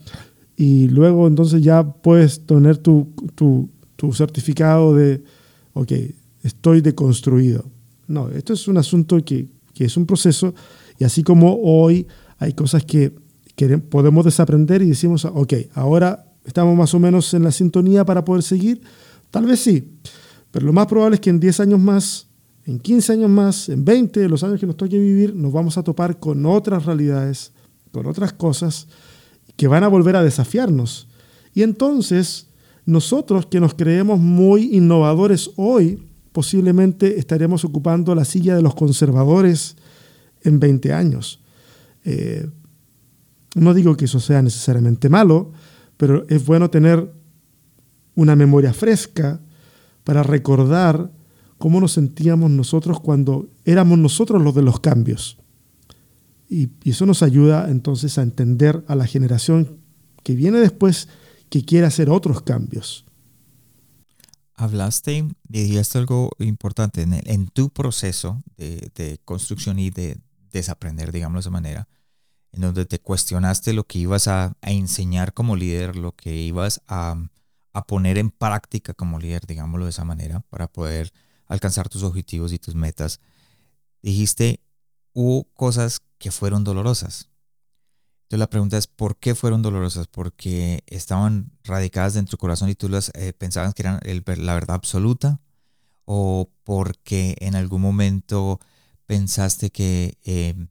y 0.62 0.86
luego 0.86 1.26
entonces 1.26 1.60
ya 1.60 1.82
puedes 1.82 2.46
tener 2.46 2.78
tu, 2.78 3.08
tu, 3.34 3.68
tu 3.96 4.12
certificado 4.12 4.94
de, 4.94 5.24
ok, 5.72 5.90
estoy 6.44 6.80
deconstruido. 6.80 7.64
No, 8.06 8.28
esto 8.28 8.52
es 8.52 8.68
un 8.68 8.78
asunto 8.78 9.16
que, 9.24 9.48
que, 9.74 9.86
es 9.86 9.96
un 9.96 10.06
proceso 10.06 10.54
y 11.00 11.02
así 11.02 11.24
como 11.24 11.58
hoy 11.64 12.06
hay 12.38 12.52
cosas 12.52 12.84
que, 12.84 13.12
que 13.56 13.76
podemos 13.78 14.24
desaprender 14.24 14.82
y 14.82 14.90
decimos, 14.90 15.24
ok, 15.24 15.52
ahora 15.74 16.26
estamos 16.44 16.76
más 16.76 16.94
o 16.94 17.00
menos 17.00 17.34
en 17.34 17.42
la 17.42 17.50
sintonía 17.50 18.04
para 18.04 18.24
poder 18.24 18.44
seguir, 18.44 18.82
tal 19.32 19.46
vez 19.46 19.58
sí, 19.58 19.82
pero 20.52 20.64
lo 20.64 20.72
más 20.72 20.86
probable 20.86 21.16
es 21.16 21.20
que 21.20 21.30
en 21.30 21.40
10 21.40 21.58
años 21.58 21.80
más, 21.80 22.28
en 22.66 22.78
15 22.78 23.14
años 23.14 23.30
más, 23.30 23.68
en 23.68 23.84
20, 23.84 24.28
los 24.28 24.44
años 24.44 24.60
que 24.60 24.66
nos 24.68 24.76
toque 24.76 24.96
vivir, 24.96 25.34
nos 25.34 25.52
vamos 25.52 25.76
a 25.76 25.82
topar 25.82 26.20
con 26.20 26.46
otras 26.46 26.86
realidades, 26.86 27.50
con 27.90 28.06
otras 28.06 28.32
cosas 28.32 28.86
que 29.62 29.68
van 29.68 29.84
a 29.84 29.88
volver 29.88 30.16
a 30.16 30.24
desafiarnos. 30.24 31.06
Y 31.54 31.62
entonces, 31.62 32.48
nosotros 32.84 33.46
que 33.46 33.60
nos 33.60 33.74
creemos 33.74 34.18
muy 34.18 34.74
innovadores 34.74 35.52
hoy, 35.54 36.02
posiblemente 36.32 37.20
estaremos 37.20 37.64
ocupando 37.64 38.12
la 38.16 38.24
silla 38.24 38.56
de 38.56 38.62
los 38.62 38.74
conservadores 38.74 39.76
en 40.40 40.58
20 40.58 40.92
años. 40.92 41.44
Eh, 42.04 42.50
no 43.54 43.72
digo 43.72 43.96
que 43.96 44.06
eso 44.06 44.18
sea 44.18 44.42
necesariamente 44.42 45.08
malo, 45.08 45.52
pero 45.96 46.26
es 46.28 46.44
bueno 46.44 46.68
tener 46.68 47.12
una 48.16 48.34
memoria 48.34 48.74
fresca 48.74 49.40
para 50.02 50.24
recordar 50.24 51.12
cómo 51.58 51.80
nos 51.80 51.92
sentíamos 51.92 52.50
nosotros 52.50 52.98
cuando 52.98 53.48
éramos 53.64 53.96
nosotros 53.96 54.42
los 54.42 54.56
de 54.56 54.62
los 54.62 54.80
cambios. 54.80 55.38
Y, 56.52 56.70
eso 56.84 57.06
nos 57.06 57.22
ayuda 57.22 57.70
entonces 57.70 58.18
a 58.18 58.22
entender 58.22 58.84
a 58.86 58.94
la 58.94 59.06
generación 59.06 59.80
que 60.22 60.34
viene 60.34 60.58
después 60.58 61.08
que 61.48 61.64
quiere 61.64 61.86
hacer 61.86 62.10
otros 62.10 62.42
cambios. 62.42 63.06
Hablaste 64.54 65.28
y 65.50 65.78
algo 65.94 66.30
importante 66.38 67.02
en, 67.02 67.48
tu 67.48 67.70
proceso 67.70 68.42
de, 68.58 69.18
construcción 69.24 69.78
y 69.78 69.88
de 69.88 70.18
desaprender, 70.52 71.10
digamos 71.10 71.36
de 71.36 71.40
esa 71.40 71.50
manera, 71.50 71.88
en 72.52 72.60
donde 72.60 72.84
te 72.84 73.00
cuestionaste 73.00 73.72
lo 73.72 73.84
que 73.84 74.00
ibas 74.00 74.28
a, 74.28 74.54
enseñar 74.60 75.32
como 75.32 75.56
líder, 75.56 75.96
lo 75.96 76.12
que 76.12 76.36
ibas 76.36 76.82
a, 76.86 77.16
a, 77.72 77.86
poner 77.86 78.18
en 78.18 78.30
práctica 78.30 78.92
como 78.92 79.18
líder, 79.18 79.46
digámoslo 79.46 79.86
de 79.86 79.90
esa 79.90 80.04
manera, 80.04 80.40
para 80.50 80.68
poder 80.68 81.14
alcanzar 81.48 81.88
tus 81.88 82.02
objetivos 82.02 82.52
y 82.52 82.58
tus 82.58 82.74
metas. 82.74 83.20
Dijiste, 84.02 84.60
hubo 85.12 85.44
cosas 85.54 86.00
que 86.18 86.30
fueron 86.30 86.64
dolorosas. 86.64 87.28
Entonces 88.24 88.40
la 88.40 88.50
pregunta 88.50 88.78
es, 88.78 88.86
¿por 88.86 89.16
qué 89.18 89.34
fueron 89.34 89.60
dolorosas? 89.60 90.06
¿Porque 90.06 90.82
estaban 90.86 91.52
radicadas 91.64 92.14
dentro 92.14 92.30
de 92.30 92.36
tu 92.36 92.38
corazón 92.38 92.70
y 92.70 92.74
tú 92.74 92.88
las 92.88 93.10
eh, 93.14 93.34
pensabas 93.34 93.74
que 93.74 93.82
eran 93.82 94.00
la 94.02 94.54
verdad 94.54 94.76
absoluta? 94.76 95.40
¿O 96.06 96.50
porque 96.64 97.36
en 97.40 97.54
algún 97.54 97.82
momento 97.82 98.58
pensaste 99.06 99.70
que 99.70 100.16
em, 100.24 100.68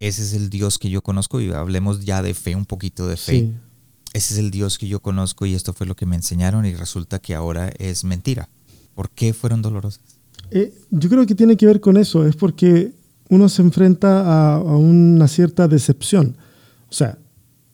ese 0.00 0.22
es 0.22 0.34
el 0.34 0.50
Dios 0.50 0.78
que 0.78 0.90
yo 0.90 1.02
conozco? 1.02 1.40
Y 1.40 1.50
hablemos 1.50 2.04
ya 2.04 2.22
de 2.22 2.34
fe, 2.34 2.54
un 2.54 2.66
poquito 2.66 3.08
de 3.08 3.16
fe. 3.16 3.54
Ese 4.12 4.34
es 4.34 4.38
el 4.38 4.50
Dios 4.50 4.76
que 4.76 4.86
yo 4.88 5.00
conozco 5.00 5.46
y 5.46 5.54
esto 5.54 5.72
fue 5.72 5.86
lo 5.86 5.96
que 5.96 6.04
me 6.04 6.16
enseñaron 6.16 6.66
y 6.66 6.74
resulta 6.74 7.20
que 7.20 7.34
ahora 7.34 7.72
es 7.78 8.04
mentira. 8.04 8.50
¿Por 8.94 9.08
qué 9.10 9.32
fueron 9.32 9.62
dolorosas? 9.62 10.02
Eh, 10.50 10.74
yo 10.90 11.08
creo 11.08 11.24
que 11.26 11.34
tiene 11.34 11.56
que 11.56 11.64
ver 11.64 11.80
con 11.80 11.96
eso. 11.96 12.26
Es 12.26 12.36
porque 12.36 12.92
uno 13.30 13.48
se 13.48 13.62
enfrenta 13.62 14.56
a, 14.56 14.60
una 14.60 15.28
cierta 15.28 15.68
decepción. 15.68 16.36
O 16.88 16.92
sea, 16.92 17.16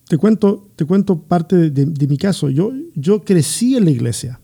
te 0.07 0.19
cuento, 0.19 0.71
te 0.77 0.85
cuento 0.85 1.21
parte 1.21 1.71
de, 1.71 2.07
mi 2.07 2.19
caso. 2.19 2.49
Yo, 2.51 2.73
yo 2.95 3.25
crecí 3.25 3.77
en 3.77 3.87
la 3.87 3.91
iglesia, 3.91 4.39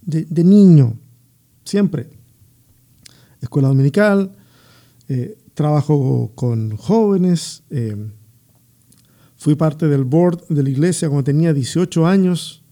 de, 0.00 0.44
niño, 0.44 0.96
siempre. 1.64 2.08
Escuela 3.40 3.68
dominical, 3.68 4.32
eh, 5.08 5.36
trabajo 5.54 6.32
con 6.34 6.76
jóvenes, 6.76 7.62
eh, 7.70 7.96
fui 9.36 9.54
parte 9.54 9.86
del 9.86 10.04
board 10.04 10.46
de 10.48 10.62
la 10.62 10.70
iglesia 10.70 11.08
cuando 11.08 11.24
tenía 11.24 11.52
18 11.52 12.06
años, 12.06 12.62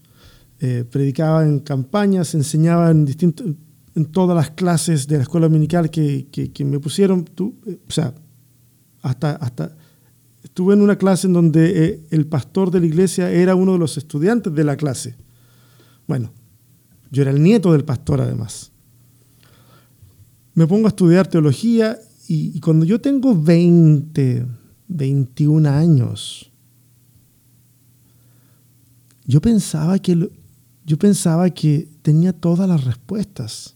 eh, 0.60 0.84
predicaba 0.90 1.44
en 1.44 1.60
campañas, 1.60 2.34
enseñaba 2.34 2.90
en 2.90 3.04
distintos 3.04 3.46
en 3.96 4.04
todas 4.04 4.36
las 4.36 4.50
clases 4.50 5.08
de 5.08 5.16
la 5.16 5.22
escuela 5.22 5.48
dominical 5.48 5.90
que, 5.90 6.28
que, 6.30 6.64
me 6.64 6.78
pusieron, 6.78 7.24
tú, 7.24 7.56
eh, 7.66 7.78
o 7.88 7.90
sea, 7.90 8.14
hasta, 9.00 9.32
hasta 9.36 9.74
estuve 10.44 10.74
en 10.74 10.82
una 10.82 10.96
clase 10.96 11.26
en 11.26 11.32
donde 11.32 11.84
eh, 11.84 12.06
el 12.10 12.26
pastor 12.26 12.70
de 12.70 12.80
la 12.80 12.86
iglesia 12.86 13.30
era 13.30 13.54
uno 13.54 13.72
de 13.72 13.78
los 13.78 13.96
estudiantes 13.96 14.54
de 14.54 14.64
la 14.64 14.76
clase. 14.76 15.16
Bueno, 16.06 16.30
yo 17.10 17.22
era 17.22 17.30
el 17.30 17.42
nieto 17.42 17.72
del 17.72 17.84
pastor 17.84 18.20
además. 18.20 18.70
Me 20.52 20.66
pongo 20.66 20.86
a 20.86 20.88
estudiar 20.88 21.26
teología 21.26 21.98
y, 22.28 22.60
cuando 22.60 22.84
yo 22.84 23.00
tengo 23.00 23.34
20, 23.34 24.46
21 24.88 25.68
años, 25.70 26.50
yo 29.24 29.40
pensaba 29.40 29.98
que, 29.98 30.30
yo 30.84 30.98
pensaba 30.98 31.48
que 31.50 31.88
tenía 32.02 32.32
todas 32.34 32.68
las 32.68 32.84
respuestas. 32.84 33.75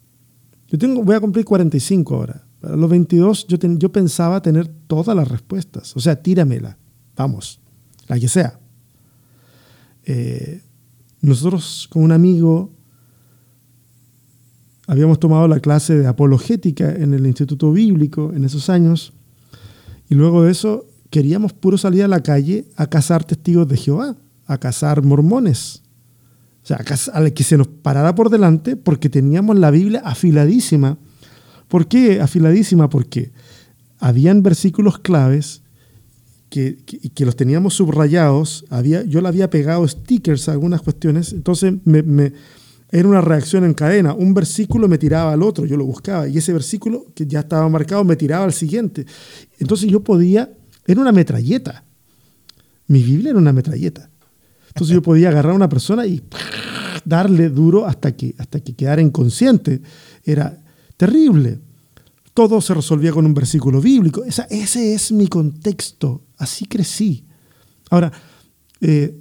Yo 0.71 0.79
tengo, 0.79 1.03
voy 1.03 1.17
a 1.17 1.21
cumplir 1.21 1.45
45 1.45 2.15
ahora. 2.15 2.45
A 2.63 2.77
los 2.77 2.89
22 2.89 3.47
yo, 3.49 3.59
yo 3.61 3.93
pensaba 3.93 4.41
tener 4.41 4.69
todas 4.87 5.17
las 5.17 5.29
respuestas. 5.29 5.97
O 5.97 6.01
sea, 6.01 6.23
tíramela. 6.23 6.79
Vamos, 7.17 7.61
la 8.07 8.19
que 8.19 8.29
sea. 8.29 8.59
Eh, 10.05 10.63
nosotros 11.21 11.89
con 11.91 12.03
un 12.03 12.13
amigo 12.13 12.71
habíamos 14.87 15.21
tomado 15.21 15.47
la 15.47 15.61
clase 15.61 15.99
de 15.99 16.07
apologética 16.07 16.91
en 16.91 17.15
el 17.15 17.27
Instituto 17.27 17.73
Bíblico 17.73 18.33
en 18.35 18.45
esos 18.45 18.71
años 18.71 19.13
y 20.09 20.15
luego 20.15 20.43
de 20.43 20.51
eso 20.51 20.87
queríamos 21.11 21.53
puro 21.53 21.77
salir 21.79 22.03
a 22.05 22.09
la 22.09 22.23
calle 22.23 22.67
a 22.77 22.87
cazar 22.89 23.25
testigos 23.25 23.69
de 23.69 23.77
Jehová, 23.77 24.17
a 24.47 24.59
cazar 24.59 25.03
mormones. 25.03 25.83
O 26.63 26.67
sea, 26.67 26.85
al 27.15 27.33
que 27.33 27.45
se 27.45 27.57
nos 27.57 27.69
parara 27.69 28.15
por 28.15 28.31
delante 28.31 28.77
porque 28.77 29.09
teníamos 29.09 29.59
la 29.59 29.71
Biblia 29.71 30.03
afiladísima. 30.05 30.99
¿Por 31.69 31.89
qué 31.89 32.21
afiladísima? 32.21 32.91
Porque 32.91 33.33
habían 33.99 34.43
versículos 34.43 34.99
claves 34.99 35.63
que, 36.51 36.79
que, 37.15 37.25
los 37.25 37.37
teníamos 37.37 37.75
subrayados, 37.75 38.65
había, 38.71 39.05
yo 39.05 39.21
le 39.21 39.29
había 39.29 39.49
pegado 39.51 39.87
stickers 39.87 40.49
a 40.49 40.53
algunas 40.53 40.83
cuestiones, 40.83 41.33
entonces 41.33 41.75
era 42.91 43.09
una 43.09 43.21
reacción 43.21 43.65
en 43.65 43.73
cadena. 43.73 44.15
Un 44.15 44.35
versículo 44.35 44.89
me 44.89 44.99
tiraba 44.99 45.33
al 45.33 45.45
otro, 45.45 45.65
yo 45.65 45.77
lo 45.77 45.85
buscaba, 45.85 46.27
y 46.27 46.37
ese 46.39 46.53
versículo 46.53 47.07
que 47.15 47.27
ya 47.27 47.41
estaba 47.41 47.69
marcado 47.69 48.03
me 48.05 48.17
tiraba 48.17 48.45
al 48.45 48.53
siguiente. 48.53 49.07
Entonces 49.61 49.89
yo 49.89 50.03
podía, 50.03 50.51
era 50.87 51.01
una 51.01 51.13
metralleta. 51.13 51.85
Mi 52.89 53.03
Biblia 53.03 53.31
era 53.31 53.39
una 53.39 53.53
metralleta. 53.53 54.10
Entonces 54.71 54.95
yo 54.95 55.03
podía 55.03 55.29
agarrar 55.29 55.53
a 55.53 55.57
una 55.57 55.69
persona 55.69 56.07
y 56.07 56.23
darle 57.05 57.49
duro 57.49 57.87
hasta 57.87 58.17
que, 58.17 58.35
hasta 58.39 58.61
que 58.61 58.75
quedara 58.75 59.03
inconsciente. 59.03 59.83
Era 60.25 60.63
terrible. 60.97 61.61
Todo 62.35 62.61
se 62.61 62.75
resolvía 62.75 63.13
con 63.13 63.27
un 63.27 63.35
versículo 63.35 63.81
bíblico. 63.81 64.23
ese 64.25 64.95
es 64.95 65.13
mi 65.13 65.27
contexto. 65.27 66.23
Así 66.39 66.67
crecí. 66.67 67.25
Ahora, 67.91 68.13
eh, 68.81 69.19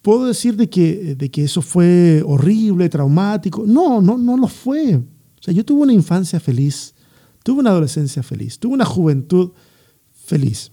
¿puedo 0.00 0.26
decir 0.26 0.56
de 0.56 0.70
que, 0.70 1.16
de 1.16 1.30
que 1.30 1.44
eso 1.44 1.60
fue 1.60 2.22
horrible, 2.24 2.88
traumático? 2.88 3.64
No, 3.66 4.00
no, 4.00 4.16
no 4.16 4.36
lo 4.36 4.46
fue. 4.46 4.96
O 4.96 5.42
sea, 5.42 5.52
yo 5.52 5.64
tuve 5.64 5.82
una 5.82 5.92
infancia 5.92 6.38
feliz, 6.40 6.94
tuve 7.42 7.60
una 7.60 7.70
adolescencia 7.70 8.22
feliz, 8.22 8.58
tuve 8.58 8.74
una 8.74 8.84
juventud 8.84 9.50
feliz. 10.12 10.70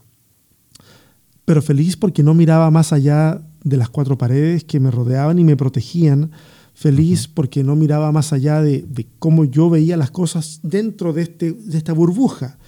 Pero 1.44 1.60
feliz 1.60 1.96
porque 1.96 2.22
no 2.22 2.32
miraba 2.32 2.70
más 2.70 2.92
allá 2.92 3.42
de 3.64 3.76
las 3.76 3.88
cuatro 3.88 4.18
paredes 4.18 4.64
que 4.64 4.80
me 4.80 4.90
rodeaban 4.90 5.38
y 5.38 5.44
me 5.44 5.56
protegían, 5.56 6.30
feliz 6.74 7.28
porque 7.28 7.62
no 7.62 7.76
miraba 7.76 8.12
más 8.12 8.32
allá 8.32 8.60
de, 8.60 9.06
cómo 9.18 9.44
yo 9.44 9.70
veía 9.70 9.96
las 9.96 10.10
cosas 10.10 10.60
dentro 10.62 11.12
de, 11.12 11.22
este, 11.22 11.52
de 11.52 11.78
esta 11.78 11.92
burbuja. 11.92 12.58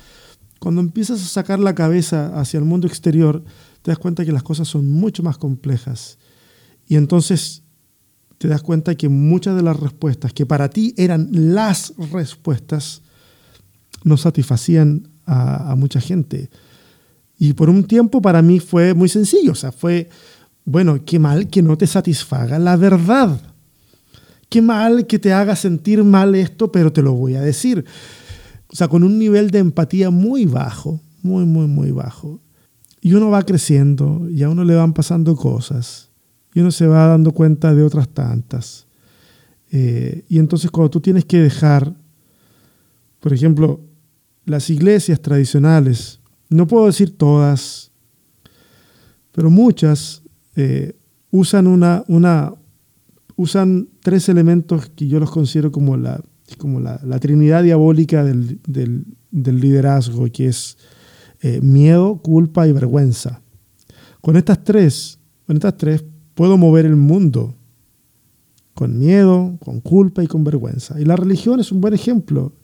Cuando 0.60 0.80
empiezas 0.80 1.22
a 1.22 1.26
sacar 1.26 1.58
la 1.58 1.74
cabeza 1.74 2.38
hacia 2.38 2.58
el 2.58 2.64
mundo 2.64 2.86
exterior, 2.86 3.44
te 3.82 3.90
das 3.90 3.98
cuenta 3.98 4.24
que 4.24 4.32
las 4.32 4.42
cosas 4.42 4.68
son 4.68 4.90
mucho 4.90 5.22
más 5.22 5.36
complejas. 5.36 6.18
Y 6.86 6.96
entonces 6.96 7.62
te 8.38 8.48
das 8.48 8.62
cuenta 8.62 8.94
que 8.94 9.08
muchas 9.08 9.56
de 9.56 9.62
las 9.62 9.78
respuestas 9.78 10.32
que 10.32 10.46
para 10.46 10.70
ti 10.70 10.94
eran 10.96 11.28
las 11.32 11.94
respuestas 12.12 13.02
no 14.04 14.16
satisfacían 14.16 15.08
a, 15.26 15.72
a 15.72 15.76
mucha 15.76 16.00
gente. 16.00 16.50
Y 17.38 17.54
por 17.54 17.68
un 17.68 17.84
tiempo 17.84 18.22
para 18.22 18.42
mí 18.42 18.60
fue 18.60 18.94
muy 18.94 19.08
sencillo, 19.08 19.52
o 19.52 19.56
sea, 19.56 19.72
fue, 19.72 20.08
bueno, 20.64 21.04
qué 21.04 21.18
mal 21.18 21.48
que 21.48 21.62
no 21.62 21.76
te 21.76 21.86
satisfaga 21.86 22.58
la 22.58 22.76
verdad. 22.76 23.40
Qué 24.48 24.62
mal 24.62 25.06
que 25.06 25.18
te 25.18 25.32
haga 25.32 25.56
sentir 25.56 26.04
mal 26.04 26.34
esto, 26.34 26.70
pero 26.70 26.92
te 26.92 27.02
lo 27.02 27.12
voy 27.12 27.34
a 27.34 27.42
decir. 27.42 27.84
O 28.68 28.76
sea, 28.76 28.88
con 28.88 29.02
un 29.02 29.18
nivel 29.18 29.50
de 29.50 29.58
empatía 29.58 30.10
muy 30.10 30.46
bajo, 30.46 31.00
muy, 31.22 31.44
muy, 31.44 31.66
muy 31.66 31.90
bajo. 31.90 32.40
Y 33.00 33.14
uno 33.14 33.30
va 33.30 33.42
creciendo 33.42 34.28
y 34.30 34.42
a 34.42 34.48
uno 34.48 34.64
le 34.64 34.74
van 34.74 34.92
pasando 34.92 35.36
cosas. 35.36 36.10
Y 36.54 36.60
uno 36.60 36.70
se 36.70 36.86
va 36.86 37.08
dando 37.08 37.32
cuenta 37.32 37.74
de 37.74 37.82
otras 37.82 38.08
tantas. 38.08 38.86
Eh, 39.70 40.24
y 40.28 40.38
entonces 40.38 40.70
cuando 40.70 40.90
tú 40.90 41.00
tienes 41.00 41.24
que 41.24 41.38
dejar, 41.38 41.94
por 43.20 43.32
ejemplo, 43.32 43.80
las 44.44 44.70
iglesias 44.70 45.20
tradicionales, 45.20 46.20
no 46.48 46.66
puedo 46.66 46.86
decir 46.86 47.16
todas, 47.16 47.90
pero 49.32 49.50
muchas 49.50 50.23
eh, 50.56 50.96
usan 51.30 51.66
una, 51.66 52.04
una, 52.08 52.54
usan 53.36 53.88
tres 54.02 54.28
elementos 54.28 54.88
que 54.90 55.08
yo 55.08 55.18
los 55.18 55.30
considero 55.30 55.72
como 55.72 55.96
la, 55.96 56.22
como 56.58 56.80
la, 56.80 57.18
trinidad 57.18 57.62
diabólica 57.62 58.24
del, 58.24 58.60
liderazgo, 59.30 60.26
que 60.32 60.46
es 60.46 60.78
eh, 61.40 61.60
miedo, 61.60 62.20
culpa 62.22 62.68
y 62.68 62.72
vergüenza. 62.72 63.42
Con 64.20 64.36
estas 64.36 64.62
tres, 64.64 65.18
con 65.46 65.56
estas 65.56 65.76
tres 65.76 66.04
puedo 66.34 66.56
mover 66.56 66.86
el 66.86 66.96
mundo, 66.96 67.56
con 68.74 68.98
miedo, 68.98 69.56
con 69.64 69.80
culpa 69.80 70.22
y 70.22 70.26
con 70.26 70.44
vergüenza. 70.44 71.00
Y 71.00 71.04
la 71.04 71.16
religión 71.16 71.60
es 71.60 71.72
un 71.72 71.80
buen 71.80 71.94
ejemplo. 71.94 72.54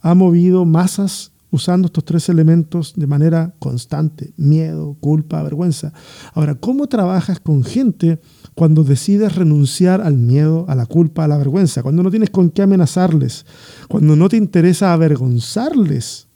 Ha 0.00 0.14
movido 0.14 0.64
masas 0.64 1.32
usando 1.56 1.86
estos 1.86 2.04
tres 2.04 2.28
elementos 2.28 2.94
de 2.94 3.06
manera 3.06 3.54
constante, 3.58 4.32
miedo, 4.36 4.96
culpa, 5.00 5.42
vergüenza. 5.42 5.92
Ahora, 6.34 6.54
¿cómo 6.54 6.86
trabajas 6.86 7.40
con 7.40 7.64
gente 7.64 8.20
cuando 8.54 8.84
decides 8.84 9.34
renunciar 9.34 10.00
al 10.00 10.16
miedo, 10.16 10.64
a 10.68 10.74
la 10.74 10.86
culpa, 10.86 11.24
a 11.24 11.28
la 11.28 11.36
vergüenza, 11.36 11.82
cuando 11.82 12.02
no 12.02 12.10
tienes 12.10 12.30
con 12.30 12.50
qué 12.50 12.62
amenazarles, 12.62 13.44
cuando 13.88 14.16
no 14.16 14.28
te 14.28 14.36
interesa 14.36 14.92
avergonzarles, 14.92 16.28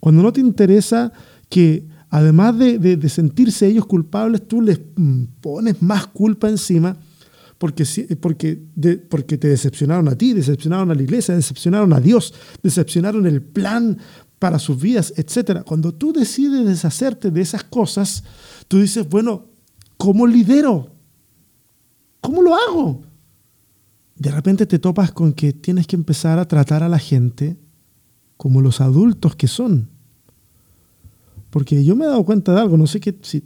cuando 0.00 0.22
no 0.22 0.32
te 0.32 0.40
interesa 0.40 1.12
que 1.48 1.86
además 2.10 2.58
de, 2.58 3.08
sentirse 3.08 3.66
ellos 3.66 3.86
culpables, 3.86 4.46
tú 4.46 4.62
les 4.62 4.80
pones 5.40 5.82
más 5.82 6.06
culpa 6.06 6.48
encima 6.48 6.96
porque, 7.58 7.84
porque, 8.20 8.58
porque 9.08 9.38
te 9.38 9.48
decepcionaron 9.48 10.08
a 10.08 10.16
ti, 10.16 10.32
decepcionaron 10.32 10.90
a 10.90 10.94
la 10.94 11.02
iglesia, 11.02 11.34
decepcionaron 11.34 11.92
a 11.92 12.00
Dios, 12.00 12.34
decepcionaron 12.62 13.26
el 13.26 13.42
plan 13.42 13.98
para 14.38 14.58
sus 14.58 14.80
vidas, 14.80 15.12
etc. 15.16 15.62
Cuando 15.64 15.92
tú 15.94 16.12
decides 16.12 16.66
deshacerte 16.66 17.30
de 17.30 17.40
esas 17.40 17.64
cosas, 17.64 18.24
tú 18.68 18.80
dices, 18.80 19.08
bueno, 19.08 19.46
¿cómo 19.96 20.26
lidero? 20.26 20.90
¿Cómo 22.20 22.42
lo 22.42 22.54
hago? 22.54 23.02
De 24.16 24.30
repente 24.30 24.66
te 24.66 24.78
topas 24.78 25.12
con 25.12 25.32
que 25.32 25.52
tienes 25.52 25.86
que 25.86 25.96
empezar 25.96 26.38
a 26.38 26.48
tratar 26.48 26.82
a 26.82 26.88
la 26.88 26.98
gente 26.98 27.56
como 28.36 28.60
los 28.60 28.80
adultos 28.80 29.36
que 29.36 29.48
son. 29.48 29.88
Porque 31.50 31.84
yo 31.84 31.96
me 31.96 32.04
he 32.04 32.08
dado 32.08 32.24
cuenta 32.24 32.52
de 32.52 32.60
algo, 32.60 32.76
no 32.76 32.86
sé 32.86 33.00
qué, 33.00 33.16
si, 33.22 33.44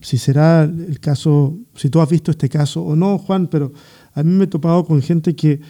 si, 0.00 0.18
será 0.18 0.64
el 0.64 1.00
caso, 1.00 1.58
si 1.74 1.90
tú 1.90 2.00
has 2.00 2.08
visto 2.08 2.30
este 2.30 2.48
caso 2.48 2.82
o 2.82 2.96
no, 2.96 3.18
Juan, 3.18 3.48
pero 3.48 3.72
a 4.14 4.22
mí 4.22 4.32
me 4.32 4.44
he 4.44 4.46
topado 4.48 4.84
con 4.84 5.02
gente 5.02 5.36
que 5.36 5.60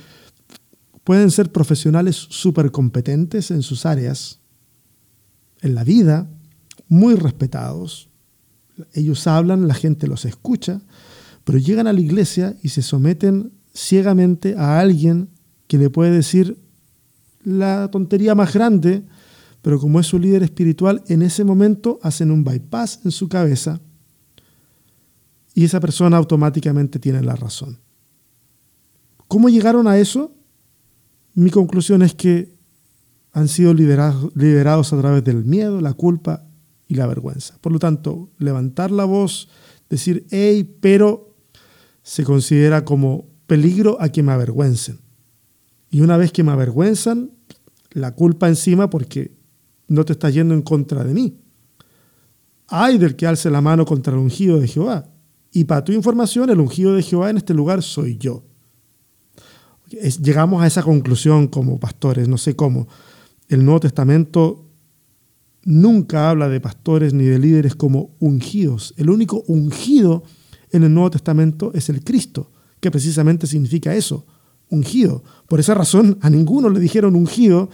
pueden 1.06 1.30
ser 1.30 1.52
profesionales 1.52 2.16
súper 2.16 2.72
competentes 2.72 3.52
en 3.52 3.62
sus 3.62 3.86
áreas, 3.86 4.40
en 5.60 5.76
la 5.76 5.84
vida, 5.84 6.28
muy 6.88 7.14
respetados. 7.14 8.10
Ellos 8.92 9.28
hablan, 9.28 9.68
la 9.68 9.74
gente 9.74 10.08
los 10.08 10.24
escucha, 10.24 10.82
pero 11.44 11.58
llegan 11.58 11.86
a 11.86 11.92
la 11.92 12.00
iglesia 12.00 12.56
y 12.60 12.70
se 12.70 12.82
someten 12.82 13.52
ciegamente 13.72 14.56
a 14.58 14.80
alguien 14.80 15.30
que 15.68 15.78
le 15.78 15.90
puede 15.90 16.10
decir 16.10 16.58
la 17.44 17.88
tontería 17.92 18.34
más 18.34 18.52
grande, 18.52 19.04
pero 19.62 19.78
como 19.78 20.00
es 20.00 20.08
su 20.08 20.18
líder 20.18 20.42
espiritual, 20.42 21.04
en 21.06 21.22
ese 21.22 21.44
momento 21.44 22.00
hacen 22.02 22.32
un 22.32 22.42
bypass 22.42 23.02
en 23.04 23.12
su 23.12 23.28
cabeza 23.28 23.80
y 25.54 25.66
esa 25.66 25.78
persona 25.78 26.16
automáticamente 26.16 26.98
tiene 26.98 27.22
la 27.22 27.36
razón. 27.36 27.78
¿Cómo 29.28 29.48
llegaron 29.48 29.86
a 29.86 29.98
eso? 29.98 30.32
Mi 31.36 31.50
conclusión 31.50 32.00
es 32.00 32.14
que 32.14 32.56
han 33.32 33.48
sido 33.48 33.74
liderados 33.74 34.92
a 34.94 34.98
través 34.98 35.22
del 35.22 35.44
miedo, 35.44 35.82
la 35.82 35.92
culpa 35.92 36.46
y 36.88 36.94
la 36.94 37.06
vergüenza. 37.06 37.58
Por 37.60 37.72
lo 37.72 37.78
tanto, 37.78 38.30
levantar 38.38 38.90
la 38.90 39.04
voz, 39.04 39.50
decir, 39.90 40.26
hey, 40.30 40.78
pero 40.80 41.36
se 42.02 42.24
considera 42.24 42.86
como 42.86 43.26
peligro 43.46 43.98
a 44.00 44.08
que 44.08 44.22
me 44.22 44.32
avergüencen. 44.32 44.98
Y 45.90 46.00
una 46.00 46.16
vez 46.16 46.32
que 46.32 46.42
me 46.42 46.52
avergüenzan, 46.52 47.32
la 47.90 48.14
culpa 48.14 48.48
encima 48.48 48.88
porque 48.88 49.36
no 49.88 50.06
te 50.06 50.14
está 50.14 50.30
yendo 50.30 50.54
en 50.54 50.62
contra 50.62 51.04
de 51.04 51.12
mí. 51.12 51.38
Hay 52.68 52.96
del 52.96 53.14
que 53.14 53.26
alce 53.26 53.50
la 53.50 53.60
mano 53.60 53.84
contra 53.84 54.14
el 54.14 54.20
ungido 54.20 54.58
de 54.58 54.68
Jehová. 54.68 55.10
Y 55.52 55.64
para 55.64 55.84
tu 55.84 55.92
información, 55.92 56.48
el 56.48 56.60
ungido 56.60 56.94
de 56.94 57.02
Jehová 57.02 57.28
en 57.28 57.36
este 57.36 57.52
lugar 57.52 57.82
soy 57.82 58.16
yo. 58.16 58.42
Llegamos 59.88 60.62
a 60.62 60.66
esa 60.66 60.82
conclusión 60.82 61.48
como 61.48 61.78
pastores, 61.78 62.28
no 62.28 62.38
sé 62.38 62.56
cómo. 62.56 62.88
El 63.48 63.64
Nuevo 63.64 63.80
Testamento 63.80 64.66
nunca 65.64 66.30
habla 66.30 66.48
de 66.48 66.60
pastores 66.60 67.12
ni 67.12 67.24
de 67.24 67.38
líderes 67.38 67.74
como 67.74 68.16
ungidos. 68.20 68.94
El 68.96 69.10
único 69.10 69.42
ungido 69.46 70.22
en 70.70 70.84
el 70.84 70.94
Nuevo 70.94 71.10
Testamento 71.10 71.72
es 71.74 71.88
el 71.88 72.02
Cristo, 72.02 72.50
que 72.80 72.90
precisamente 72.90 73.46
significa 73.46 73.94
eso, 73.94 74.26
ungido. 74.68 75.22
Por 75.48 75.60
esa 75.60 75.74
razón 75.74 76.18
a 76.22 76.30
ninguno 76.30 76.68
le 76.68 76.80
dijeron 76.80 77.16
ungido, 77.16 77.70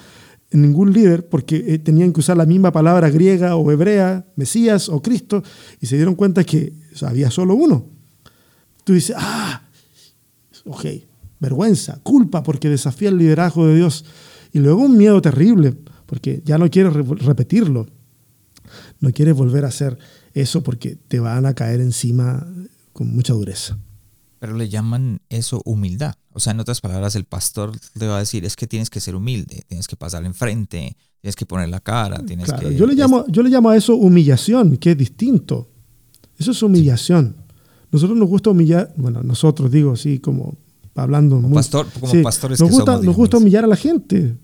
ningún 0.52 0.92
líder, 0.92 1.28
porque 1.28 1.64
eh, 1.66 1.78
tenían 1.78 2.12
que 2.12 2.20
usar 2.20 2.36
la 2.36 2.46
misma 2.46 2.72
palabra 2.72 3.10
griega 3.10 3.56
o 3.56 3.70
hebrea, 3.70 4.26
Mesías 4.36 4.88
o 4.88 5.00
Cristo, 5.00 5.42
y 5.80 5.86
se 5.86 5.96
dieron 5.96 6.14
cuenta 6.14 6.44
que 6.44 6.74
había 7.02 7.30
solo 7.30 7.54
uno. 7.54 7.86
Tú 8.84 8.92
dices, 8.92 9.16
ah, 9.18 9.62
ok, 10.64 10.84
vergüenza, 11.42 11.98
culpa 12.02 12.42
porque 12.42 12.70
desafía 12.70 13.10
el 13.10 13.18
liderazgo 13.18 13.66
de 13.66 13.76
Dios. 13.76 14.04
Y 14.52 14.60
luego 14.60 14.82
un 14.82 14.96
miedo 14.96 15.20
terrible, 15.20 15.74
porque 16.06 16.40
ya 16.44 16.56
no 16.56 16.70
quieres 16.70 16.94
repetirlo. 16.94 17.86
No 19.00 19.10
quieres 19.10 19.34
volver 19.34 19.64
a 19.64 19.68
hacer 19.68 19.98
eso 20.32 20.62
porque 20.62 20.96
te 20.96 21.20
van 21.20 21.44
a 21.44 21.54
caer 21.54 21.80
encima 21.80 22.46
con 22.92 23.14
mucha 23.14 23.34
dureza. 23.34 23.76
Pero 24.38 24.56
le 24.56 24.68
llaman 24.68 25.20
eso 25.28 25.60
humildad. 25.64 26.14
O 26.32 26.40
sea, 26.40 26.52
en 26.52 26.60
otras 26.60 26.80
palabras, 26.80 27.16
el 27.16 27.24
pastor 27.24 27.72
le 27.94 28.06
va 28.06 28.16
a 28.16 28.20
decir, 28.20 28.44
es 28.44 28.56
que 28.56 28.66
tienes 28.66 28.88
que 28.88 29.00
ser 29.00 29.14
humilde, 29.14 29.64
tienes 29.66 29.86
que 29.86 29.96
pasar 29.96 30.24
enfrente, 30.24 30.96
tienes 31.20 31.36
que 31.36 31.44
poner 31.44 31.68
la 31.68 31.80
cara, 31.80 32.24
tienes 32.24 32.52
que... 32.52 32.74
Yo 32.74 32.86
le, 32.86 32.94
llamo, 32.94 33.26
yo 33.28 33.42
le 33.42 33.50
llamo 33.50 33.70
a 33.70 33.76
eso 33.76 33.96
humillación, 33.96 34.76
que 34.76 34.92
es 34.92 34.98
distinto. 34.98 35.68
Eso 36.38 36.52
es 36.52 36.62
humillación. 36.62 37.36
Nosotros 37.90 38.16
nos 38.16 38.28
gusta 38.28 38.50
humillar, 38.50 38.92
bueno, 38.96 39.22
nosotros 39.22 39.70
digo 39.70 39.92
así 39.92 40.18
como 40.18 40.56
hablando... 40.94 41.40
Como, 41.40 41.54
pastor, 41.54 41.86
como 41.98 42.22
pastores 42.22 42.60
nos 42.60 42.68
que 42.68 42.74
gusta, 42.74 42.92
somos, 42.92 43.06
Nos 43.06 43.16
gusta 43.16 43.36
humillar 43.38 43.64
a 43.64 43.68
la 43.68 43.76
gente. 43.76 44.36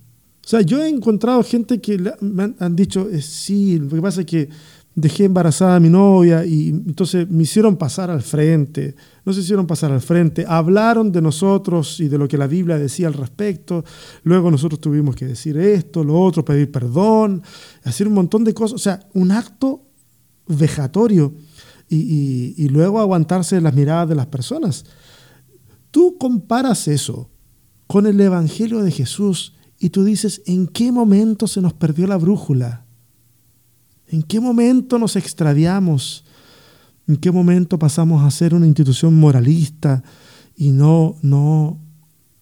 O 0.45 0.49
sea, 0.49 0.63
yo 0.63 0.83
he 0.83 0.89
encontrado 0.89 1.43
gente 1.43 1.79
que 1.79 1.99
me 2.21 2.55
han, 2.59 2.75
dicho, 2.75 3.07
eh, 3.11 3.21
sí, 3.21 3.79
lo 3.79 3.91
que 3.91 4.01
pasa 4.01 4.21
es 4.21 4.27
que 4.27 4.49
dejé 4.95 5.25
embarazada 5.25 5.77
a 5.77 5.81
mi 5.81 5.91
novia 5.91 6.45
y 6.47 6.71
entonces 6.71 7.29
me 7.29 7.43
hicieron 7.43 7.77
pasar 7.77 8.11
al 8.11 8.23
frente, 8.23 8.97
no 9.27 9.33
se 9.35 9.41
hicieron 9.41 9.67
pasar 9.67 9.93
al 9.93 10.01
frente, 10.01 10.47
hablaron 10.49 11.13
de 11.13 11.21
nosotros 11.21 12.01
y 12.01 12.09
de 12.09 12.17
lo 12.17 12.27
que 12.27 12.39
la 12.39 12.47
Biblia 12.47 12.79
decía 12.79 13.07
al 13.09 13.15
respecto, 13.15 13.85
luego 14.25 14.51
nosotros 14.51 14.81
tuvimos 14.81 15.15
que 15.15 15.27
decir 15.27 15.59
esto, 15.59 16.03
lo 16.03 16.19
otro, 16.19 16.45
pedir 16.45 16.73
perdón, 16.73 17.43
hacer 17.85 18.09
un 18.09 18.15
montón 18.15 18.43
de 18.43 18.55
cosas, 18.55 18.75
o 18.75 18.79
sea, 18.79 19.01
un 19.13 19.31
acto 19.31 19.83
vejatorio 20.47 21.35
y, 21.91 22.55
y 22.57 22.69
luego 22.71 23.01
aguantarse 23.01 23.61
las 23.61 23.75
miradas 23.75 24.09
de 24.09 24.15
las 24.15 24.27
personas. 24.27 24.85
Tú 25.91 26.17
comparas 26.19 26.89
eso 26.89 27.31
con 27.87 28.07
el 28.07 28.21
Evangelio 28.21 28.83
de 28.83 28.91
Jesús 28.91 29.55
y 29.79 29.91
tú 29.91 30.05
dices, 30.05 30.43
¿en 30.47 30.67
qué 30.67 30.93
momento 30.93 31.47
se 31.47 31.61
nos 31.61 31.73
perdió 31.73 32.07
la 32.07 32.17
brújula? 32.17 32.85
¿En 34.09 34.23
qué 34.23 34.41
momento 34.41 34.99
nos 34.99 35.17
extraviamos? 35.17 36.25
¿En 37.07 37.17
qué 37.17 37.31
momento 37.31 37.79
pasamos 37.79 38.23
a 38.23 38.31
ser 38.31 38.55
una 38.55 38.67
institución 38.67 39.19
moralista 39.19 40.03
y 40.57 40.71
no, 40.71 41.17
no 41.23 41.79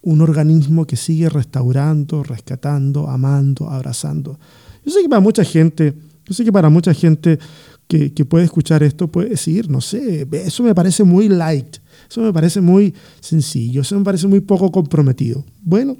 un 0.02 0.20
organismo 0.20 0.86
que 0.86 0.96
sigue 0.96 1.28
restaurando, 1.28 2.22
rescatando, 2.22 3.08
amando, 3.08 3.68
abrazando? 3.68 4.38
Yo 4.84 4.92
sé 4.92 5.02
que 5.02 5.08
para 5.08 5.20
mucha 5.20 5.44
gente, 5.44 5.94
yo 6.24 6.34
sé 6.34 6.44
que 6.44 6.52
para 6.52 6.70
mucha 6.70 6.94
gente 6.94 7.38
que, 7.86 8.12
que 8.12 8.24
puede 8.24 8.44
escuchar 8.44 8.82
esto 8.82 9.08
puede 9.08 9.30
decir, 9.30 9.70
no 9.70 9.80
sé, 9.80 10.26
eso 10.32 10.62
me 10.62 10.74
parece 10.74 11.04
muy 11.04 11.28
light, 11.28 11.76
eso 12.08 12.20
me 12.20 12.32
parece 12.32 12.60
muy 12.60 12.94
sencillo, 13.20 13.82
eso 13.82 13.98
me 13.98 14.04
parece 14.04 14.26
muy 14.26 14.40
poco 14.40 14.70
comprometido. 14.70 15.44
Bueno, 15.62 15.96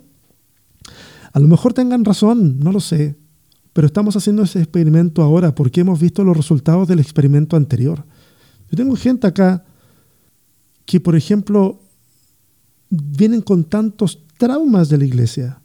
a 1.32 1.38
lo 1.38 1.48
mejor 1.48 1.72
tengan 1.74 2.04
razón, 2.04 2.58
no 2.60 2.72
lo 2.72 2.80
sé. 2.80 3.16
Pero 3.72 3.88
estamos 3.88 4.16
haciendo 4.16 4.42
ese 4.42 4.58
experimento 4.60 5.22
ahora 5.22 5.54
porque 5.54 5.82
hemos 5.82 6.00
visto 6.00 6.24
los 6.24 6.34
resultados 6.34 6.88
del 6.88 6.98
experimento 6.98 7.56
anterior. 7.56 8.06
Yo 8.70 8.76
tengo 8.76 8.96
gente 8.96 9.26
acá 9.26 9.64
que, 10.86 10.98
por 10.98 11.14
ejemplo, 11.14 11.82
vienen 12.88 13.42
con 13.42 13.64
tantos 13.64 14.22
traumas 14.38 14.88
de 14.88 14.96
la 14.96 15.04
iglesia 15.04 15.60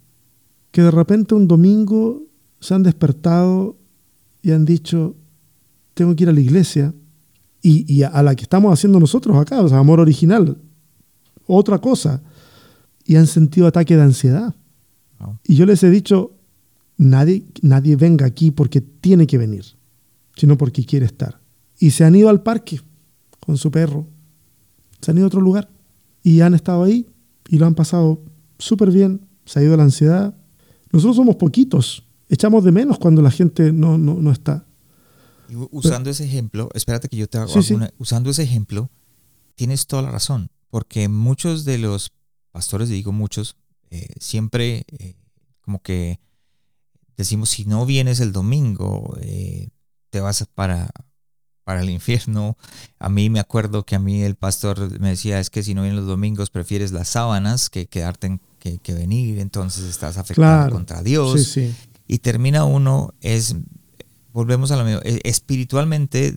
que 0.72 0.82
de 0.82 0.92
repente 0.92 1.36
un 1.36 1.48
domingo 1.48 2.24
se 2.60 2.74
han 2.74 2.84
despertado 2.84 3.78
y 4.42 4.52
han 4.52 4.66
dicho, 4.66 5.16
tengo 5.94 6.16
que 6.16 6.24
ir 6.24 6.30
a 6.30 6.34
la 6.34 6.42
iglesia 6.42 6.94
y, 7.62 8.04
a 8.04 8.24
la 8.24 8.36
que 8.36 8.44
estamos 8.44 8.74
haciendo 8.74 9.00
nosotros 9.00 9.38
acá, 9.38 9.62
o 9.62 9.70
sea, 9.70 9.78
amor 9.78 10.00
original, 10.00 10.58
otra 11.46 11.80
cosa, 11.80 12.22
y 13.06 13.16
han 13.16 13.28
sentido 13.28 13.68
ataque 13.68 13.96
de 13.96 14.04
ansiedad. 14.04 14.56
Y 15.44 15.56
yo 15.56 15.66
les 15.66 15.84
he 15.84 15.90
dicho, 15.90 16.32
nadie, 16.98 17.46
nadie 17.62 17.96
venga 17.96 18.26
aquí 18.26 18.52
porque 18.52 18.82
tiene 18.82 19.28
que 19.28 19.38
venir, 19.38 19.66
sino 20.36 20.58
porque 20.58 20.86
quiere 20.86 21.06
estar. 21.06 21.40
Y 21.80 21.92
se 21.92 22.04
han 22.04 22.16
ido 22.16 22.30
al 22.30 22.42
parque 22.42 22.82
con 23.40 23.58
su 23.58 23.70
perro, 23.70 24.08
se 25.02 25.12
han 25.12 25.18
ido 25.18 25.26
a 25.26 25.28
otro 25.28 25.42
lugar 25.42 25.70
y 26.24 26.42
han 26.42 26.54
estado 26.54 26.84
ahí 26.84 27.08
y 27.50 27.58
lo 27.58 27.66
han 27.66 27.76
pasado 27.76 28.24
súper 28.58 28.92
bien, 28.92 29.22
se 29.46 29.60
ha 29.60 29.64
ido 29.64 29.76
la 29.78 29.84
ansiedad. 29.84 30.36
Nosotros 30.92 31.16
somos 31.16 31.36
poquitos, 31.36 32.04
echamos 32.30 32.64
de 32.64 32.72
menos 32.72 32.98
cuando 32.98 33.22
la 33.22 33.32
gente 33.32 33.72
no, 33.72 33.98
no, 33.98 34.32
está. 34.32 34.66
Usando 35.72 36.10
ese 36.10 36.26
ejemplo, 36.26 36.70
espérate 36.74 37.10
que 37.10 37.18
yo 37.18 37.28
te 37.28 37.38
hago 37.38 37.54
usando 37.98 38.30
ese 38.30 38.44
ejemplo, 38.44 38.90
tienes 39.56 39.88
toda 39.88 40.04
la 40.04 40.12
razón, 40.12 40.50
porque 40.70 41.08
muchos 41.08 41.66
de 41.66 41.78
los 41.78 42.12
pastores, 42.52 42.90
digo 42.90 43.12
muchos, 43.12 43.56
eh, 43.90 44.08
siempre 44.20 44.86
eh, 44.88 45.16
como 45.62 45.82
que 45.82 46.20
decimos, 47.18 47.50
si 47.50 47.66
no 47.66 47.86
vienes 47.86 48.20
el 48.20 48.32
domingo, 48.32 49.18
eh, 49.22 49.70
te 50.10 50.20
vas 50.20 50.46
para, 50.54 50.90
para 51.64 51.82
el 51.82 51.90
infierno. 51.90 52.58
A 53.00 53.10
mí 53.10 53.30
me 53.30 53.40
acuerdo 53.40 53.86
que 53.86 53.96
a 53.96 54.00
mí 54.00 54.24
el 54.24 54.36
pastor 54.36 55.00
me 55.00 55.10
decía, 55.10 55.40
es 55.40 55.50
que 55.50 55.64
si 55.64 55.74
no 55.74 55.84
vienes 55.84 56.00
los 56.00 56.08
domingos, 56.08 56.50
prefieres 56.50 56.92
las 56.92 57.10
sábanas 57.10 57.70
que 57.70 57.88
quedarte 57.88 58.40
que, 58.60 58.94
venir, 58.94 59.40
entonces 59.40 59.86
estás 59.86 60.18
afectado 60.18 60.72
contra 60.72 61.02
Dios. 61.02 61.58
Y 62.08 62.20
termina 62.20 62.66
uno, 62.66 63.14
es, 63.22 63.56
volvemos 64.34 64.72
a 64.72 64.78
lo 64.78 64.86
mismo, 64.86 65.02
e, 65.04 65.22
espiritualmente, 65.24 66.36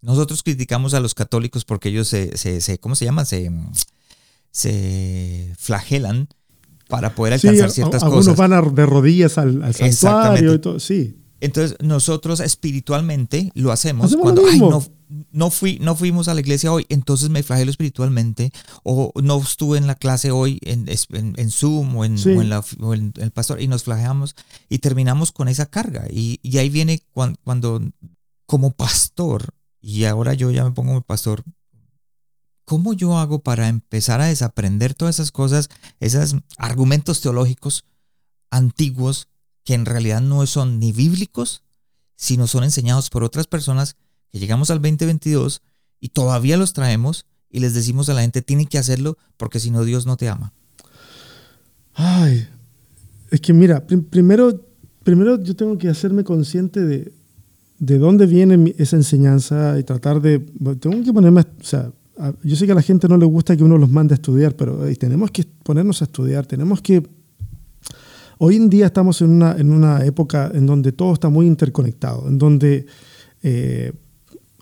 nosotros 0.00 0.42
criticamos 0.42 0.94
a 0.94 1.00
los 1.00 1.14
católicos 1.14 1.64
porque 1.64 1.88
ellos 1.88 2.08
se, 2.08 2.36
se, 2.36 2.78
¿cómo 2.78 2.94
se 2.94 3.04
llama? 3.04 3.24
Se, 3.24 3.50
se 4.50 5.54
flagelan 5.58 6.28
para 6.88 7.14
poder 7.14 7.34
alcanzar 7.34 7.70
ciertas 7.70 8.02
cosas. 8.02 8.28
Algunos 8.28 8.36
van 8.36 8.74
de 8.74 8.86
rodillas 8.86 9.38
al, 9.38 9.74
santuario 9.74 10.54
y 10.54 10.58
todo, 10.58 10.80
sí. 10.80 11.16
Entonces 11.40 11.76
nosotros 11.80 12.40
espiritualmente 12.40 13.50
lo 13.54 13.70
hacemos, 13.72 14.16
cuando 14.16 14.42
Ay, 14.46 14.58
no, 14.58 14.82
no, 15.30 15.50
fui, 15.50 15.78
no 15.80 15.94
fuimos 15.94 16.28
a 16.28 16.34
la 16.34 16.40
iglesia 16.40 16.72
hoy, 16.72 16.84
entonces 16.88 17.30
me 17.30 17.42
flagelo 17.42 17.70
espiritualmente, 17.70 18.52
o 18.82 19.12
no 19.22 19.38
estuve 19.40 19.78
en 19.78 19.86
la 19.86 19.94
clase 19.94 20.30
hoy 20.30 20.58
en, 20.62 20.86
en, 20.88 21.50
Zoom 21.50 21.96
o 21.96 22.04
en, 22.04 22.18
en, 22.18 23.12
el 23.16 23.30
pastor, 23.30 23.60
y 23.60 23.68
nos 23.68 23.84
flagelamos 23.84 24.34
y 24.68 24.78
terminamos 24.78 25.30
con 25.30 25.48
esa 25.48 25.66
carga. 25.66 26.06
Y, 26.10 26.40
y 26.42 26.58
ahí 26.58 26.70
viene 26.70 27.02
cuando, 27.12 27.38
cuando, 27.44 27.82
como 28.46 28.72
pastor, 28.72 29.54
y 29.80 30.04
ahora 30.04 30.34
yo 30.34 30.50
ya 30.50 30.64
me 30.64 30.72
pongo 30.72 30.90
como 30.90 31.02
pastor, 31.02 31.44
¿cómo 32.64 32.94
yo 32.94 33.16
hago 33.16 33.38
para 33.38 33.68
empezar 33.68 34.20
a 34.20 34.26
desaprender 34.26 34.94
todas 34.94 35.16
esas 35.16 35.30
cosas, 35.30 35.68
esos 36.00 36.36
argumentos 36.56 37.20
teológicos 37.20 37.84
antiguos 38.50 39.28
que 39.68 39.74
en 39.74 39.84
realidad 39.84 40.22
no 40.22 40.46
son 40.46 40.78
ni 40.78 40.92
bíblicos, 40.92 41.62
sino 42.16 42.46
son 42.46 42.64
enseñados 42.64 43.10
por 43.10 43.22
otras 43.22 43.46
personas 43.46 43.96
que 44.30 44.38
llegamos 44.38 44.70
al 44.70 44.80
2022 44.80 45.60
y 46.00 46.08
todavía 46.08 46.56
los 46.56 46.72
traemos 46.72 47.26
y 47.50 47.60
les 47.60 47.74
decimos 47.74 48.08
a 48.08 48.14
la 48.14 48.22
gente, 48.22 48.40
tiene 48.40 48.64
que 48.64 48.78
hacerlo 48.78 49.18
porque 49.36 49.60
si 49.60 49.70
no 49.70 49.84
Dios 49.84 50.06
no 50.06 50.16
te 50.16 50.30
ama? 50.30 50.54
Ay, 51.92 52.48
es 53.30 53.42
que 53.42 53.52
mira, 53.52 53.86
primero, 53.86 54.58
primero 55.04 55.38
yo 55.44 55.54
tengo 55.54 55.76
que 55.76 55.90
hacerme 55.90 56.24
consciente 56.24 56.80
de, 56.80 57.12
de 57.78 57.98
dónde 57.98 58.24
viene 58.24 58.74
esa 58.78 58.96
enseñanza 58.96 59.78
y 59.78 59.82
tratar 59.82 60.22
de, 60.22 60.38
tengo 60.80 61.04
que 61.04 61.12
ponerme, 61.12 61.42
o 61.42 61.46
sea, 61.62 61.92
yo 62.42 62.56
sé 62.56 62.64
que 62.64 62.72
a 62.72 62.74
la 62.74 62.80
gente 62.80 63.06
no 63.06 63.18
le 63.18 63.26
gusta 63.26 63.54
que 63.54 63.64
uno 63.64 63.76
los 63.76 63.90
mande 63.90 64.14
a 64.14 64.16
estudiar, 64.16 64.56
pero 64.56 64.78
tenemos 64.94 65.30
que 65.30 65.44
ponernos 65.62 66.00
a 66.00 66.06
estudiar, 66.06 66.46
tenemos 66.46 66.80
que... 66.80 67.17
Hoy 68.40 68.54
en 68.54 68.70
día 68.70 68.86
estamos 68.86 69.20
en 69.20 69.30
una, 69.30 69.56
en 69.56 69.72
una 69.72 70.04
época 70.04 70.50
en 70.54 70.64
donde 70.64 70.92
todo 70.92 71.12
está 71.12 71.28
muy 71.28 71.46
interconectado, 71.46 72.28
en 72.28 72.38
donde 72.38 72.86
eh, 73.42 73.92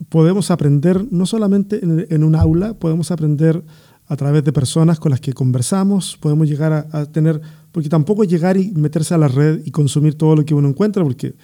podemos 0.09 0.49
aprender 0.49 1.05
no 1.11 1.27
solamente 1.27 1.79
en, 1.83 2.23
un 2.23 2.35
aula, 2.35 2.73
podemos 2.73 3.11
aprender 3.11 3.63
a 4.07 4.15
través 4.15 4.43
de 4.43 4.51
personas 4.51 4.99
con 4.99 5.11
las 5.11 5.21
que 5.21 5.33
conversamos, 5.33 6.17
podemos 6.19 6.49
llegar 6.49 6.87
a, 6.91 7.05
tener, 7.05 7.39
porque 7.71 7.87
tampoco 7.87 8.23
llegar 8.23 8.57
y 8.57 8.71
meterse 8.71 9.13
a 9.13 9.19
la 9.19 9.27
red 9.27 9.61
y 9.63 9.69
consumir 9.69 10.15
todo 10.15 10.35
lo 10.35 10.43
que 10.43 10.55
uno 10.55 10.69
encuentra, 10.69 11.03
porque 11.03 11.35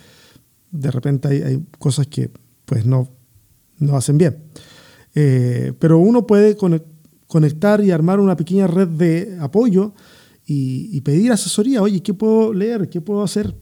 de 0.72 0.90
repente 0.90 1.28
hay, 1.28 1.64
cosas 1.78 2.08
que 2.08 2.32
pues 2.66 2.84
no, 2.84 3.10
no 3.78 3.96
hacen 3.96 4.18
bien. 4.18 4.38
Eh, 5.14 5.74
pero 5.78 6.00
uno 6.00 6.26
puede 6.26 6.58
conectar 7.28 7.84
y 7.84 7.92
armar 7.92 8.20
una 8.20 8.36
pequeña 8.36 8.66
red 8.66 8.88
de 8.88 9.38
apoyo 9.40 9.94
y, 10.46 11.00
pedir 11.02 11.32
asesoría. 11.32 11.82
Oye, 11.82 12.02
¿qué 12.02 12.14
puedo 12.14 12.54
leer? 12.54 12.90
¿Qué 12.90 13.02
puedo 13.02 13.24
hacer 13.24 13.56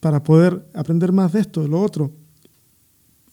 para 0.00 0.22
poder 0.22 0.68
aprender 0.74 1.12
más 1.12 1.32
de 1.32 1.40
esto, 1.40 1.62
de 1.62 1.68
lo 1.68 1.80
otro? 1.80 2.12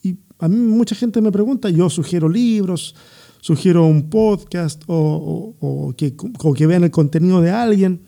Y 0.04 0.17
a 0.39 0.48
mí 0.48 0.56
mucha 0.56 0.95
gente 0.95 1.21
me 1.21 1.32
pregunta, 1.32 1.69
yo 1.69 1.89
sugiero 1.89 2.30
libros, 2.30 2.95
sugiero 3.41 3.86
un 3.86 4.10
podcast 4.10 4.84
o, 4.88 5.93
que, 5.98 6.15
que, 6.15 6.67
vean 6.67 6.84
el 6.84 6.91
contenido 6.91 7.41
de 7.41 7.52
alguien 7.52 8.02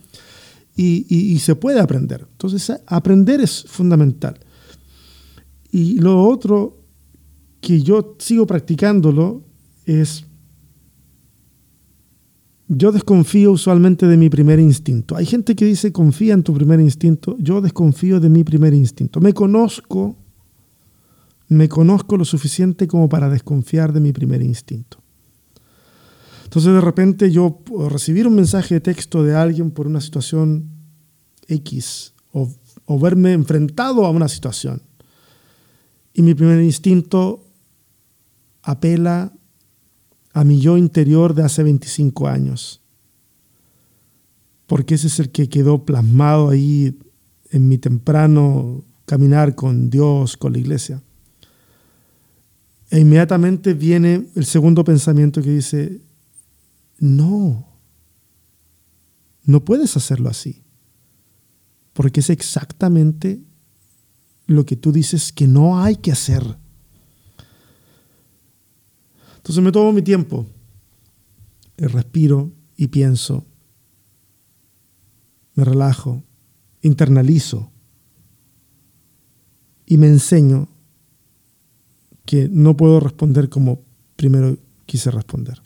y, 0.76 1.06
y 1.10 1.40
se 1.40 1.56
puede 1.56 1.80
aprender. 1.80 2.28
Entonces, 2.32 2.72
aprender 2.86 3.42
es 3.42 3.64
fundamental. 3.64 4.40
Y 5.72 6.00
lo 6.00 6.24
otro 6.24 6.78
que 7.62 7.82
yo 7.82 8.16
sigo 8.20 8.46
practicándolo 8.46 9.44
es, 9.86 10.27
yo 12.68 12.92
desconfío 12.92 13.52
usualmente 13.52 14.08
de 14.08 14.18
mi 14.18 14.30
primer 14.30 14.60
instinto. 14.60 15.16
Hay 15.16 15.26
gente 15.26 15.56
que 15.56 15.66
dice 15.66 15.92
confía 15.92 16.34
en 16.34 16.44
tu 16.44 16.54
primer 16.54 16.80
instinto, 16.80 17.38
yo 17.40 17.62
desconfío 17.62 18.20
de 18.20 18.30
mi 18.30 18.44
primer 18.44 18.74
instinto. 18.74 19.22
Me 19.22 19.34
conozco, 19.34 20.18
me 21.48 21.70
conozco 21.70 22.18
lo 22.18 22.26
suficiente 22.26 22.88
como 22.88 23.08
para 23.08 23.30
desconfiar 23.30 23.94
de 23.94 24.02
mi 24.02 24.12
primer 24.12 24.42
instinto. 24.42 24.98
Entonces 26.44 26.74
de 26.74 26.82
repente 26.82 27.32
yo 27.32 27.62
recibir 27.90 28.28
un 28.28 28.36
mensaje 28.36 28.76
de 28.76 28.82
texto 28.82 29.24
de 29.24 29.36
alguien 29.36 29.72
por 29.72 29.88
una 29.88 30.02
situación 30.02 30.70
X 31.48 32.14
o, 32.32 32.50
o 32.86 33.00
verme 33.00 33.34
enfrentado 33.34 34.06
a 34.06 34.10
una 34.10 34.28
situación. 34.28 34.82
Y 36.14 36.22
mi 36.22 36.34
primer 36.34 36.62
instinto 36.62 37.46
apela 38.64 39.32
a 40.38 40.44
mi 40.44 40.60
yo 40.60 40.78
interior 40.78 41.34
de 41.34 41.42
hace 41.42 41.64
25 41.64 42.28
años. 42.28 42.84
Porque 44.68 44.94
ese 44.94 45.08
es 45.08 45.20
el 45.20 45.32
que 45.32 45.50
quedó 45.50 45.84
plasmado 45.84 46.50
ahí 46.50 47.00
en 47.50 47.68
mi 47.68 47.80
temprano 47.80 48.84
caminar 49.08 49.56
con 49.56 49.90
Dios, 49.90 50.38
con 50.38 50.54
la 50.54 50.60
iglesia. 50.60 51.02
E 52.92 53.00
inmediatamente 53.00 53.74
viene 53.74 54.28
el 54.36 54.46
segundo 54.46 54.84
pensamiento 54.84 55.42
que 55.42 55.50
dice, 55.50 56.02
no, 57.00 57.68
no 59.44 59.66
puedes 59.66 59.98
hacerlo 59.98 60.30
así, 60.30 60.62
porque 61.94 62.20
es 62.20 62.30
exactamente 62.30 63.42
lo 64.46 64.68
que 64.68 64.76
tú 64.76 64.92
dices 64.92 65.34
que 65.34 65.48
no 65.48 65.82
hay 65.82 65.96
que 65.96 66.12
hacer. 66.12 66.60
Entonces 69.48 69.64
me 69.64 69.72
tomo 69.72 69.94
mi 69.94 70.02
tiempo, 70.02 70.46
y 71.78 71.86
respiro 71.86 72.52
y 72.76 72.88
pienso, 72.88 73.46
me 75.56 75.64
relajo, 75.64 76.22
internalizo 76.82 77.72
y 79.86 79.96
me 79.96 80.08
enseño 80.08 80.68
que 82.26 82.50
no 82.52 82.76
puedo 82.76 83.00
responder 83.00 83.48
como 83.48 83.84
primero 84.18 84.58
quise 84.86 85.12
responder. 85.12 85.62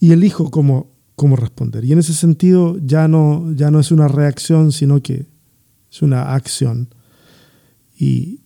Y 0.00 0.10
elijo 0.10 0.50
cómo, 0.50 0.90
cómo 1.14 1.36
responder. 1.36 1.84
Y 1.84 1.92
en 1.92 2.00
ese 2.00 2.14
sentido 2.14 2.76
ya 2.84 3.06
no, 3.06 3.52
ya 3.52 3.70
no 3.70 3.78
es 3.78 3.92
una 3.92 4.08
reacción, 4.08 4.72
sino 4.72 5.00
que 5.00 5.26
es 5.92 6.02
una 6.02 6.34
acción. 6.34 6.88
Y, 7.96 8.40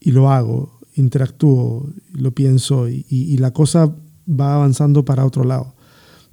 y 0.00 0.10
lo 0.10 0.30
hago, 0.30 0.73
interactúo, 0.94 1.88
lo 2.12 2.32
pienso 2.32 2.88
y, 2.88 3.36
la 3.38 3.52
cosa 3.52 3.94
va 4.28 4.54
avanzando 4.54 5.04
para 5.04 5.26
otro 5.26 5.44
lado. 5.44 5.74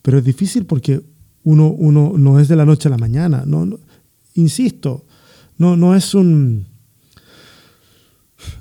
Pero 0.02 0.18
es 0.18 0.24
difícil 0.24 0.66
porque 0.66 1.02
uno, 1.44 1.68
uno 1.68 2.14
no 2.18 2.40
es 2.40 2.48
de 2.48 2.56
la 2.56 2.66
noche 2.66 2.88
a 2.88 2.92
la 2.92 2.98
mañana. 2.98 3.44
No, 3.46 3.68
insisto, 4.36 5.06
no, 5.58 5.76
no 5.76 5.96
es 5.96 6.14
un 6.14 6.68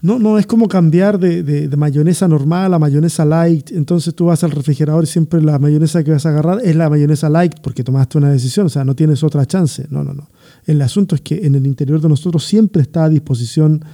no, 0.03 0.18
no, 0.18 0.38
es 0.38 0.46
como 0.46 0.68
cambiar 0.68 1.18
de, 1.18 1.68
mayonesa 1.76 2.28
normal 2.28 2.72
a 2.74 2.78
mayonesa 2.78 3.24
light. 3.24 3.70
Entonces 3.72 4.14
tú 4.14 4.26
vas 4.26 4.42
al 4.44 4.51
refrigerador 4.51 5.05
y 5.05 5.07
siempre 5.07 5.40
la 5.42 5.59
mayonesa 5.59 6.03
que 6.03 6.11
vas 6.11 6.26
a 6.26 6.30
agarrar 6.30 6.61
es 6.62 6.74
la 6.76 6.88
mayonesa 6.88 7.28
light 7.28 7.61
porque 7.62 7.84
tomaste 7.84 8.18
una 8.18 8.30
decisión, 8.30 8.66
o 8.66 8.68
sea, 8.68 8.84
no 8.84 8.94
tienes 8.94 9.22
otra 9.22 9.46
chance. 9.46 9.86
No, 9.90 10.05
no, 10.05 10.14
no. 10.14 10.28
El 10.66 10.80
asunto 10.82 11.14
es 11.14 11.20
que 11.20 11.46
en 11.46 11.55
el 11.55 11.66
interior 11.66 12.01
de 12.01 12.09
nosotros 12.09 12.44
siempre 12.44 12.82
está 12.82 13.05
a 13.05 13.09
disposición 13.09 13.84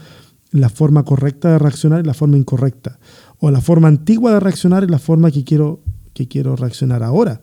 la 0.60 0.68
forma 0.68 1.04
correcta 1.04 1.52
de 1.52 1.58
reaccionar 1.58 2.04
y 2.04 2.06
la 2.06 2.14
forma 2.14 2.36
incorrecta. 2.36 2.98
O 3.38 3.50
la 3.50 3.60
forma 3.60 3.88
antigua 3.88 4.32
de 4.32 4.40
reaccionar 4.40 4.84
y 4.84 4.88
la 4.88 4.98
forma 4.98 5.30
que 5.30 5.44
quiero, 5.44 5.80
que 6.14 6.28
quiero 6.28 6.56
reaccionar 6.56 7.02
ahora. 7.02 7.40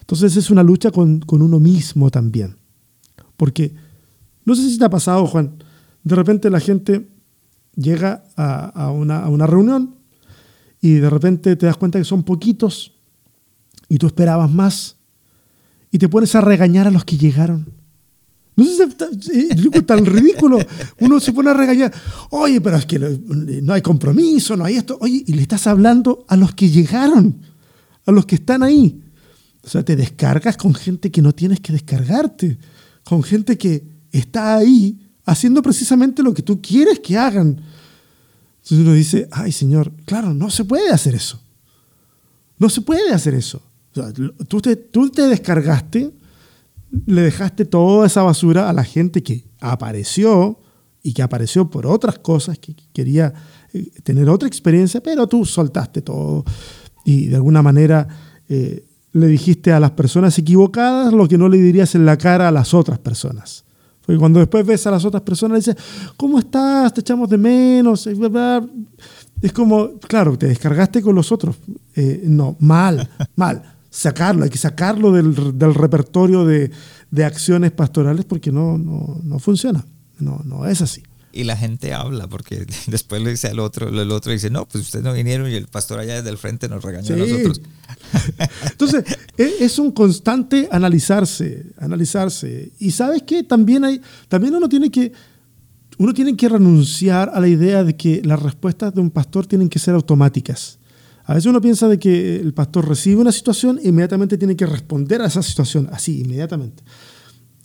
Entonces 0.00 0.36
es 0.36 0.50
una 0.50 0.62
lucha 0.62 0.90
con, 0.90 1.20
con 1.20 1.42
uno 1.42 1.60
mismo 1.60 2.10
también. 2.10 2.56
Porque, 3.36 3.74
no 4.44 4.54
sé 4.54 4.68
si 4.68 4.78
te 4.78 4.84
ha 4.84 4.90
pasado, 4.90 5.26
Juan, 5.26 5.62
de 6.02 6.14
repente 6.14 6.50
la 6.50 6.60
gente 6.60 7.08
llega 7.76 8.24
a, 8.36 8.90
una, 8.90 9.46
reunión 9.46 9.96
y 10.80 10.94
de 10.94 11.10
repente 11.10 11.56
te 11.56 11.66
das 11.66 11.76
cuenta 11.76 11.98
que 11.98 12.04
son 12.04 12.22
poquitos 12.22 12.94
y 13.88 13.98
tú 13.98 14.06
esperabas 14.06 14.50
más 14.50 14.96
y 15.90 15.98
te 15.98 16.08
pones 16.08 16.34
a 16.34 16.40
regañar 16.40 16.86
a 16.86 16.90
los 16.90 17.04
que 17.04 17.18
llegaron. 17.18 17.72
No 18.56 18.64
si 18.64 19.50
es 19.72 19.86
tan 19.86 20.06
ridículo. 20.06 20.58
Uno 21.00 21.20
se 21.20 21.32
pone 21.32 21.50
a 21.50 21.54
regañar. 21.54 21.92
Oye, 22.30 22.60
pero 22.62 22.76
es 22.78 22.86
que 22.86 22.98
no 22.98 23.74
hay 23.74 23.82
compromiso, 23.82 24.56
no 24.56 24.64
hay 24.64 24.76
esto. 24.76 24.96
Oye, 25.00 25.22
y 25.26 25.32
le 25.34 25.42
estás 25.42 25.66
hablando 25.66 26.24
a 26.26 26.36
los 26.36 26.54
que 26.54 26.70
llegaron, 26.70 27.42
a 28.06 28.12
los 28.12 28.24
que 28.24 28.36
están 28.36 28.62
ahí. 28.62 29.02
O 29.62 29.68
sea, 29.68 29.84
te 29.84 29.94
descargas 29.94 30.56
con 30.56 30.74
gente 30.74 31.10
que 31.10 31.20
no 31.20 31.32
tienes 31.32 31.60
que 31.60 31.72
descargarte, 31.72 32.56
con 33.04 33.22
gente 33.22 33.58
que 33.58 33.84
está 34.10 34.56
ahí 34.56 35.06
haciendo 35.26 35.60
precisamente 35.60 36.22
lo 36.22 36.32
que 36.32 36.42
tú 36.42 36.62
quieres 36.62 37.00
que 37.00 37.18
hagan. 37.18 37.60
Entonces 38.62 38.78
uno 38.86 38.94
dice, 38.94 39.28
ay 39.32 39.52
Señor, 39.52 39.92
claro, 40.06 40.32
no 40.32 40.50
se 40.50 40.64
puede 40.64 40.90
hacer 40.90 41.14
eso. 41.14 41.40
No 42.58 42.70
se 42.70 42.80
puede 42.80 43.12
hacer 43.12 43.34
eso. 43.34 43.60
tú, 44.48 44.60
te, 44.62 44.76
tú 44.76 45.10
te 45.10 45.22
descargaste, 45.22 46.10
le 47.04 47.22
dejaste 47.22 47.64
toda 47.64 48.06
esa 48.06 48.22
basura 48.22 48.68
a 48.68 48.72
la 48.72 48.84
gente 48.84 49.22
que 49.22 49.44
apareció 49.60 50.60
y 51.02 51.12
que 51.12 51.22
apareció 51.22 51.70
por 51.70 51.86
otras 51.86 52.18
cosas, 52.18 52.58
que 52.58 52.74
quería 52.92 53.32
eh, 53.72 53.90
tener 54.02 54.28
otra 54.28 54.48
experiencia, 54.48 55.02
pero 55.02 55.26
tú 55.26 55.44
soltaste 55.44 56.02
todo 56.02 56.44
y 57.06 57.26
de 57.26 57.36
alguna 57.36 57.62
manera 57.62 58.08
eh, 58.48 58.84
le 59.12 59.26
dijiste 59.28 59.72
a 59.72 59.80
las 59.80 59.92
personas 59.92 60.36
equivocadas 60.38 61.12
lo 61.12 61.28
que 61.28 61.38
no 61.38 61.48
le 61.48 61.56
dirías 61.56 61.94
en 61.94 62.04
la 62.04 62.18
cara 62.18 62.48
a 62.48 62.50
las 62.50 62.74
otras 62.74 62.98
personas. 62.98 63.64
Porque 64.04 64.18
cuando 64.18 64.40
después 64.40 64.66
ves 64.66 64.86
a 64.86 64.90
las 64.90 65.04
otras 65.04 65.22
personas, 65.22 65.64
dices, 65.64 65.76
¿cómo 66.16 66.38
estás? 66.38 66.92
Te 66.92 67.00
echamos 67.00 67.28
de 67.30 67.38
menos. 67.38 68.06
Es 68.06 69.52
como, 69.52 69.98
claro, 70.00 70.36
te 70.36 70.46
descargaste 70.48 71.00
con 71.00 71.14
los 71.14 71.32
otros. 71.32 71.56
Eh, 71.94 72.22
no, 72.24 72.56
mal, 72.60 73.08
mal. 73.36 73.75
Sacarlo, 73.96 74.44
hay 74.44 74.50
que 74.50 74.58
sacarlo 74.58 75.12
del, 75.12 75.34
repertorio 75.74 76.44
de, 76.44 76.70
acciones 77.24 77.72
pastorales 77.72 78.24
porque 78.24 78.52
no, 78.52 78.76
no, 78.76 79.20
no 79.22 79.38
funciona. 79.38 79.84
No, 80.18 80.40
no 80.44 80.66
es 80.66 80.82
así 80.82 81.02
y 81.36 81.44
la 81.44 81.56
gente 81.56 81.92
habla 81.92 82.26
porque 82.28 82.66
después 82.86 83.22
le 83.22 83.30
dice 83.30 83.48
al 83.48 83.58
otro, 83.58 83.88
el 83.88 84.10
otro 84.10 84.32
dice, 84.32 84.50
no, 84.50 84.66
pues 84.66 84.84
ustedes 84.84 85.04
no 85.04 85.12
vinieron 85.12 85.50
y 85.50 85.54
el 85.54 85.66
pastor 85.66 85.98
allá 85.98 86.16
desde 86.16 86.30
el 86.30 86.38
frente 86.38 86.68
nos 86.68 86.82
regañó 86.82 87.14
a 87.14 87.18
nosotros. 87.18 87.60
Entonces, 88.70 89.04
e, 89.36 89.56
es 89.60 89.78
un 89.78 89.92
constante 89.92 90.68
analizarse, 90.72 91.66
analizarse. 91.78 92.72
Y 92.78 92.90
sabes 92.90 93.22
qué, 93.22 93.42
también 93.42 93.84
hay, 93.84 94.00
también 94.28 94.54
uno 94.54 94.68
tiene 94.68 94.90
que, 94.90 95.12
uno 95.98 96.14
tiene 96.14 96.36
que 96.36 96.48
renunciar 96.48 97.30
a 97.34 97.40
la 97.40 97.48
idea 97.48 97.84
de 97.84 97.96
que 97.96 98.22
las 98.24 98.42
respuestas 98.42 98.94
de 98.94 99.02
un 99.02 99.10
pastor 99.10 99.46
tienen 99.46 99.68
que 99.68 99.78
ser 99.78 99.94
automáticas. 99.94 100.78
A 101.26 101.34
veces 101.34 101.46
uno 101.46 101.60
piensa 101.60 101.88
de 101.88 101.98
que 101.98 102.36
el 102.36 102.54
pastor 102.54 102.88
recibe 102.88 103.20
una 103.20 103.32
situación 103.32 103.80
e 103.82 103.88
inmediatamente 103.88 104.38
tiene 104.38 104.54
que 104.54 104.64
responder 104.64 105.20
a 105.20 105.26
esa 105.26 105.42
situación, 105.42 105.88
así, 105.90 106.20
inmediatamente. 106.20 106.84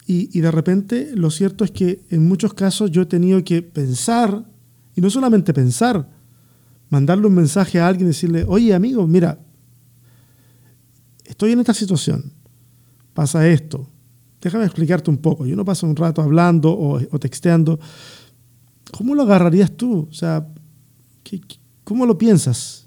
Y, 0.08 0.42
de 0.42 0.52
repente 0.52 1.12
lo 1.16 1.32
cierto 1.32 1.64
es 1.64 1.72
que 1.72 2.02
en 2.10 2.28
muchos 2.28 2.54
casos 2.54 2.92
yo 2.92 3.04
he 3.04 3.06
tenido 3.06 3.42
que 3.46 3.62
pensar, 3.62 4.46
y 4.94 5.00
no 5.00 5.10
solamente 5.10 5.54
pensar, 5.54 6.10
mandarle 6.90 7.28
un 7.28 7.36
mensaje 7.36 7.80
a 7.80 7.88
alguien 7.88 8.08
y 8.08 8.10
decirle, 8.10 8.44
oye 8.46 8.74
amigo, 8.74 9.08
mira, 9.08 9.40
estoy 11.24 11.54
en 11.54 11.60
esta 11.60 11.74
situación, 11.74 12.34
pasa 13.14 13.48
esto, 13.48 13.88
déjame 14.42 14.66
explicarte 14.66 15.10
un 15.10 15.18
poco. 15.18 15.46
Y 15.46 15.54
uno 15.54 15.64
pasa 15.64 15.86
un 15.86 15.96
rato 15.96 16.22
hablando 16.22 16.78
o, 16.78 17.00
texteando. 17.20 17.80
¿Cómo 18.92 19.16
lo 19.16 19.22
agarrarías 19.22 19.72
tú? 19.72 20.08
O 20.10 20.14
sea, 20.14 20.46
¿cómo 21.84 22.06
lo 22.06 22.18
piensas? 22.18 22.81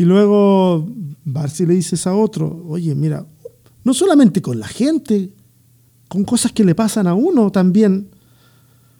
Y 0.00 0.06
luego, 0.06 0.88
si 1.52 1.66
le 1.66 1.74
dices 1.74 2.06
a 2.06 2.14
otro, 2.14 2.64
oye, 2.66 2.94
mira, 2.94 3.26
no 3.84 3.92
solamente 3.92 4.40
con 4.40 4.58
la 4.58 4.66
gente, 4.66 5.28
con 6.08 6.24
cosas 6.24 6.52
que 6.52 6.64
le 6.64 6.74
pasan 6.74 7.06
a 7.06 7.12
uno 7.12 7.52
también. 7.52 8.08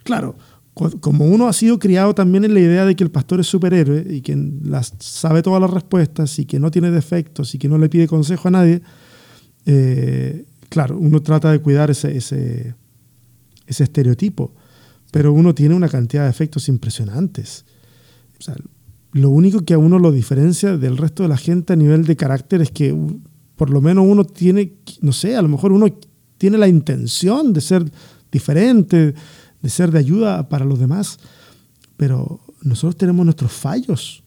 Claro, 0.02 0.36
como 0.74 1.24
uno 1.24 1.48
ha 1.48 1.54
sido 1.54 1.78
criado 1.78 2.14
también 2.14 2.44
en 2.44 2.52
la 2.52 2.60
idea 2.60 2.84
de 2.84 2.96
que 2.96 3.02
el 3.02 3.10
pastor 3.10 3.40
es 3.40 3.46
superhéroe 3.46 4.04
y 4.10 4.20
que 4.20 4.36
las, 4.62 4.92
sabe 4.98 5.40
todas 5.40 5.62
las 5.62 5.70
respuestas 5.70 6.38
y 6.38 6.44
que 6.44 6.60
no 6.60 6.70
tiene 6.70 6.90
defectos 6.90 7.54
y 7.54 7.58
que 7.58 7.70
no 7.70 7.78
le 7.78 7.88
pide 7.88 8.06
consejo 8.06 8.48
a 8.48 8.50
nadie, 8.50 8.82
eh, 9.64 10.44
claro, 10.68 10.98
uno 10.98 11.22
trata 11.22 11.50
de 11.50 11.60
cuidar 11.60 11.90
ese, 11.90 12.14
ese, 12.14 12.74
estereotipo, 13.66 14.52
pero 15.10 15.32
uno 15.32 15.54
tiene 15.54 15.74
una 15.74 15.88
cantidad 15.88 16.24
de 16.24 16.28
defectos 16.28 16.68
impresionantes. 16.68 17.64
O 18.38 18.42
sea, 18.42 18.54
lo 19.12 19.30
único 19.30 19.64
que 19.64 19.74
a 19.74 19.78
uno 19.78 19.98
lo 19.98 20.12
diferencia 20.12 20.76
del 20.76 20.96
resto 20.96 21.22
de 21.22 21.28
la 21.28 21.36
gente 21.36 21.72
a 21.72 21.76
nivel 21.76 22.04
de 22.04 22.16
carácter 22.16 22.60
es 22.60 22.70
que 22.70 22.96
por 23.56 23.70
lo 23.70 23.80
menos 23.80 24.06
uno 24.06 24.24
tiene, 24.24 24.72
no 25.00 25.12
sé, 25.12 25.36
a 25.36 25.42
lo 25.42 25.48
mejor 25.48 25.72
uno 25.72 25.86
tiene 26.38 26.56
la 26.56 26.68
intención 26.68 27.52
de 27.52 27.60
ser 27.60 27.90
diferente, 28.32 29.14
de 29.60 29.68
ser 29.68 29.90
de 29.90 29.98
ayuda 29.98 30.48
para 30.48 30.64
los 30.64 30.78
demás, 30.78 31.18
pero 31.96 32.40
nosotros 32.62 32.96
tenemos 32.96 33.24
nuestros 33.24 33.52
fallos, 33.52 34.22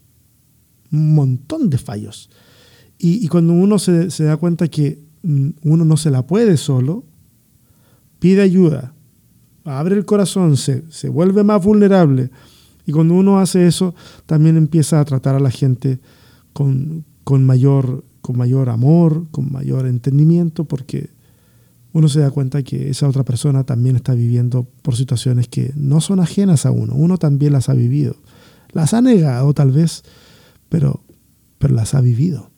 un 0.91 1.15
montón 1.15 1.69
de 1.69 1.77
fallos. 1.77 2.29
Y, 2.99 3.27
cuando 3.27 3.53
uno 3.53 3.79
se, 3.79 4.07
da 4.23 4.37
cuenta 4.37 4.67
que 4.67 5.03
mm, 5.23 5.49
uno 5.63 5.83
no 5.83 5.97
se 5.97 6.11
la 6.11 6.25
puede 6.25 6.55
solo, 6.55 7.03
pide 8.19 8.43
ayuda, 8.43 8.93
abre 9.65 9.95
el 9.95 10.05
corazón, 10.05 10.55
se, 10.55 10.83
se 10.89 11.09
vuelve 11.09 11.43
más 11.43 11.61
vulnerable. 11.63 12.29
Y 12.85 12.91
cuando 12.91 13.13
uno 13.13 13.39
hace 13.39 13.67
eso, 13.67 13.95
también 14.25 14.57
empieza 14.57 14.99
a 14.99 15.05
tratar 15.05 15.35
a 15.35 15.39
la 15.39 15.51
gente 15.51 15.99
con, 16.53 17.05
con 17.23 17.45
mayor 17.45 18.03
con 18.23 18.37
mayor 18.37 18.69
amor, 18.69 19.27
con 19.31 19.51
mayor 19.51 19.85
entendimiento, 19.85 20.63
porque 20.63 21.09
uno 21.91 22.07
se 22.07 22.21
da 22.21 22.31
cuenta 22.31 22.63
que 22.63 22.89
esa 22.89 23.07
otra 23.07 23.25
persona 23.25 23.65
también 23.65 23.97
está 23.97 24.13
viviendo 24.13 24.63
por 24.81 24.95
situaciones 24.95 25.49
que 25.49 25.73
no 25.75 25.99
son 25.99 26.21
ajenas 26.21 26.65
a 26.65 26.71
uno, 26.71 26.95
uno 26.95 27.17
también 27.17 27.51
las 27.51 27.67
ha 27.67 27.73
vivido. 27.73 28.15
Las 28.71 28.93
ha 28.93 29.01
negado 29.01 29.53
tal 29.53 29.71
vez, 29.71 30.03
pero, 30.69 31.03
pero 31.59 31.75
las 31.75 31.93
ha 31.95 32.01
vivido. 32.01 32.49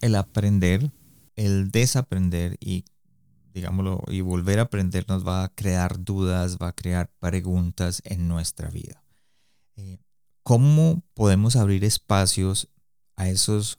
El 0.00 0.14
aprender, 0.14 0.92
el 1.34 1.72
desaprender 1.72 2.56
y 2.60 2.84
digámoslo, 3.52 4.02
y 4.08 4.20
volver 4.20 4.58
a 4.58 4.62
aprender 4.62 5.04
nos 5.08 5.26
va 5.26 5.44
a 5.44 5.48
crear 5.48 6.02
dudas, 6.02 6.58
va 6.60 6.68
a 6.68 6.74
crear 6.74 7.10
preguntas 7.18 8.02
en 8.04 8.28
nuestra 8.28 8.70
vida. 8.70 9.04
Eh, 9.76 9.98
¿Cómo 10.42 11.02
podemos 11.14 11.56
abrir 11.56 11.84
espacios 11.84 12.68
a 13.16 13.28
esos 13.28 13.78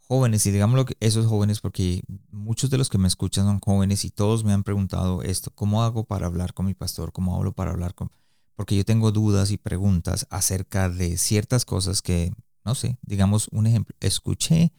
jóvenes? 0.00 0.44
Y 0.46 0.50
digámoslo, 0.50 0.86
esos 1.00 1.26
jóvenes, 1.26 1.60
porque 1.60 2.02
muchos 2.30 2.70
de 2.70 2.78
los 2.78 2.88
que 2.88 2.98
me 2.98 3.08
escuchan 3.08 3.44
son 3.44 3.60
jóvenes 3.60 4.04
y 4.04 4.10
todos 4.10 4.44
me 4.44 4.52
han 4.52 4.64
preguntado 4.64 5.22
esto, 5.22 5.50
¿cómo 5.54 5.82
hago 5.82 6.04
para 6.04 6.26
hablar 6.26 6.54
con 6.54 6.66
mi 6.66 6.74
pastor? 6.74 7.12
¿Cómo 7.12 7.36
hablo 7.36 7.52
para 7.52 7.70
hablar 7.70 7.94
con...? 7.94 8.10
Porque 8.56 8.76
yo 8.76 8.84
tengo 8.84 9.12
dudas 9.12 9.50
y 9.50 9.56
preguntas 9.56 10.26
acerca 10.30 10.90
de 10.90 11.16
ciertas 11.16 11.64
cosas 11.64 12.02
que, 12.02 12.32
no 12.64 12.74
sé, 12.74 12.98
digamos 13.02 13.48
un 13.52 13.66
ejemplo, 13.66 13.96
escuché 14.00 14.72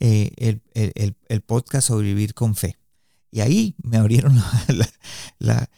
eh, 0.00 0.32
el, 0.36 0.62
el, 0.74 1.16
el 1.28 1.40
podcast 1.42 1.88
sobre 1.88 2.08
vivir 2.08 2.34
con 2.34 2.54
fe 2.54 2.76
y 3.32 3.40
ahí 3.40 3.74
me 3.82 3.96
abrieron 3.96 4.40
la, 5.38 5.68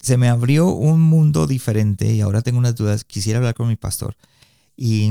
se 0.00 0.16
me 0.16 0.28
abrió 0.28 0.68
un 0.68 1.00
mundo 1.00 1.46
diferente 1.46 2.14
y 2.14 2.20
ahora 2.20 2.40
tengo 2.40 2.58
unas 2.58 2.76
dudas. 2.76 3.04
Quisiera 3.04 3.38
hablar 3.38 3.54
con 3.54 3.68
mi 3.68 3.76
pastor 3.76 4.16
y 4.76 5.10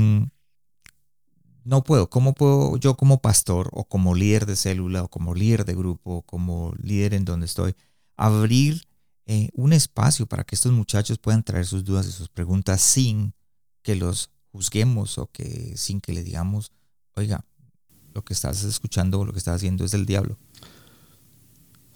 no 1.64 1.84
puedo. 1.84 2.08
¿Cómo 2.08 2.32
puedo 2.32 2.78
yo 2.78 2.96
como 2.96 3.20
pastor 3.20 3.68
o 3.72 3.84
como 3.84 4.14
líder 4.14 4.46
de 4.46 4.56
célula 4.56 5.04
o 5.04 5.08
como 5.08 5.34
líder 5.34 5.66
de 5.66 5.74
grupo 5.74 6.16
o 6.16 6.22
como 6.22 6.74
líder 6.82 7.12
en 7.12 7.26
donde 7.26 7.46
estoy 7.46 7.76
abrir 8.16 8.88
eh, 9.26 9.50
un 9.52 9.74
espacio 9.74 10.26
para 10.26 10.44
que 10.44 10.54
estos 10.54 10.72
muchachos 10.72 11.18
puedan 11.18 11.44
traer 11.44 11.66
sus 11.66 11.84
dudas 11.84 12.06
y 12.06 12.12
sus 12.12 12.30
preguntas 12.30 12.80
sin 12.80 13.34
que 13.82 13.94
los 13.94 14.30
juzguemos 14.52 15.18
o 15.18 15.30
que 15.30 15.76
sin 15.76 16.00
que 16.00 16.14
le 16.14 16.24
digamos, 16.24 16.72
oiga, 17.14 17.44
lo 18.14 18.24
que 18.24 18.32
estás 18.32 18.64
escuchando 18.64 19.20
o 19.20 19.24
lo 19.26 19.32
que 19.32 19.38
estás 19.38 19.56
haciendo 19.56 19.84
es 19.84 19.90
del 19.90 20.06
diablo? 20.06 20.38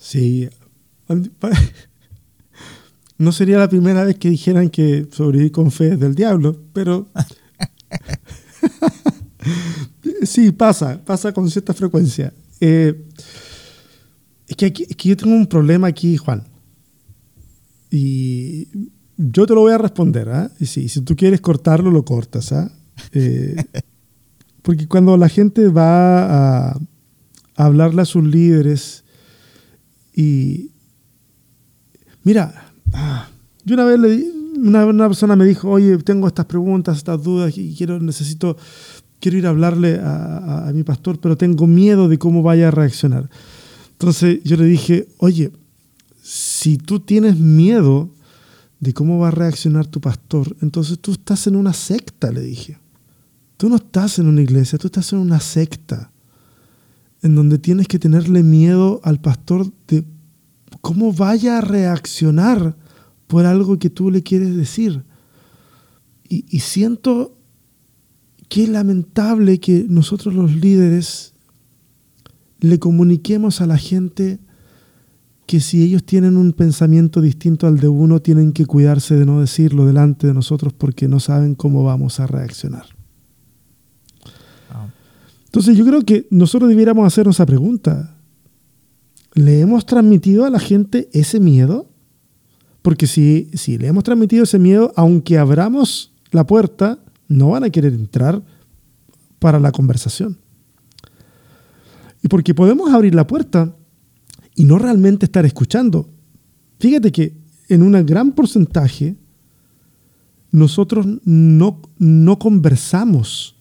Sí. 0.03 0.48
No 3.18 3.30
sería 3.30 3.57
la 3.57 3.68
primera 3.68 4.03
vez 4.03 4.16
que 4.16 4.30
dijeran 4.30 4.68
que 4.68 5.07
sobrevivir 5.12 5.53
con 5.53 5.70
fe 5.70 5.92
es 5.92 6.00
del 6.00 6.16
diablo, 6.16 6.61
pero... 6.72 7.09
sí, 10.24 10.50
pasa, 10.50 11.00
pasa 11.05 11.30
con 11.30 11.48
cierta 11.48 11.72
frecuencia. 11.72 12.32
Eh, 12.59 13.07
es, 14.48 14.57
que 14.57 15.09
yo 15.09 15.16
tengo 15.16 15.36
un 15.36 15.46
problema 15.46 15.86
aquí, 15.86 16.16
Juan. 16.16 16.42
Y 17.92 18.66
yo 19.16 19.46
te 19.46 19.55
lo 19.55 19.61
voy 19.61 19.72
a 19.72 19.78
responder. 19.78 20.28
¿ah? 20.28 20.50
Y 20.59 20.66
si 20.66 20.88
tú 21.03 21.14
quieres 21.14 21.40
cortarlo, 21.40 21.92
lo 21.92 22.05
cortas. 22.05 22.50
¿ah? 22.50 22.72
Eh, 23.12 23.55
porque 24.62 24.88
cuando 24.88 25.16
la 25.16 25.28
gente 25.28 25.68
va 25.68 26.72
a 26.72 26.80
hablarle 27.55 28.03
a 28.03 28.07
sus 28.07 28.24
líderes 28.24 29.05
y 30.15 30.71
mira, 32.23 32.73
ah, 32.93 33.29
yo 33.65 33.75
una 33.75 33.85
vez 33.85 33.99
le, 33.99 34.33
una, 34.59 34.87
una, 34.87 35.09
persona 35.09 35.37
me 35.37 35.45
dijo, 35.45 35.71
oye, 35.71 35.97
tengo 35.99 36.27
estas 36.27 36.47
preguntas, 36.47 36.99
estas 36.99 37.23
dudas 37.23 37.57
y 37.57 37.75
quiero, 37.75 37.99
necesito, 38.01 38.57
quiero 39.21 39.39
ir 39.39 39.47
a 39.47 39.51
hablarle 39.51 39.99
a, 40.01 40.69
a 40.69 40.73
mi 40.73 40.83
pastor, 40.83 41.19
pero 41.19 41.37
tengo 41.37 41.67
miedo 41.67 42.09
de 42.09 42.19
cómo 42.19 42.43
vaya 42.43 42.69
a 42.69 42.71
reaccionar. 42.71 43.29
Entonces 43.93 44.41
yo 44.45 44.57
le 44.57 44.65
dije, 44.65 45.09
oye, 45.19 45.51
si 46.23 46.77
tú 46.79 47.01
tienes 47.01 47.39
miedo 47.39 48.11
de 48.81 48.93
cómo 48.93 49.19
va 49.19 49.29
a 49.29 49.33
reaccionar 49.33 49.87
tu 49.87 50.01
pastor, 50.01 50.57
entonces 50.61 50.99
tú 50.99 51.13
estás 51.13 51.47
en 51.47 51.57
una 51.57 51.73
secta, 51.73 52.31
le 52.31 52.41
dije. 52.41 52.79
Tú 53.57 53.69
no 53.69 53.77
estás 53.77 54.19
en 54.19 54.27
una 54.27 54.43
iglesia, 54.43 54.79
tú 54.79 54.89
estás 54.89 55.13
en 55.13 55.21
una 55.21 55.39
secta 55.39 56.12
en 57.23 57.35
donde 57.35 57.59
tienes 57.59 57.87
que 57.87 57.99
tenerle 57.99 58.43
miedo 58.43 59.01
al 59.05 59.20
pastor 59.20 59.73
de 59.87 60.05
cómo 60.81 61.12
vaya 61.12 61.59
a 61.59 61.61
reaccionar 61.61 62.77
por 63.29 63.47
algo 63.47 63.79
que 63.79 63.91
tú 63.91 64.11
le 64.11 64.23
quieres 64.23 64.55
decir. 64.57 65.05
Y, 66.29 66.61
siento 66.61 67.37
que 68.49 68.64
es 68.64 68.68
lamentable 68.68 69.61
que 69.61 69.85
nosotros 69.89 70.35
los 70.35 70.55
líderes 70.57 71.35
le 72.61 72.79
comuniquemos 72.79 73.61
a 73.61 73.66
la 73.66 73.77
gente 73.77 74.39
que 75.47 75.61
si 75.61 75.83
ellos 75.83 76.05
tienen 76.05 76.39
un 76.39 76.53
pensamiento 76.53 77.20
distinto 77.20 77.66
al 77.66 77.81
de 77.81 77.89
uno, 77.89 78.23
tienen 78.23 78.53
que 78.53 78.64
cuidarse 78.64 79.14
de 79.14 79.27
no 79.27 79.41
decirlo 79.41 79.85
delante 79.85 80.27
de 80.27 80.33
nosotros 80.33 80.73
porque 80.73 81.07
no 81.07 81.20
saben 81.20 81.55
cómo 81.55 81.85
vamos 81.85 82.18
a 82.18 82.27
reaccionar. 82.27 82.91
Entonces 85.53 85.76
yo 85.76 85.84
creo 85.84 86.00
que 86.00 86.26
nosotros 86.30 86.70
debiéramos 86.70 87.07
hacernos 87.07 87.36
esa 87.36 87.44
pregunta. 87.44 88.16
¿Le 89.34 89.61
hemos 89.61 89.84
transmitido 89.84 90.46
a 90.46 90.50
la 90.50 90.59
gente 90.59 91.11
ese 91.12 91.40
miedo? 91.40 91.90
Porque 92.80 93.07
si, 93.07 93.50
si 93.53 93.76
le 93.76 93.88
hemos 93.88 94.03
transmitido 94.03 94.44
ese 94.44 94.59
miedo, 94.59 94.94
aunque 94.96 95.36
abramos 95.36 96.11
la 96.30 96.46
puerta, 96.46 97.00
no 97.28 97.50
van 97.50 97.64
a 97.64 97.68
querer 97.68 97.92
entrar 97.92 98.42
para 99.38 99.61
la 99.61 99.72
conversación. 99.72 100.38
Y 102.22 102.28
porque 102.28 102.55
podemos 102.55 102.90
abrir 102.90 103.14
la 103.14 103.26
puerta 103.26 103.76
y 104.55 104.64
no 104.64 104.78
realmente 104.78 105.26
estar 105.26 105.44
escuchando. 105.44 106.09
Fíjate 106.78 107.12
que 107.12 107.36
en 107.68 107.82
un 107.82 107.92
gran 108.07 108.32
porcentaje 108.32 109.16
nosotros 110.50 111.07
no, 111.26 111.82
no 111.98 112.38
conversamos 112.38 113.55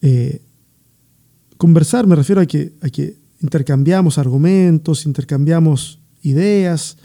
eh, 0.00 0.40
Conversar 1.60 2.06
me 2.06 2.16
refiero 2.16 2.40
a 2.40 2.46
que, 2.46 2.72
a 2.80 2.88
que 2.88 3.18
intercambiamos 3.42 4.16
argumentos, 4.16 5.04
intercambiamos 5.04 6.00
ideas. 6.22 6.96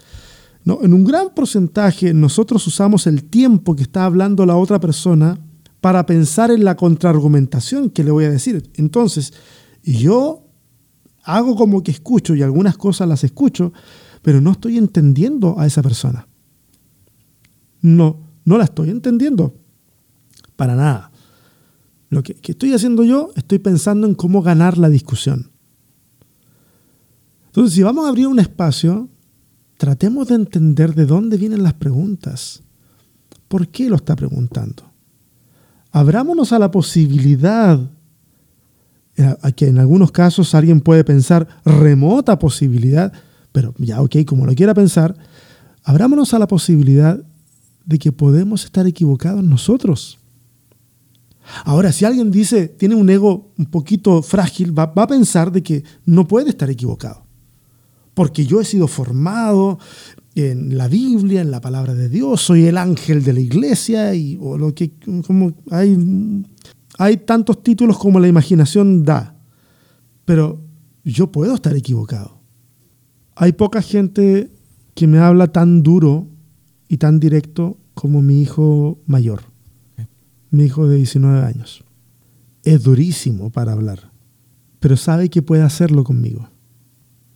No, 0.64 0.78
en 0.82 0.94
un 0.94 1.04
gran 1.04 1.34
porcentaje 1.34 2.14
nosotros 2.14 2.66
usamos 2.66 3.06
el 3.06 3.24
tiempo 3.24 3.76
que 3.76 3.82
está 3.82 4.06
hablando 4.06 4.46
la 4.46 4.56
otra 4.56 4.80
persona 4.80 5.38
para 5.82 6.06
pensar 6.06 6.50
en 6.50 6.64
la 6.64 6.74
contraargumentación 6.74 7.90
que 7.90 8.02
le 8.02 8.10
voy 8.10 8.24
a 8.24 8.30
decir. 8.30 8.70
Entonces, 8.76 9.34
yo 9.84 10.46
hago 11.24 11.54
como 11.54 11.82
que 11.82 11.90
escucho 11.90 12.34
y 12.34 12.40
algunas 12.40 12.78
cosas 12.78 13.06
las 13.06 13.24
escucho, 13.24 13.74
pero 14.22 14.40
no 14.40 14.52
estoy 14.52 14.78
entendiendo 14.78 15.60
a 15.60 15.66
esa 15.66 15.82
persona. 15.82 16.26
No, 17.82 18.20
no 18.46 18.56
la 18.56 18.64
estoy 18.64 18.88
entendiendo. 18.88 19.54
Para 20.56 20.74
nada. 20.74 21.10
Lo 22.08 22.22
que, 22.22 22.36
estoy 22.42 22.72
haciendo 22.72 23.04
yo, 23.04 23.30
estoy 23.34 23.58
pensando 23.58 24.06
en 24.06 24.14
cómo 24.14 24.42
ganar 24.42 24.78
la 24.78 24.88
discusión. 24.88 25.50
Entonces, 27.46 27.74
si 27.74 27.82
vamos 27.82 28.06
a 28.06 28.08
abrir 28.08 28.28
un 28.28 28.38
espacio, 28.38 29.08
tratemos 29.76 30.28
de 30.28 30.36
entender 30.36 30.94
de 30.94 31.06
dónde 31.06 31.36
vienen 31.36 31.62
las 31.62 31.74
preguntas. 31.74 32.62
¿Por 33.48 33.68
qué 33.68 33.88
lo 33.88 33.96
está 33.96 34.14
preguntando? 34.14 34.84
Abrámonos 35.90 36.52
a 36.52 36.58
la 36.58 36.70
posibilidad, 36.70 37.80
eh, 39.16 39.36
a 39.40 39.52
que 39.52 39.68
en 39.68 39.78
algunos 39.78 40.12
casos 40.12 40.54
alguien 40.54 40.80
puede 40.80 41.04
pensar 41.04 41.48
remota 41.64 42.38
posibilidad, 42.38 43.12
pero 43.52 43.74
ya, 43.78 44.02
ok, 44.02 44.16
como 44.26 44.46
lo 44.46 44.54
quiera 44.54 44.74
pensar, 44.74 45.16
abrámonos 45.82 46.34
a 46.34 46.38
la 46.38 46.46
posibilidad 46.46 47.18
de 47.86 47.98
que 47.98 48.12
podemos 48.12 48.64
estar 48.64 48.86
equivocados 48.86 49.42
nosotros. 49.42 50.18
Ahora, 51.64 51.92
si 51.92 52.04
alguien 52.04 52.30
dice, 52.30 52.68
tiene 52.68 52.94
un 52.94 53.08
ego 53.08 53.52
un 53.58 53.66
poquito 53.66 54.22
frágil, 54.22 54.76
va, 54.76 54.92
a 54.94 55.06
pensar 55.06 55.52
de 55.52 55.62
que 55.62 55.84
no 56.04 56.26
puede 56.26 56.50
estar 56.50 56.70
equivocado. 56.70 57.24
Porque 58.14 58.46
yo 58.46 58.60
he 58.60 58.64
sido 58.64 58.88
formado 58.88 59.78
en 60.34 60.76
la 60.76 60.88
Biblia, 60.88 61.40
en 61.40 61.50
la 61.50 61.60
palabra 61.60 61.94
de 61.94 62.08
Dios, 62.08 62.42
soy 62.42 62.66
el 62.66 62.78
ángel 62.78 63.22
de 63.22 63.32
la 63.32 63.40
iglesia 63.40 64.14
y 64.14 64.38
o 64.40 64.58
lo 64.58 64.74
que 64.74 64.92
como 65.26 65.52
hay, 65.70 66.44
hay 66.98 67.16
tantos 67.18 67.62
títulos 67.62 67.98
como 67.98 68.20
la 68.20 68.28
imaginación 68.28 69.04
da. 69.04 69.38
Pero 70.24 70.60
yo 71.04 71.30
puedo 71.30 71.54
estar 71.54 71.76
equivocado. 71.76 72.40
Hay 73.34 73.52
poca 73.52 73.82
gente 73.82 74.50
que 74.94 75.06
me 75.06 75.18
habla 75.18 75.48
tan 75.48 75.82
duro 75.82 76.28
y 76.88 76.96
tan 76.96 77.20
directo 77.20 77.78
como 77.94 78.22
mi 78.22 78.40
hijo 78.40 78.98
mayor 79.06 79.55
mi 80.50 80.64
hijo 80.64 80.88
de 80.88 80.96
19 80.96 81.44
años. 81.44 81.84
Es 82.62 82.82
durísimo 82.82 83.50
para 83.50 83.72
hablar, 83.72 84.10
pero 84.80 84.96
sabe 84.96 85.28
que 85.28 85.42
puede 85.42 85.62
hacerlo 85.62 86.04
conmigo. 86.04 86.48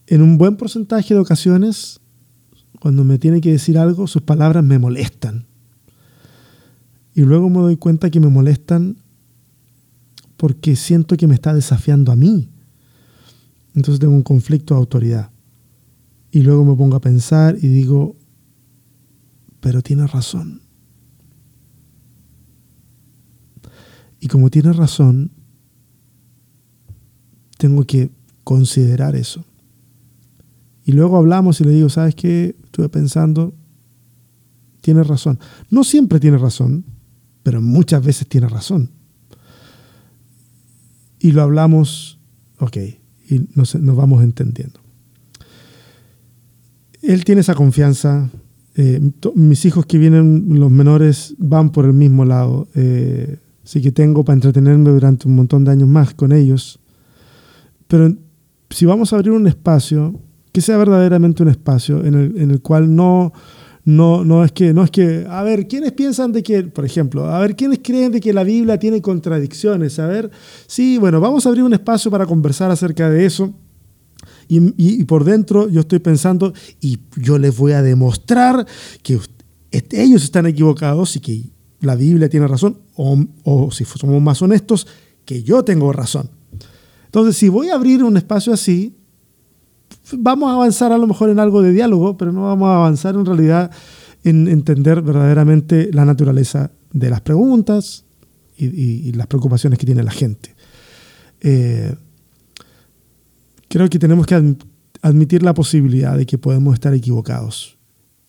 En 0.07 0.23
un 0.23 0.39
buen 0.39 0.57
porcentaje 0.57 1.15
de 1.15 1.21
ocasiones, 1.21 2.01
cuando 2.81 3.05
me 3.05 3.19
tiene 3.19 3.41
que 3.41 3.53
decir 3.53 3.79
algo, 3.79 4.07
sus 4.07 4.23
palabras 4.23 4.65
me 4.65 4.79
molestan. 4.79 5.47
Y 7.15 7.23
luego 7.23 7.51
me 7.51 7.59
doy 7.59 7.77
cuenta 7.77 8.11
que 8.11 8.21
me 8.21 8.29
molestan 8.29 8.97
porque 10.37 10.75
siento 10.75 11.17
que 11.17 11.27
me 11.27 11.35
está 11.35 11.53
desafiando 11.53 12.11
a 12.11 12.17
mí. 12.17 12.49
Entonces 13.75 14.01
tengo 14.01 14.15
un 14.15 14.23
conflicto 14.23 14.75
de 14.75 14.81
autoridad. 14.81 15.31
Y 16.33 16.43
luego 16.43 16.65
me 16.65 16.75
pongo 16.75 16.97
a 16.97 17.01
pensar 17.01 17.57
y 17.61 17.69
digo, 17.69 18.17
pero 19.61 19.83
tiene 19.83 20.07
razón. 20.07 20.63
Y 24.21 24.29
como 24.29 24.51
tiene 24.51 24.73
razón, 24.73 25.33
tengo 27.57 27.85
que 27.85 28.11
considerar 28.45 29.16
eso. 29.16 29.45
Y 30.85 30.93
luego 30.93 31.16
hablamos 31.16 31.61
y 31.61 31.64
le 31.64 31.73
digo, 31.73 31.89
¿sabes 31.89 32.14
qué? 32.14 32.57
Estuve 32.64 32.89
pensando, 32.89 33.55
tiene 34.81 35.03
razón. 35.03 35.39
No 35.71 35.85
siempre 35.85 36.21
tiene 36.21 36.39
razón, 36.39 36.85
pero 37.43 37.62
muchas 37.62 38.05
veces 38.05 38.27
tiene 38.29 38.49
razón. 38.49 38.91
Y 41.18 41.33
lo 41.33 41.43
hablamos, 41.43 42.18
ok, 42.59 42.77
y 43.29 43.49
nos, 43.55 43.77
vamos 43.81 44.23
entendiendo. 44.23 44.81
Él 47.03 47.25
tiene 47.25 47.43
esa 47.43 47.55
confianza. 47.55 48.31
Eh, 48.75 49.01
mis 49.35 49.64
hijos 49.64 49.87
que 49.87 49.99
vienen, 49.99 50.59
los 50.59 50.71
menores, 50.71 51.35
van 51.39 51.71
por 51.71 51.85
el 51.85 51.93
mismo 51.93 52.25
lado. 52.25 52.68
Eh, 52.75 53.39
así 53.71 53.81
que 53.81 53.93
tengo 53.93 54.25
para 54.25 54.35
entretenerme 54.35 54.91
durante 54.91 55.29
un 55.29 55.37
montón 55.37 55.64
de 55.64 55.71
años 55.71 55.89
más 55.89 56.12
con 56.12 56.33
ellos. 56.33 56.81
Pero 57.87 58.12
si 58.68 58.85
vamos 58.85 59.12
a 59.12 59.16
abrir 59.16 59.31
un 59.31 59.47
espacio, 59.47 60.21
que 60.51 60.61
sea 60.61 60.77
verdaderamente 60.77 61.45
un 61.45 61.51
espacio 61.51 62.05
en 62.05 62.14
el, 62.14 62.37
en 62.37 62.51
el 62.51 62.62
cual 62.62 62.93
no, 62.93 63.33
no, 63.85 64.25
no, 64.25 64.45
es 64.45 64.51
que, 64.51 64.75
no 64.75 64.83
es 64.83 64.91
que, 64.91 65.25
a 65.31 65.45
ver, 65.45 65.68
¿quiénes 65.68 65.93
piensan 65.93 66.33
de 66.33 66.43
que, 66.43 66.64
por 66.64 66.85
ejemplo, 66.85 67.27
a 67.27 67.39
ver, 67.39 67.55
¿quiénes 67.55 67.79
creen 67.81 68.11
de 68.11 68.18
que 68.18 68.33
la 68.33 68.43
Biblia 68.43 68.77
tiene 68.77 69.01
contradicciones? 69.01 70.01
A 70.01 70.09
ver, 70.09 70.33
sí, 70.66 70.99
bueno, 70.99 71.21
vamos 71.21 71.47
a 71.47 71.51
abrir 71.51 71.62
un 71.62 71.73
espacio 71.73 72.11
para 72.11 72.27
conversar 72.27 72.73
acerca 72.73 73.09
de 73.09 73.25
eso. 73.25 73.55
Y, 74.49 75.05
por 75.05 75.23
dentro 75.23 75.68
yo 75.68 75.83
estoy 75.83 76.01
pensando, 76.01 76.53
y 76.81 76.99
yo 77.14 77.39
les 77.39 77.57
voy 77.57 77.71
a 77.71 77.83
demostrar 77.83 78.66
que 79.05 79.21
ellos 79.93 80.25
están 80.25 80.47
equivocados 80.47 81.14
y 81.14 81.21
que 81.21 81.60
la 81.81 81.97
Biblia 81.97 82.28
tiene 82.28 82.47
razón, 82.47 82.78
o, 82.97 83.18
o 83.45 83.70
si 83.70 83.85
somos 83.85 84.20
más 84.22 84.41
honestos, 84.43 84.87
que 85.24 85.43
yo 85.43 85.64
tengo 85.64 85.93
razón. 85.93 86.31
Entonces, 87.07 87.37
si 87.37 87.49
voy 87.49 87.68
a 87.68 87.74
abrir 87.74 88.05
un 88.05 88.16
espacio 88.16 88.53
así, 88.53 88.97
vamos 90.12 90.51
a 90.51 90.55
avanzar 90.55 90.93
a 90.93 90.99
lo 90.99 91.07
mejor 91.07 91.31
en 91.31 91.41
algo 91.41 91.62
de 91.62 91.72
diálogo, 91.72 92.16
pero 92.16 92.33
no 92.33 92.43
vamos 92.43 92.68
a 92.68 92.76
avanzar 92.76 93.14
en 93.14 93.26
realidad 93.26 93.70
en 94.24 94.49
entender 94.49 95.03
verdaderamente 95.03 95.91
la 95.93 96.05
naturaleza 96.05 96.70
de 96.93 97.11
las 97.11 97.20
preguntas 97.20 98.05
y, 98.57 99.12
las 99.12 99.26
preocupaciones 99.26 99.78
que 99.78 99.87
tiene 99.87 100.03
la 100.03 100.11
gente. 100.11 100.55
Eh, 101.41 101.95
creo 103.68 103.89
que 103.89 103.99
tenemos 103.99 104.26
que 104.26 104.57
admitir 105.01 105.43
la 105.43 105.55
posibilidad 105.55 106.16
de 106.16 106.26
que 106.26 106.37
podemos 106.37 106.74
estar 106.74 106.93
equivocados 106.93 107.78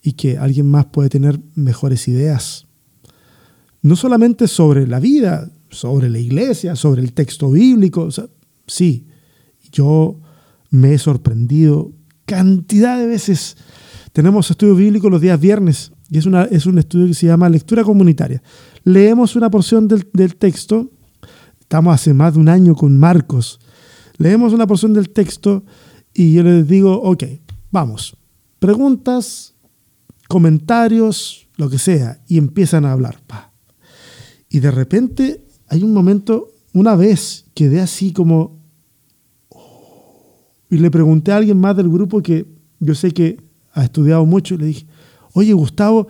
y 0.02 0.14
que 0.14 0.38
alguien 0.38 0.66
más 0.70 0.86
puede 0.86 1.10
tener 1.10 1.38
mejores 1.54 2.08
ideas. 2.08 2.66
No 3.82 3.96
solamente 3.96 4.48
sobre 4.48 4.86
la 4.86 5.00
vida, 5.00 5.50
sobre 5.70 6.08
la 6.08 6.18
iglesia, 6.18 6.76
sobre 6.76 7.02
el 7.02 7.12
texto 7.12 7.50
bíblico. 7.50 8.08
sí, 8.66 9.06
yo 9.72 10.20
me 10.70 10.94
he 10.94 10.98
sorprendido 10.98 11.92
cantidad 12.24 12.98
de 12.98 13.06
veces. 13.06 13.56
Tenemos 14.12 14.50
estudio 14.50 14.74
bíblico 14.74 15.10
los 15.10 15.20
días 15.20 15.40
viernes 15.40 15.92
y 16.08 16.18
es, 16.18 16.26
una, 16.26 16.44
es 16.44 16.66
un 16.66 16.78
estudio 16.78 17.06
que 17.06 17.14
se 17.14 17.26
llama 17.26 17.48
lectura 17.48 17.82
comunitaria. 17.84 18.42
Leemos 18.84 19.34
una 19.36 19.50
porción 19.50 19.88
del, 19.88 20.08
del 20.12 20.36
texto, 20.36 20.90
estamos 21.60 21.94
hace 21.94 22.12
más 22.12 22.34
de 22.34 22.40
un 22.40 22.48
año 22.48 22.74
con 22.74 22.98
Marcos, 22.98 23.60
leemos 24.18 24.52
una 24.52 24.66
porción 24.66 24.92
del 24.92 25.10
texto 25.10 25.64
y 26.12 26.34
yo 26.34 26.42
les 26.42 26.68
digo, 26.68 27.00
ok, 27.02 27.24
vamos, 27.70 28.16
preguntas, 28.58 29.54
comentarios, 30.28 31.48
lo 31.56 31.70
que 31.70 31.78
sea, 31.78 32.20
y 32.28 32.38
empiezan 32.38 32.84
a 32.84 32.92
hablar. 32.92 33.20
Y 34.52 34.60
de 34.60 34.70
repente 34.70 35.46
hay 35.66 35.82
un 35.82 35.94
momento, 35.94 36.50
una 36.74 36.94
vez 36.94 37.46
quedé 37.54 37.80
así 37.80 38.12
como, 38.12 38.60
oh", 39.48 40.44
y 40.68 40.76
le 40.76 40.90
pregunté 40.90 41.32
a 41.32 41.38
alguien 41.38 41.58
más 41.58 41.74
del 41.74 41.88
grupo 41.88 42.20
que 42.20 42.46
yo 42.78 42.94
sé 42.94 43.12
que 43.12 43.40
ha 43.72 43.82
estudiado 43.82 44.26
mucho, 44.26 44.54
y 44.54 44.58
le 44.58 44.66
dije, 44.66 44.86
oye 45.32 45.54
Gustavo, 45.54 46.06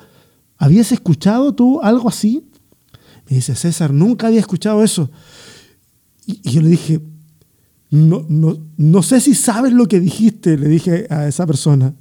¿habías 0.59 0.91
escuchado 0.91 1.55
tú 1.55 1.81
algo 1.83 2.09
así? 2.09 2.45
Me 3.31 3.37
dice, 3.37 3.55
César, 3.55 3.93
nunca 3.93 4.27
había 4.27 4.41
escuchado 4.41 4.83
eso. 4.83 5.09
Y, 6.27 6.41
yo 6.51 6.63
le 6.63 6.71
dije, 6.71 7.01
no, 7.91 8.27
no, 8.29 8.59
no 8.77 9.03
sé 9.05 9.21
si 9.21 9.37
sabes 9.37 9.73
lo 9.73 9.87
que 9.87 10.01
dijiste, 10.01 10.59
le 10.59 10.67
dije 10.67 11.07
a 11.11 11.29
esa 11.29 11.47
persona, 11.47 11.95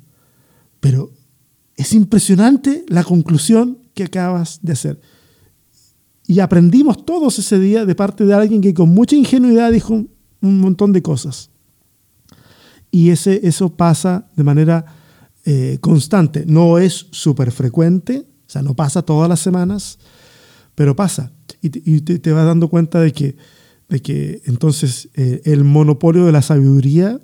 pero 0.79 1.11
es 1.75 1.93
impresionante 1.93 2.83
la 2.87 3.03
conclusión 3.03 3.77
que 3.93 4.05
acabas 4.05 4.57
de 4.63 4.73
hacer. 4.73 5.01
Y 6.32 6.39
aprendimos 6.39 7.05
todos 7.05 7.38
ese 7.39 7.59
día 7.59 7.86
de 7.86 7.93
parte 7.93 8.25
de 8.25 8.34
alguien 8.34 8.61
que 8.61 8.73
con 8.73 8.88
mucha 8.88 9.17
ingenuidad 9.17 9.69
dijo 9.69 9.93
un 9.93 10.59
montón 10.61 10.93
de 10.93 11.01
cosas. 11.01 11.49
Y 12.89 13.09
ese, 13.09 13.45
eso 13.45 13.75
pasa 13.75 14.29
de 14.38 14.45
manera 14.45 14.86
eh, 15.43 15.77
constante. 15.82 16.45
No 16.47 16.77
es 16.77 17.07
súper 17.11 17.51
frecuente, 17.51 18.19
o 18.47 18.49
sea, 18.49 18.61
no 18.61 18.75
pasa 18.75 19.01
todas 19.01 19.27
las 19.27 19.41
semanas, 19.41 19.99
pero 20.73 20.95
pasa. 20.95 21.34
Y 21.61 21.99
te 21.99 22.32
vas 22.32 22.45
dando 22.45 22.69
cuenta 22.69 23.01
de 23.01 23.11
que 23.11 23.36
de 23.89 24.01
que 24.01 24.41
entonces 24.45 25.09
eh, 25.15 25.41
el 25.43 25.65
monopolio 25.65 26.25
de 26.25 26.32
la 26.32 26.41
sabiduría 26.41 27.19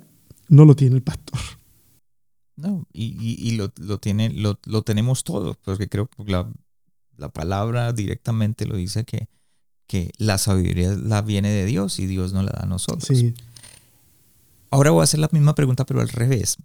no 0.50 0.66
lo 0.66 0.76
tiene 0.76 0.96
el 0.96 1.02
pastor. 1.02 1.40
No, 2.56 2.86
y, 2.92 3.52
lo, 3.52 3.70
tiene, 4.00 4.28
lo, 4.28 4.82
tenemos 4.82 5.24
todos, 5.24 5.56
porque 5.64 5.88
creo 5.88 6.08
que 6.08 6.24
la, 6.30 6.46
la, 7.18 7.28
palabra 7.28 7.92
directamente 7.92 8.64
lo 8.66 8.76
dice 8.76 9.04
que, 9.04 9.28
que 9.86 10.12
la 10.18 10.38
sabiduría 10.38 10.90
la 10.90 11.22
viene 11.22 11.50
de 11.50 11.66
Dios 11.66 11.98
y 11.98 12.06
Dios 12.06 12.32
no 12.32 12.42
la 12.42 12.52
da 12.52 12.62
a 12.62 12.66
nosotros. 12.66 13.06
Sí. 13.06 13.34
Ahora 14.70 14.90
voy 14.90 15.00
a 15.00 15.04
hacer 15.04 15.20
la 15.20 15.28
misma 15.32 15.54
pregunta, 15.54 15.86
pero 15.86 16.00
al 16.00 16.08
revés. 16.08 16.56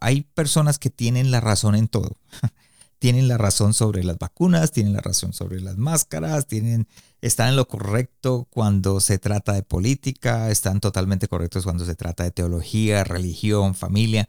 Hay 0.00 0.22
personas 0.34 0.78
que 0.78 0.90
tienen 0.90 1.30
la 1.30 1.40
razón 1.40 1.74
en 1.74 1.88
todo. 1.88 2.16
tienen 3.02 3.26
la 3.26 3.36
razón 3.36 3.74
sobre 3.74 4.04
las 4.04 4.16
vacunas, 4.16 4.70
tienen 4.70 4.92
la 4.92 5.00
razón 5.00 5.32
sobre 5.32 5.60
las 5.60 5.76
máscaras, 5.76 6.46
tienen, 6.46 6.86
están 7.20 7.48
en 7.48 7.56
lo 7.56 7.66
correcto 7.66 8.46
cuando 8.48 9.00
se 9.00 9.18
trata 9.18 9.54
de 9.54 9.64
política, 9.64 10.52
están 10.52 10.78
totalmente 10.78 11.26
correctos 11.26 11.64
cuando 11.64 11.84
se 11.84 11.96
trata 11.96 12.22
de 12.22 12.30
teología, 12.30 13.02
religión, 13.02 13.74
familia, 13.74 14.28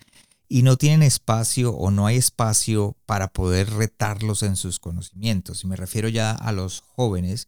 y 0.53 0.61
no 0.61 0.77
tienen 0.77 1.01
espacio 1.01 1.73
o 1.73 1.89
no 1.89 2.05
hay 2.05 2.17
espacio 2.17 2.95
para 3.07 3.33
poder 3.33 3.71
retarlos 3.71 4.43
en 4.43 4.55
sus 4.55 4.77
conocimientos. 4.77 5.63
Y 5.63 5.67
me 5.67 5.75
refiero 5.75 6.09
ya 6.09 6.31
a 6.31 6.51
los 6.51 6.81
jóvenes 6.81 7.47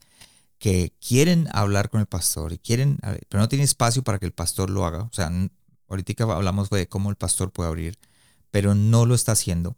que 0.58 0.92
quieren 1.08 1.48
hablar 1.52 1.92
con 1.92 2.00
el 2.00 2.08
pastor 2.08 2.52
y 2.52 2.58
quieren, 2.58 2.98
pero 3.30 3.42
no 3.42 3.48
tienen 3.48 3.66
espacio 3.66 4.04
para 4.04 4.18
que 4.18 4.26
el 4.26 4.32
pastor 4.32 4.72
lo 4.72 4.88
haga. 4.88 5.04
O 5.04 5.14
sea, 5.14 5.32
ahorita 5.88 6.24
hablamos 6.24 6.72
de 6.72 6.88
cómo 6.88 7.12
el 7.12 7.16
pastor 7.16 7.52
puede 7.52 7.70
abrir, 7.70 8.00
pero 8.50 8.74
no 8.74 9.06
lo 9.06 9.14
está 9.14 9.34
haciendo 9.34 9.78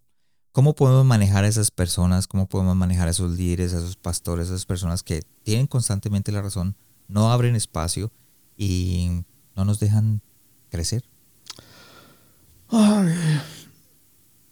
¿Cómo 0.53 0.73
podemos 0.73 1.05
manejar 1.05 1.43
a 1.43 1.49
esas 1.49 1.69
personas? 1.69 2.27
¿Cómo 2.27 2.47
podemos 2.47 2.77
manejar 2.77 3.09
a 3.09 3.11
esos 3.11 3.37
líderes, 3.37 3.73
a 3.73 3.77
esos 3.77 3.97
pastores, 3.97 4.47
a 4.49 4.53
esas 4.53 4.65
personas 4.65 5.03
que 5.03 5.21
tienen 5.43 5.67
constantemente 5.67 6.31
la 6.31 6.41
razón, 6.41 6.77
no 7.07 7.29
abren 7.29 7.55
espacio 7.55 8.11
y 8.55 9.23
no 9.55 9.65
nos 9.65 9.79
dejan 9.79 10.23
crecer? 10.69 11.03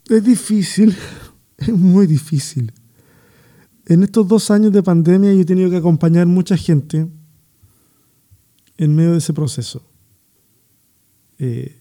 Es 0.10 0.24
difícil, 0.24 0.96
es 1.58 1.70
muy 1.70 2.08
difícil. 2.08 2.72
En 3.86 4.04
estos 4.04 4.28
dos 4.28 4.50
años 4.52 4.72
de 4.74 4.82
pandemia 4.82 5.34
yo 5.34 5.42
he 5.42 5.46
tenido 5.46 5.70
que 5.70 5.78
acompañar 5.78 6.26
mucha 6.26 6.58
gente 6.58 7.08
en 8.78 8.96
medio 8.96 9.12
de 9.12 9.20
ese 9.20 9.34
proceso. 9.34 9.84
Eh, 11.38 11.80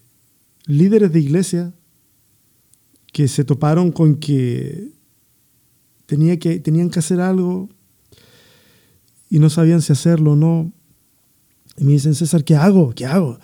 líderes 0.65 1.11
de 1.11 1.19
iglesia 1.19 1.73
que 3.11 3.27
se 3.27 3.43
toparon 3.43 3.91
con 3.91 4.15
que, 4.15 4.91
tenía 6.05 6.37
que 6.37 6.59
tenían 6.59 6.89
que 6.89 6.99
hacer 6.99 7.21
algo 7.21 7.69
y 9.29 9.39
no 9.39 9.49
sabían 9.49 9.81
si 9.81 9.93
hacerlo 9.93 10.33
o 10.33 10.35
no. 10.35 10.71
Y 11.77 11.83
me 11.83 11.93
dicen, 11.93 12.15
César, 12.15 12.43
¿qué 12.43 12.55
hago? 12.55 12.93
¿Qué 12.93 13.05
hago? 13.05 13.39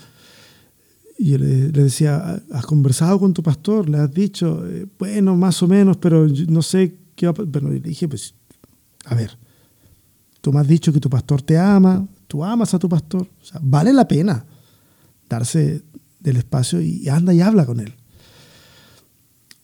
Y 1.22 1.26
yo 1.26 1.38
le, 1.38 1.70
decía, 1.70 2.42
¿has 2.52 2.66
conversado 2.66 3.20
con 3.20 3.32
tu 3.32 3.44
pastor? 3.44 3.88
¿Le 3.88 4.00
has 4.00 4.12
dicho? 4.12 4.68
Eh, 4.68 4.88
bueno, 4.98 5.36
más 5.36 5.62
o 5.62 5.68
menos, 5.68 5.98
pero 5.98 6.28
no 6.28 6.64
sé 6.64 6.98
qué 7.16 7.28
va 7.28 7.32
a 7.32 7.46
Pero 7.46 7.70
le 7.70 7.80
dije, 7.80 8.08
pues, 8.08 8.34
a 9.06 9.14
ver, 9.14 9.38
tú 10.42 10.52
me 10.52 10.60
has 10.60 10.68
dicho 10.68 10.92
que 10.92 11.00
tu 11.00 11.12
pastor 11.12 11.44
te 11.44 11.60
ama, 11.60 12.08
tú 12.26 12.44
amas 12.44 12.74
a 12.74 12.80
tu 12.80 12.90
pastor. 12.90 13.28
O 13.40 13.46
sea, 13.46 13.62
vale 13.62 13.94
la 13.94 14.08
pena 14.08 14.48
darse 15.30 15.84
del 16.20 16.38
espacio 16.38 16.82
y 16.82 17.08
anda 17.08 17.36
y 17.36 17.42
habla 17.42 17.68
con 17.68 17.82
él. 17.82 17.94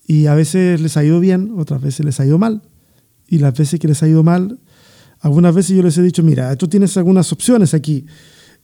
Y 0.05 0.27
a 0.27 0.35
veces 0.35 0.79
les 0.79 0.95
ha 0.95 1.03
ido 1.03 1.19
bien, 1.19 1.55
otras 1.57 1.81
veces 1.81 2.05
les 2.05 2.19
ha 2.19 2.25
ido 2.27 2.37
mal. 2.37 2.61
Y 3.27 3.39
las 3.39 3.57
veces 3.57 3.79
que 3.79 3.87
les 3.87 4.03
ha 4.03 4.07
ido 4.07 4.21
mal, 4.21 4.59
algunas 5.21 5.55
veces 5.55 5.75
yo 5.75 5.81
les 5.81 5.97
he 5.97 6.03
dicho, 6.03 6.21
mira, 6.21 6.55
tú 6.55 6.67
tienes 6.67 6.95
algunas 6.97 7.33
opciones 7.33 7.73
aquí. 7.73 8.05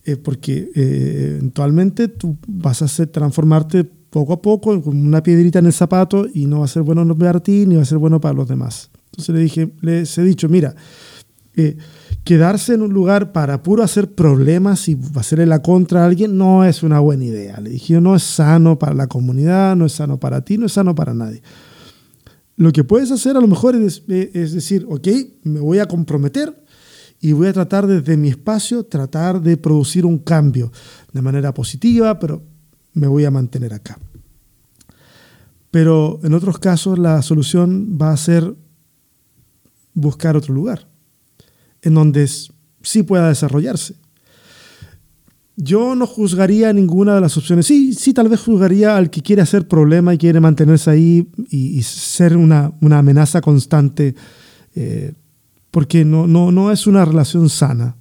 Eh, 0.06 0.18
porque 0.18 0.70
eh, 0.76 1.36
eventualmente 1.38 2.10
tú 2.10 2.38
vas 2.48 2.82
a 2.82 3.06
transformarte 3.08 3.86
poco 3.86 4.34
a 4.34 4.42
poco 4.42 4.82
con 4.82 4.98
una 4.98 5.24
piedrita 5.24 5.60
en 5.60 5.66
el 5.66 5.74
zapato 5.74 6.28
y 6.32 6.46
no 6.46 6.60
va 6.60 6.66
a 6.66 6.68
ser 6.68 6.84
bueno 6.84 7.18
para 7.18 7.40
ti 7.40 7.66
ni 7.66 7.76
va 7.76 7.82
a 7.82 7.86
ser 7.86 7.98
bueno 7.98 8.20
para 8.20 8.34
los 8.34 8.48
demás. 8.48 8.92
Entonces 9.06 9.34
le 9.34 9.42
dije, 9.42 9.74
les 9.82 10.18
he 10.18 10.24
dicho, 10.24 10.50
mira, 10.50 10.76
eh, 11.56 11.78
quedarse 12.24 12.74
en 12.74 12.82
un 12.82 12.94
lugar 12.94 13.32
para 13.32 13.64
puro 13.64 13.82
hacer 13.82 14.14
problemas 14.14 14.90
y 14.90 14.98
hacerle 15.16 15.46
la 15.46 15.62
contra 15.62 16.04
a 16.04 16.06
alguien 16.06 16.38
no 16.38 16.66
es 16.66 16.84
una 16.84 17.00
buena 17.00 17.26
idea. 17.26 17.60
Le 17.60 17.70
dije, 17.72 18.00
no 18.02 18.16
es 18.16 18.24
sano 18.24 18.78
para 18.78 18.94
la 18.94 19.08
comunidad, 19.08 19.76
no 19.76 19.86
es 19.86 19.94
sano 19.94 20.20
para 20.20 20.44
ti, 20.44 20.58
no 20.58 20.66
es 20.66 20.74
sano 20.74 20.96
para 20.96 21.14
nadie. 21.14 21.42
Lo 22.56 22.72
que 22.72 22.84
puedes 22.84 23.10
hacer 23.12 23.36
a 23.36 23.42
lo 23.42 23.48
mejor 23.48 23.76
es, 23.76 24.04
es 24.08 24.54
decir, 24.54 24.86
ok, 24.90 25.08
me 25.44 25.60
voy 25.60 25.80
a 25.80 25.88
comprometer 25.88 26.63
y 27.24 27.32
voy 27.32 27.48
a 27.48 27.54
tratar 27.54 27.88
desde 27.88 28.18
mi 28.18 28.28
espacio, 28.28 28.84
tratar 28.84 29.42
de 29.42 29.56
producir 29.56 30.06
un 30.06 30.18
cambio 30.18 30.74
de 31.14 31.22
manera 31.22 31.54
positiva, 31.54 32.20
pero 32.20 32.44
me 32.92 33.08
voy 33.08 33.24
a 33.24 33.32
mantener 33.32 33.74
acá. 33.74 33.98
Pero 35.72 36.20
en 36.22 36.34
otros 36.34 36.60
casos 36.60 37.00
la 37.00 37.22
solución 37.22 37.98
va 38.00 38.12
a 38.12 38.18
ser 38.18 38.54
buscar 39.94 40.36
otro 40.36 40.54
lugar, 40.54 40.86
en 41.82 41.94
donde 41.94 42.30
sí 42.82 43.04
pueda 43.04 43.30
desarrollarse. 43.30 43.96
Yo 45.56 45.96
no 45.96 46.06
juzgaría 46.06 46.74
ninguna 46.74 47.16
de 47.16 47.22
las 47.22 47.38
opciones. 47.38 47.68
Sí, 47.68 47.94
sí, 47.94 48.14
tal 48.14 48.28
vez 48.28 48.42
juzgaría 48.42 48.98
al 48.98 49.10
que 49.10 49.22
quiere 49.22 49.42
hacer 49.42 49.70
problema 49.70 50.14
y 50.14 50.18
quiere 50.18 50.42
mantenerse 50.42 50.90
ahí 50.90 51.30
y, 51.50 51.82
ser 51.84 52.36
una, 52.36 52.74
amenaza 52.82 53.40
constante, 53.40 54.14
eh, 54.76 55.14
porque 55.74 56.06
no, 56.06 56.28
no, 56.28 56.52
no 56.52 56.72
es 56.72 56.86
una 56.86 57.04
relación 57.04 57.50
sana. 57.50 57.98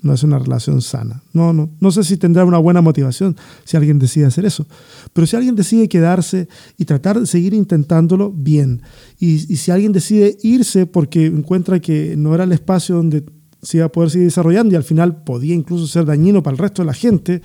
No 0.00 0.12
es 0.12 0.24
una 0.24 0.40
relación 0.40 0.82
sana. 0.82 1.22
No, 1.32 1.52
no, 1.52 1.70
no 1.78 1.92
sé 1.92 2.02
si 2.02 2.16
tendrá 2.16 2.44
una 2.44 2.58
buena 2.58 2.80
motivación 2.80 3.36
si 3.62 3.76
alguien 3.76 4.00
decide 4.00 4.26
hacer 4.26 4.44
eso. 4.44 4.66
Pero 5.12 5.28
si 5.28 5.36
alguien 5.36 5.54
decide 5.54 5.88
quedarse 5.88 6.48
y 6.76 6.84
tratar 6.84 7.20
de 7.20 7.26
seguir 7.28 7.54
intentándolo, 7.54 8.32
bien. 8.32 8.82
Y, 9.20 9.34
y 9.52 9.56
si 9.56 9.70
alguien 9.70 9.92
decide 9.92 10.36
irse 10.42 10.86
porque 10.86 11.26
encuentra 11.26 11.78
que 11.78 12.16
no 12.16 12.34
era 12.34 12.42
el 12.42 12.50
espacio 12.50 12.96
donde 12.96 13.24
se 13.62 13.76
iba 13.76 13.86
a 13.86 13.92
poder 13.92 14.10
seguir 14.10 14.26
desarrollando 14.26 14.72
y 14.72 14.76
al 14.76 14.82
final 14.82 15.22
podía 15.22 15.54
incluso 15.54 15.86
ser 15.86 16.04
dañino 16.04 16.42
para 16.42 16.54
el 16.54 16.58
resto 16.58 16.82
de 16.82 16.86
la 16.86 16.94
gente, 16.94 17.40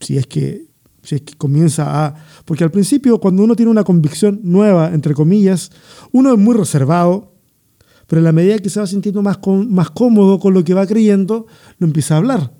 si 0.00 0.16
es 0.16 0.26
que, 0.26 0.68
si 1.02 1.16
es 1.16 1.20
que 1.20 1.34
comienza 1.34 2.06
a... 2.06 2.14
Porque 2.46 2.64
al 2.64 2.70
principio, 2.70 3.20
cuando 3.20 3.44
uno 3.44 3.56
tiene 3.56 3.70
una 3.70 3.84
convicción 3.84 4.40
nueva, 4.42 4.94
entre 4.94 5.12
comillas, 5.12 5.70
uno 6.12 6.32
es 6.32 6.38
muy 6.38 6.56
reservado, 6.56 7.35
pero 8.06 8.20
en 8.20 8.24
la 8.24 8.32
medida 8.32 8.58
que 8.58 8.70
se 8.70 8.80
va 8.80 8.86
sintiendo 8.86 9.22
más, 9.22 9.38
más 9.68 9.90
cómodo 9.90 10.38
con 10.38 10.54
lo 10.54 10.62
que 10.64 10.74
va 10.74 10.86
creyendo, 10.86 11.46
lo 11.78 11.86
empieza 11.86 12.14
a 12.14 12.18
hablar. 12.18 12.52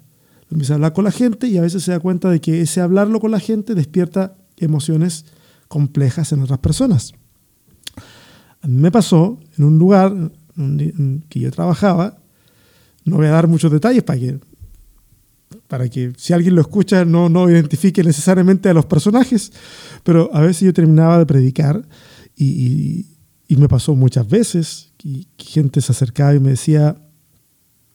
Lo 0.49 0.55
empieza 0.55 0.75
a 0.75 0.77
hablar 0.77 0.93
con 0.93 1.05
la 1.05 1.11
gente 1.11 1.47
y 1.47 1.59
a 1.59 1.63
veces 1.63 1.83
se 1.83 1.93
da 1.93 2.01
cuenta 2.01 2.31
de 2.31 2.41
que 2.41 2.61
ese 2.61 2.81
hablarlo 2.81 3.21
con 3.21 3.31
la 3.31 3.41
gente 3.41 3.75
despierta 3.75 4.37
emociones 4.57 5.25
complejas 5.69 6.33
en 6.33 6.43
otras 6.43 6.59
personas. 6.59 7.13
A 8.61 8.69
mí 8.69 8.81
me 8.81 8.91
pasó 8.91 9.39
en 9.57 9.65
un 9.65 9.79
lugar 9.79 10.13
en 10.57 11.25
que 11.29 11.41
yo 11.41 11.51
trabajaba, 11.51 12.19
no 13.05 13.17
voy 13.17 13.27
a 13.27 13.31
dar 13.31 13.47
muchos 13.47 13.71
detalles 13.71 14.03
para 14.03 14.19
que, 14.19 14.41
para 15.69 15.89
que 15.89 16.13
si 16.17 16.33
alguien 16.33 16.55
lo 16.55 16.61
escucha 16.61 17.05
no, 17.05 17.29
no 17.29 17.49
identifique 17.49 18.03
necesariamente 18.03 18.69
a 18.69 18.75
los 18.75 18.87
personajes, 18.87 19.53
pero 20.03 20.31
a 20.33 20.41
veces 20.41 20.63
yo 20.63 20.73
terminaba 20.73 21.19
de 21.19 21.27
predicar 21.27 21.87
y, 22.37 23.07
y 23.49 23.57
me 23.57 23.69
pasó 23.69 23.95
muchas 23.95 24.29
veces 24.29 24.93
y 25.07 25.29
gente 25.39 25.81
se 25.81 25.93
acercaba 25.93 26.35
y 26.35 26.41
me 26.41 26.51
decía, 26.51 26.97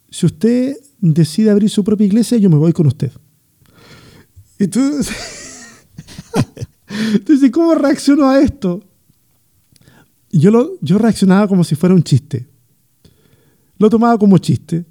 si 0.09 0.25
usted 0.25 0.77
decide 1.01 1.51
abrir 1.51 1.69
su 1.69 1.83
propia 1.83 2.07
iglesia, 2.07 2.37
yo 2.37 2.49
me 2.49 2.55
voy 2.55 2.71
con 2.71 2.87
usted. 2.87 3.11
Entonces, 4.57 5.13
entonces 7.13 7.51
¿cómo 7.51 7.75
reacciono 7.75 8.29
a 8.29 8.39
esto? 8.39 8.81
Yo, 10.31 10.51
lo, 10.51 10.79
yo 10.79 10.97
reaccionaba 10.97 11.49
como 11.49 11.65
si 11.65 11.75
fuera 11.75 11.93
un 11.93 12.01
chiste. 12.01 12.47
Lo 13.77 13.89
tomaba 13.89 14.17
como 14.17 14.37
chiste. 14.37 14.85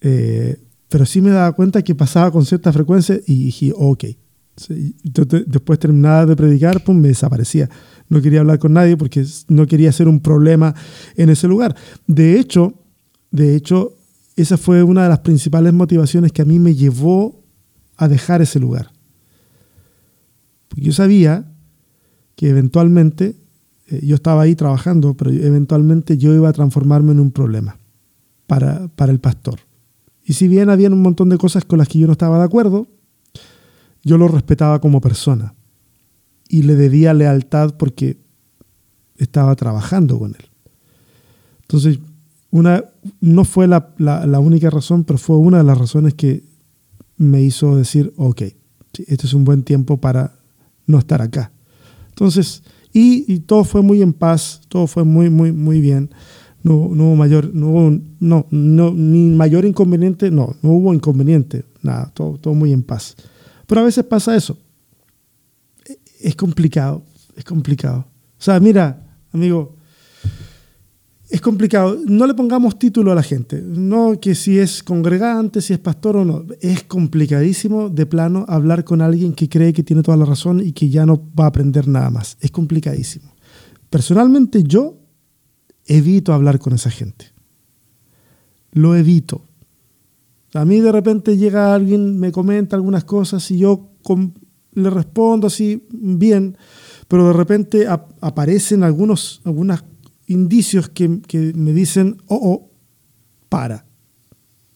Eh, 0.00 0.58
pero 0.88 1.04
sí 1.04 1.20
me 1.20 1.28
daba 1.28 1.52
cuenta 1.52 1.82
que 1.82 1.94
pasaba 1.94 2.30
con 2.30 2.46
cierta 2.46 2.72
frecuencia 2.72 3.20
y 3.26 3.44
dije, 3.44 3.74
ok. 3.76 4.04
después 5.46 5.78
terminaba 5.78 6.24
de 6.24 6.36
predicar, 6.36 6.82
pues 6.82 6.96
me 6.96 7.08
desaparecía 7.08 7.68
no 8.12 8.20
quería 8.20 8.40
hablar 8.40 8.58
con 8.58 8.74
nadie 8.74 8.98
porque 8.98 9.24
no 9.48 9.66
quería 9.66 9.90
ser 9.90 10.06
un 10.06 10.20
problema 10.20 10.74
en 11.16 11.30
ese 11.30 11.48
lugar. 11.48 11.74
De 12.06 12.38
hecho, 12.38 12.74
de 13.30 13.56
hecho, 13.56 13.94
esa 14.36 14.58
fue 14.58 14.82
una 14.82 15.04
de 15.04 15.08
las 15.08 15.20
principales 15.20 15.72
motivaciones 15.72 16.30
que 16.30 16.42
a 16.42 16.44
mí 16.44 16.58
me 16.58 16.74
llevó 16.74 17.42
a 17.96 18.08
dejar 18.08 18.42
ese 18.42 18.60
lugar. 18.60 18.90
Porque 20.68 20.84
yo 20.84 20.92
sabía 20.92 21.50
que 22.36 22.50
eventualmente, 22.50 23.34
eh, 23.86 24.00
yo 24.02 24.16
estaba 24.16 24.42
ahí 24.42 24.54
trabajando, 24.54 25.14
pero 25.14 25.30
eventualmente 25.30 26.18
yo 26.18 26.34
iba 26.34 26.50
a 26.50 26.52
transformarme 26.52 27.12
en 27.12 27.20
un 27.20 27.30
problema 27.30 27.78
para, 28.46 28.88
para 28.88 29.10
el 29.10 29.20
pastor. 29.20 29.60
Y 30.22 30.34
si 30.34 30.48
bien 30.48 30.68
había 30.68 30.90
un 30.90 31.00
montón 31.00 31.30
de 31.30 31.38
cosas 31.38 31.64
con 31.64 31.78
las 31.78 31.88
que 31.88 31.98
yo 31.98 32.06
no 32.06 32.12
estaba 32.12 32.36
de 32.36 32.44
acuerdo, 32.44 32.88
yo 34.04 34.18
lo 34.18 34.28
respetaba 34.28 34.82
como 34.82 35.00
persona 35.00 35.54
y 36.52 36.64
le 36.64 36.76
debía 36.76 37.14
lealtad 37.14 37.76
porque 37.78 38.18
estaba 39.16 39.56
trabajando 39.56 40.18
con 40.18 40.32
él. 40.32 40.44
Entonces, 41.62 41.98
una, 42.50 42.84
no 43.22 43.46
fue 43.46 43.66
la, 43.66 43.94
única 44.38 44.68
razón, 44.68 45.04
pero 45.04 45.18
fue 45.18 45.38
una 45.38 45.58
de 45.58 45.64
las 45.64 45.78
razones 45.78 46.12
que 46.12 46.44
me 47.16 47.40
hizo 47.40 47.74
decir, 47.74 48.12
ok, 48.18 48.42
este 49.06 49.26
es 49.26 49.32
un 49.32 49.46
buen 49.46 49.62
tiempo 49.62 49.96
para 49.96 50.34
no 50.86 50.98
estar 50.98 51.22
acá. 51.22 51.52
Entonces, 52.10 52.62
y, 52.92 53.38
todo 53.40 53.64
fue 53.64 53.80
muy 53.80 54.02
en 54.02 54.12
paz, 54.12 54.60
todo 54.68 54.86
fue 54.86 55.04
muy, 55.04 55.30
muy, 55.30 55.52
muy 55.52 55.80
bien. 55.80 56.10
No, 56.62 56.74
hubo 56.74 57.16
mayor, 57.16 57.50
no 57.54 57.98
no, 58.20 58.46
no, 58.50 58.92
ni 58.92 59.30
mayor 59.30 59.64
inconveniente, 59.64 60.30
no, 60.30 60.54
no 60.60 60.72
hubo 60.72 60.92
inconveniente, 60.92 61.64
nada, 61.80 62.12
todo, 62.12 62.36
todo 62.36 62.52
muy 62.52 62.74
en 62.74 62.82
paz. 62.82 63.16
Pero 63.66 63.80
a 63.80 63.84
veces 63.84 64.04
pasa 64.04 64.36
eso 64.36 64.58
es 66.22 66.36
complicado, 66.36 67.04
es 67.36 67.44
complicado. 67.44 68.06
O 68.38 68.42
sea, 68.42 68.58
mira, 68.60 69.18
amigo, 69.32 69.76
es 71.32 71.40
complicado. 71.40 71.98
No 72.06 72.26
le 72.26 72.34
pongamos 72.34 72.78
título 72.78 73.10
a 73.10 73.14
la 73.14 73.22
gente. 73.22 73.62
No 73.62 74.20
que 74.20 74.34
si 74.34 74.58
es 74.58 74.82
congregante, 74.82 75.62
si 75.62 75.72
es 75.72 75.78
pastor 75.78 76.18
o 76.18 76.24
no. 76.26 76.44
Es 76.60 76.82
complicadísimo 76.82 77.88
de 77.88 78.04
plano 78.04 78.44
hablar 78.48 78.84
con 78.84 79.00
alguien 79.00 79.32
que 79.32 79.48
cree 79.48 79.72
que 79.72 79.82
tiene 79.82 80.02
toda 80.02 80.18
la 80.18 80.26
razón 80.26 80.60
y 80.60 80.72
que 80.72 80.90
ya 80.90 81.06
no 81.06 81.30
va 81.38 81.44
a 81.44 81.48
aprender 81.48 81.88
nada 81.88 82.10
más. 82.10 82.36
Es 82.40 82.50
complicadísimo. 82.50 83.34
Personalmente 83.88 84.62
yo 84.62 84.98
evito 85.86 86.34
hablar 86.34 86.58
con 86.58 86.74
esa 86.74 86.90
gente. 86.90 87.32
Lo 88.72 88.94
evito. 88.94 89.42
A 90.52 90.66
mí 90.66 90.80
de 90.80 90.92
repente 90.92 91.38
llega 91.38 91.74
alguien, 91.74 92.18
me 92.18 92.30
comenta 92.30 92.76
algunas 92.76 93.04
cosas 93.04 93.50
y 93.50 93.56
yo 93.56 93.88
le 94.74 94.90
respondo 94.90 95.46
así 95.46 95.86
bien, 95.90 96.56
pero 97.08 97.28
de 97.28 97.32
repente 97.34 97.86
aparecen 97.86 98.82
algunos, 98.82 99.42
algunos 99.44 99.84
indicios 100.26 100.88
que, 100.88 101.08
me 101.54 101.72
dicen, 101.72 102.16
oh, 102.26 102.38
oh, 102.42 102.70
para, 103.48 103.84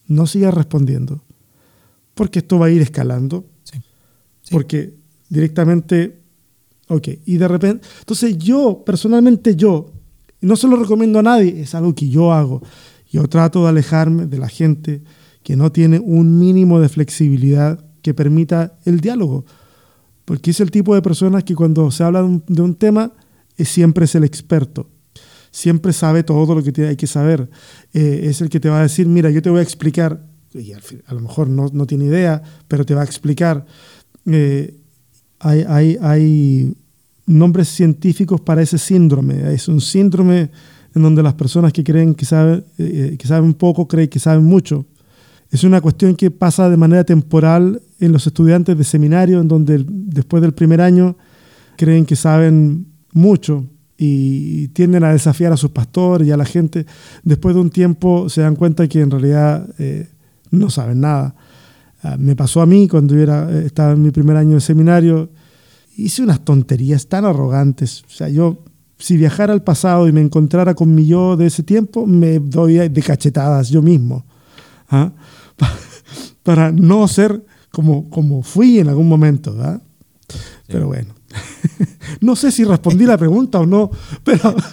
no 0.07 0.27
sigas 0.27 0.53
respondiendo, 0.53 1.23
porque 2.13 2.39
esto 2.39 2.59
va 2.59 2.67
a 2.67 2.71
ir 2.71 2.81
escalando, 2.81 3.45
porque 4.51 4.93
directamente, 5.29 6.21
ok, 6.87 7.07
y 7.25 7.37
de 7.37 7.47
repente, 7.47 7.87
entonces 7.99 8.37
yo, 8.37 8.83
personalmente 8.85 9.55
yo, 9.55 9.93
no 10.41 10.55
se 10.55 10.67
lo 10.67 10.75
recomiendo 10.75 11.19
a 11.19 11.23
nadie, 11.23 11.61
es 11.61 11.73
algo 11.73 11.95
que 11.95 12.07
yo 12.07 12.31
hago, 12.31 12.61
yo 13.09 13.27
trato 13.27 13.63
de 13.63 13.69
alejarme 13.69 14.27
de 14.27 14.37
la 14.37 14.49
gente 14.49 15.01
que 15.41 15.55
no 15.55 15.71
tiene 15.71 15.99
un 15.99 16.37
mínimo 16.37 16.79
de 16.79 16.89
flexibilidad 16.89 17.83
que 18.01 18.13
permita 18.13 18.77
el 18.85 18.99
diálogo 18.99 19.45
porque 20.27 20.51
es 20.51 20.59
el 20.59 20.69
tipo 20.69 20.93
de 20.93 21.01
personas 21.01 21.45
que 21.45 21.55
cuando 21.55 21.89
se 21.89 22.03
habla 22.03 22.21
de 22.21 22.61
un, 22.61 22.75
tema, 22.75 23.13
siempre 23.57 24.03
es 24.03 24.13
el 24.13 24.25
experto, 24.25 24.89
siempre 25.51 25.93
sabe 25.93 26.21
todo 26.21 26.53
lo 26.53 26.61
que 26.61 26.85
hay 26.85 26.97
que 26.97 27.07
saber. 27.07 27.49
Eh, 27.93 28.25
es 28.25 28.41
el 28.41 28.49
que 28.49 28.59
te 28.59 28.67
va 28.67 28.79
a 28.79 28.83
decir, 28.83 29.07
mira, 29.07 29.29
yo 29.29 29.41
te 29.41 29.49
voy 29.49 29.59
a 29.59 29.63
explicar, 29.63 30.21
y 30.53 30.73
a 30.73 31.13
lo 31.13 31.21
mejor 31.21 31.47
no, 31.47 31.85
tiene 31.85 32.05
idea, 32.05 32.43
pero 32.67 32.85
te 32.85 32.93
va 32.93 33.01
a 33.01 33.05
explicar. 33.05 33.65
Eh, 34.25 34.75
hay 35.39 36.75
nombres 37.27 37.69
científicos 37.69 38.41
para 38.41 38.61
ese 38.61 38.77
síndrome. 38.77 39.53
Es 39.53 39.69
un 39.69 39.79
síndrome 39.79 40.49
en 40.95 41.03
donde 41.03 41.21
las 41.21 41.35
personas 41.35 41.71
que 41.71 41.83
creen 41.83 42.15
que 42.15 42.25
saben, 42.25 42.65
eh, 42.77 43.15
que 43.19 43.27
saben 43.27 43.53
poco 43.53 43.87
creen 43.87 44.09
que 44.09 44.19
saben 44.19 44.43
mucho. 44.43 44.85
Es 45.51 45.63
una 45.63 45.81
cuestión 45.81 46.15
que 46.15 46.29
pasa 46.29 46.69
de 46.69 46.77
manera 46.77 47.03
temporal 47.03 47.81
en 47.99 48.11
los 48.11 48.27
estudiantes 48.27 48.77
de 48.77 48.83
seminario, 48.83 49.39
en 49.39 49.47
donde 49.47 49.83
después 49.87 50.41
del 50.41 50.53
primer 50.53 50.81
año 50.81 51.15
creen 51.77 52.05
que 52.05 52.15
saben 52.15 52.87
mucho 53.13 53.65
y 53.97 54.67
tienden 54.69 55.03
a 55.03 55.11
desafiar 55.11 55.53
a 55.53 55.57
sus 55.57 55.71
pastores 55.71 56.27
y 56.27 56.31
a 56.31 56.37
la 56.37 56.45
gente. 56.45 56.85
Después 57.23 57.55
de 57.55 57.61
un 57.61 57.69
tiempo 57.69 58.29
se 58.29 58.41
dan 58.41 58.55
cuenta 58.55 58.87
que 58.87 59.01
en 59.01 59.09
realidad 59.09 59.67
eh, 59.79 60.09
no 60.51 60.69
saben 60.69 61.01
nada. 61.01 61.35
Ah, 62.03 62.15
me 62.19 62.35
pasó 62.35 62.61
a 62.61 62.65
mí 62.65 62.87
cuando 62.87 63.15
yo 63.15 63.23
eh, 63.23 63.65
estaba 63.65 63.93
en 63.93 64.03
mi 64.03 64.11
primer 64.11 64.37
año 64.37 64.55
de 64.55 64.61
seminario. 64.61 65.29
Hice 65.95 66.21
unas 66.21 66.41
tonterías 66.41 67.07
tan 67.07 67.25
arrogantes. 67.25 68.03
O 68.03 68.11
sea, 68.11 68.29
yo, 68.29 68.63
si 68.99 69.17
viajara 69.17 69.53
al 69.53 69.63
pasado 69.63 70.07
y 70.07 70.11
me 70.11 70.21
encontrara 70.21 70.75
con 70.75 70.93
mi 70.93 71.07
yo 71.07 71.35
de 71.35 71.47
ese 71.47 71.63
tiempo, 71.63 72.05
me 72.05 72.37
doy 72.37 72.89
de 72.89 73.01
cachetadas 73.01 73.69
yo 73.69 73.81
mismo. 73.81 74.26
¿Ah? 74.89 75.11
Para 76.43 76.71
no 76.71 77.07
ser 77.07 77.45
como, 77.71 78.09
como 78.09 78.43
fui 78.43 78.79
en 78.79 78.89
algún 78.89 79.07
momento. 79.07 79.55
Pero 80.67 80.87
bueno. 80.87 81.13
no 82.21 82.35
sé 82.35 82.51
si 82.51 82.63
respondí 82.63 83.05
la 83.05 83.17
pregunta 83.17 83.59
o 83.59 83.65
no, 83.65 83.91
pero... 84.23 84.55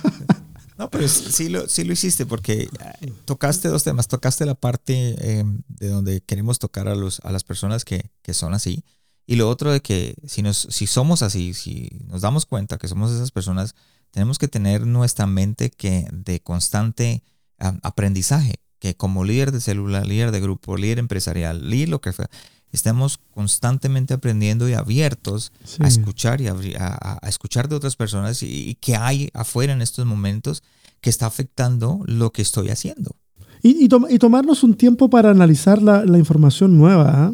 No, 0.77 0.91
pero 0.91 1.07
sí 1.07 1.49
lo, 1.51 1.69
sí 1.69 1.85
lo 1.85 1.93
hiciste 1.93 2.27
porque 2.27 2.69
eh, 3.01 3.13
tocaste 3.27 3.69
dos 3.69 3.85
temas. 3.85 4.09
Tocaste 4.09 4.45
la 4.45 4.57
parte 4.57 5.39
em, 5.39 5.63
de 5.69 5.87
donde 5.87 6.21
queremos 6.21 6.59
tocar 6.59 6.89
a, 6.89 6.97
los, 6.97 7.21
a 7.21 7.31
las 7.31 7.45
personas 7.45 7.85
que, 7.85 8.11
que, 8.23 8.35
son 8.35 8.55
así. 8.55 8.83
Y 9.25 9.37
lo 9.37 9.49
otro 9.49 9.71
de 9.71 9.81
que 9.81 10.17
si, 10.27 10.43
nos, 10.43 10.67
si 10.71 10.89
somos 10.89 11.23
así, 11.23 11.55
si 11.55 11.91
nos 12.09 12.23
damos 12.23 12.45
cuenta 12.45 12.77
que 12.77 12.89
somos 12.89 13.13
esas 13.13 13.31
personas, 13.31 13.77
tenemos 14.11 14.37
que 14.37 14.49
tener 14.49 14.85
nuestra 14.85 15.29
mente 15.29 15.71
que 15.71 16.09
de 16.13 16.41
constante 16.41 17.23
aprendizaje. 17.59 18.57
Que 18.85 18.95
como 18.95 19.25
líder 19.25 19.51
de 19.51 19.63
célula, 19.63 20.05
líder 20.05 20.31
de 20.31 20.43
grupo, 20.43 20.77
líder 20.77 20.99
empresarial, 20.99 21.71
líder 21.71 21.89
lo 21.89 22.03
que 22.03 22.13
sea, 22.13 22.29
estemos 22.71 23.19
constantemente 23.31 24.13
aprendiendo 24.13 24.69
y 24.69 24.75
abiertos 24.75 25.53
a 25.81 25.89
escuchar 25.89 26.43
y 26.43 26.49
a, 26.49 27.19
escuchar 27.27 27.71
de 27.71 27.77
otras 27.77 27.97
personas 27.97 28.43
y, 28.43 28.77
que 28.83 28.95
hay 28.95 29.31
afuera 29.33 29.73
en 29.73 29.81
estos 29.81 30.05
momentos 30.05 30.63
que 31.01 31.09
está 31.09 31.25
afectando 31.25 32.03
lo 32.05 32.31
que 32.31 32.43
estoy 32.43 32.69
haciendo. 32.69 33.17
Y, 33.63 33.89
tomarnos 33.89 34.63
un 34.63 34.75
tiempo 34.75 35.09
para 35.09 35.31
analizar 35.31 35.81
la, 35.81 36.19
información 36.19 36.77
nueva. 36.77 37.11
¿ah? 37.15 37.33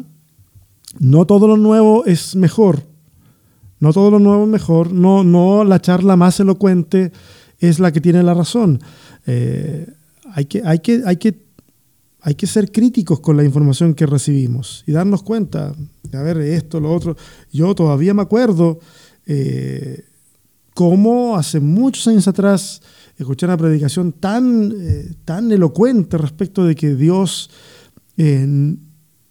No 0.99 1.25
todo 1.25 1.49
lo 1.49 1.57
nuevo 1.57 2.05
es 2.05 2.33
mejor. 2.37 2.87
No 3.81 3.91
todo 3.91 4.09
lo 4.09 4.19
nuevo 4.19 4.45
es 4.45 4.49
mejor. 4.49 4.93
No, 4.93 5.25
no 5.25 5.65
la 5.65 5.81
charla 5.81 6.15
más 6.15 6.39
elocuente 6.39 7.11
es 7.59 7.79
la 7.79 7.91
que 7.91 7.99
tiene 7.99 8.23
la 8.23 8.33
razón. 8.33 8.79
Eh, 9.25 9.91
hay, 10.33 10.45
que, 10.45 10.61
hay, 10.65 10.79
que, 10.79 11.01
hay 11.05 11.17
que 11.17 11.51
hay 12.21 12.35
que 12.35 12.47
ser 12.47 12.71
críticos 12.71 13.19
con 13.19 13.35
la 13.35 13.43
información 13.43 13.93
que 13.95 14.05
recibimos 14.05 14.83
y 14.85 14.91
darnos 14.91 15.23
cuenta, 15.23 15.73
a 16.13 16.21
ver, 16.21 16.37
esto, 16.37 16.79
lo 16.79 16.93
otro. 16.93 17.17
Yo 17.51 17.73
todavía 17.73 18.13
me 18.13 18.21
acuerdo 18.21 18.79
eh, 19.25 20.05
cómo 20.75 21.35
hace 21.35 21.59
muchos 21.59 22.07
años 22.07 22.27
atrás 22.27 22.81
escuché 23.17 23.45
una 23.47 23.57
predicación 23.57 24.13
tan, 24.13 24.71
eh, 24.75 25.13
tan 25.25 25.51
elocuente 25.51 26.17
respecto 26.17 26.63
de 26.63 26.75
que 26.75 26.95
Dios 26.95 27.49
eh, 28.17 28.75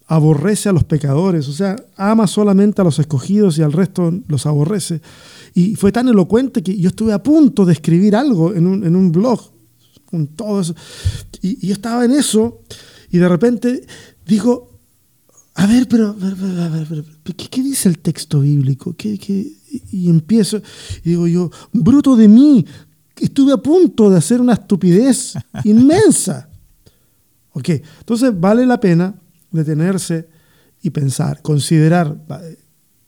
aborrece 0.07 0.67
a 0.67 0.73
los 0.73 0.83
pecadores, 0.83 1.47
o 1.47 1.53
sea, 1.53 1.77
ama 1.95 2.27
solamente 2.27 2.81
a 2.81 2.83
los 2.83 2.99
escogidos 2.99 3.57
y 3.57 3.61
al 3.61 3.71
resto 3.71 4.13
los 4.27 4.45
aborrece. 4.45 5.01
Y 5.53 5.75
fue 5.75 5.93
tan 5.93 6.09
elocuente 6.09 6.61
que 6.61 6.77
yo 6.77 6.89
estuve 6.89 7.13
a 7.13 7.23
punto 7.23 7.63
de 7.63 7.71
escribir 7.71 8.17
algo 8.17 8.53
en 8.53 8.67
un, 8.67 8.83
en 8.83 8.97
un 8.97 9.13
blog 9.13 9.50
con 10.11 10.27
todo 10.27 10.61
eso. 10.61 10.75
Y, 11.41 11.65
yo 11.65 11.73
estaba 11.73 12.05
en 12.05 12.11
eso 12.11 12.61
y 13.09 13.17
de 13.17 13.27
repente 13.27 13.85
digo, 14.25 14.79
a 15.55 15.65
ver, 15.65 15.87
pero, 15.87 16.15
¿qué, 17.23 17.63
dice 17.63 17.89
el 17.89 17.99
texto 17.99 18.41
bíblico? 18.41 18.93
¿Qué, 18.95 19.17
Y 19.91 20.09
empiezo, 20.09 20.61
y 21.03 21.09
digo 21.09 21.27
yo, 21.27 21.49
bruto 21.71 22.15
de 22.15 22.27
mí, 22.27 22.65
estuve 23.17 23.53
a 23.53 23.57
punto 23.57 24.09
de 24.09 24.17
hacer 24.17 24.41
una 24.41 24.53
estupidez 24.53 25.33
inmensa. 25.63 26.49
Ok, 27.53 27.69
entonces 27.99 28.31
vale 28.39 28.65
la 28.65 28.79
pena 28.79 29.13
detenerse 29.51 30.29
y 30.81 30.89
pensar, 30.89 31.41
considerar, 31.41 32.17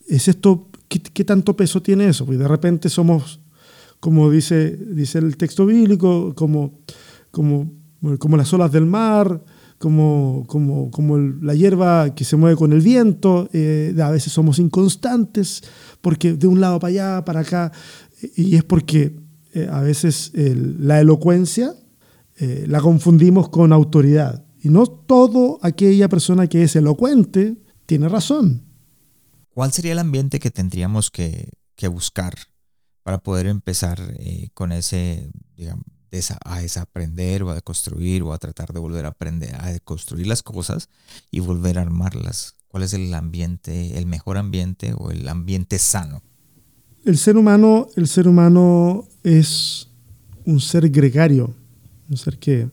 ¿es 0.05 0.27
esto, 0.27 0.69
qué, 0.89 0.99
qué 0.99 1.23
tanto 1.23 1.55
peso 1.55 1.81
tiene 1.81 2.09
eso? 2.09 2.25
Porque 2.25 2.39
de 2.39 2.47
repente 2.47 2.89
somos 2.89 3.39
como 4.03 4.29
dice, 4.29 4.75
dice 4.75 5.19
el 5.19 5.37
texto 5.37 5.65
bíblico, 5.65 6.35
como, 6.35 6.81
como, 7.31 7.71
como 8.19 8.35
las 8.35 8.51
olas 8.51 8.69
del 8.69 8.85
mar, 8.85 9.41
como, 9.77 10.43
como, 10.45 10.91
como 10.91 11.17
la 11.17 11.55
hierba 11.55 12.13
que 12.13 12.25
se 12.25 12.35
mueve 12.35 12.57
con 12.57 12.73
el 12.73 12.81
viento, 12.81 13.47
eh, 13.53 13.95
a 14.03 14.09
veces 14.09 14.33
somos 14.33 14.59
inconstantes, 14.59 15.63
porque 16.01 16.33
de 16.33 16.47
un 16.47 16.59
lado 16.59 16.79
para 16.79 16.89
allá, 16.89 17.23
para 17.23 17.39
acá, 17.39 17.71
y 18.35 18.57
es 18.57 18.65
porque 18.65 19.15
eh, 19.53 19.69
a 19.71 19.79
veces 19.79 20.33
la 20.33 20.99
elocuencia 20.99 21.73
eh, 22.39 22.65
la 22.67 22.81
confundimos 22.81 23.47
con 23.47 23.71
autoridad. 23.71 24.43
Y 24.61 24.67
no 24.67 24.85
todo 24.85 25.59
aquella 25.61 26.09
persona 26.09 26.47
que 26.47 26.63
es 26.63 26.75
elocuente 26.75 27.55
tiene 27.85 28.09
razón. 28.09 28.63
¿Cuál 29.53 29.71
sería 29.71 29.93
el 29.93 29.99
ambiente 29.99 30.41
que 30.41 30.51
tendríamos 30.51 31.09
que, 31.09 31.53
que 31.77 31.87
buscar 31.87 32.33
para 33.03 33.19
poder 33.19 33.47
empezar 33.47 33.99
eh, 34.17 34.49
con 34.53 34.71
ese, 34.71 35.29
digamos, 35.57 35.85
a 36.45 36.61
desaprender 36.61 37.43
o 37.43 37.51
a 37.51 37.61
construir 37.61 38.23
o 38.23 38.33
a 38.33 38.37
tratar 38.37 38.71
de 38.71 38.79
volver 38.79 39.05
a 39.05 39.09
aprender, 39.09 39.55
a 39.55 39.77
construir 39.79 40.27
las 40.27 40.43
cosas 40.43 40.89
y 41.31 41.39
volver 41.39 41.77
a 41.77 41.81
armarlas. 41.81 42.55
¿Cuál 42.67 42.83
es 42.83 42.93
el 42.93 43.13
ambiente, 43.13 43.97
el 43.97 44.05
mejor 44.05 44.37
ambiente 44.37 44.93
o 44.97 45.11
el 45.11 45.27
ambiente 45.27 45.79
sano? 45.79 46.21
El 47.03 47.17
ser 47.17 47.37
humano, 47.37 47.87
el 47.95 48.07
ser 48.07 48.27
humano 48.27 49.07
es 49.23 49.89
un 50.45 50.59
ser 50.59 50.89
gregario, 50.89 51.53
un 52.09 52.17
ser 52.17 52.37
que, 52.37 52.69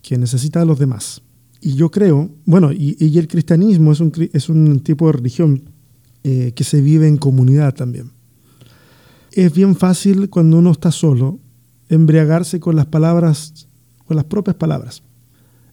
que 0.00 0.18
necesita 0.18 0.60
a 0.60 0.64
los 0.64 0.78
demás. 0.78 1.22
Y 1.60 1.74
yo 1.74 1.90
creo, 1.90 2.30
bueno, 2.44 2.72
y, 2.72 2.96
y 2.98 3.18
el 3.18 3.28
cristianismo 3.28 3.92
es 3.92 4.00
un, 4.00 4.12
es 4.32 4.48
un 4.48 4.80
tipo 4.80 5.06
de 5.06 5.12
religión 5.12 5.70
eh, 6.24 6.52
que 6.54 6.64
se 6.64 6.80
vive 6.80 7.08
en 7.08 7.16
comunidad 7.16 7.74
también 7.74 8.12
es 9.34 9.52
bien 9.52 9.76
fácil 9.76 10.28
cuando 10.30 10.58
uno 10.58 10.70
está 10.70 10.90
solo 10.90 11.38
embriagarse 11.88 12.60
con 12.60 12.76
las 12.76 12.86
palabras, 12.86 13.68
con 14.06 14.16
las 14.16 14.24
propias 14.24 14.56
palabras. 14.56 15.02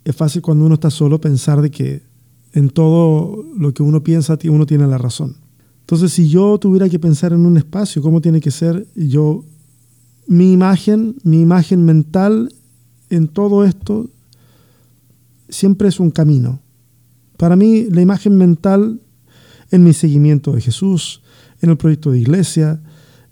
Es 0.04 0.16
fácil 0.16 0.42
cuando 0.42 0.66
uno 0.66 0.76
está 0.76 0.90
solo 0.90 1.22
pensar 1.22 1.62
de 1.62 1.72
que 1.72 2.04
en 2.54 2.70
todo 2.70 3.46
lo 3.58 3.74
que 3.74 3.84
uno 3.84 4.04
piensa 4.04 4.38
uno 4.46 4.66
tiene 4.66 4.88
la 4.88 4.98
razón. 4.98 5.38
Entonces, 5.82 6.12
si 6.14 6.30
yo 6.30 6.58
tuviera 6.60 6.90
que 6.90 7.00
pensar 7.00 7.34
en 7.34 7.46
un 7.46 7.58
espacio, 7.58 8.02
¿cómo 8.02 8.22
tiene 8.22 8.42
que 8.42 8.52
ser? 8.52 8.88
Yo, 8.96 9.44
mi 10.28 10.52
imagen, 10.52 11.16
mi 11.24 11.42
imagen 11.42 11.84
mental 11.84 12.54
en 13.10 13.28
todo 13.28 13.66
esto 13.66 14.10
siempre 15.48 15.88
es 15.88 16.00
un 16.00 16.12
camino. 16.12 16.60
Para 17.38 17.56
mí, 17.56 17.88
la 17.90 18.02
imagen 18.02 18.38
mental 18.38 19.02
en 19.72 19.84
mi 19.84 19.94
seguimiento 19.94 20.52
de 20.52 20.62
Jesús, 20.62 21.22
en 21.62 21.72
el 21.72 21.78
proyecto 21.78 22.12
de 22.12 22.20
iglesia, 22.20 22.82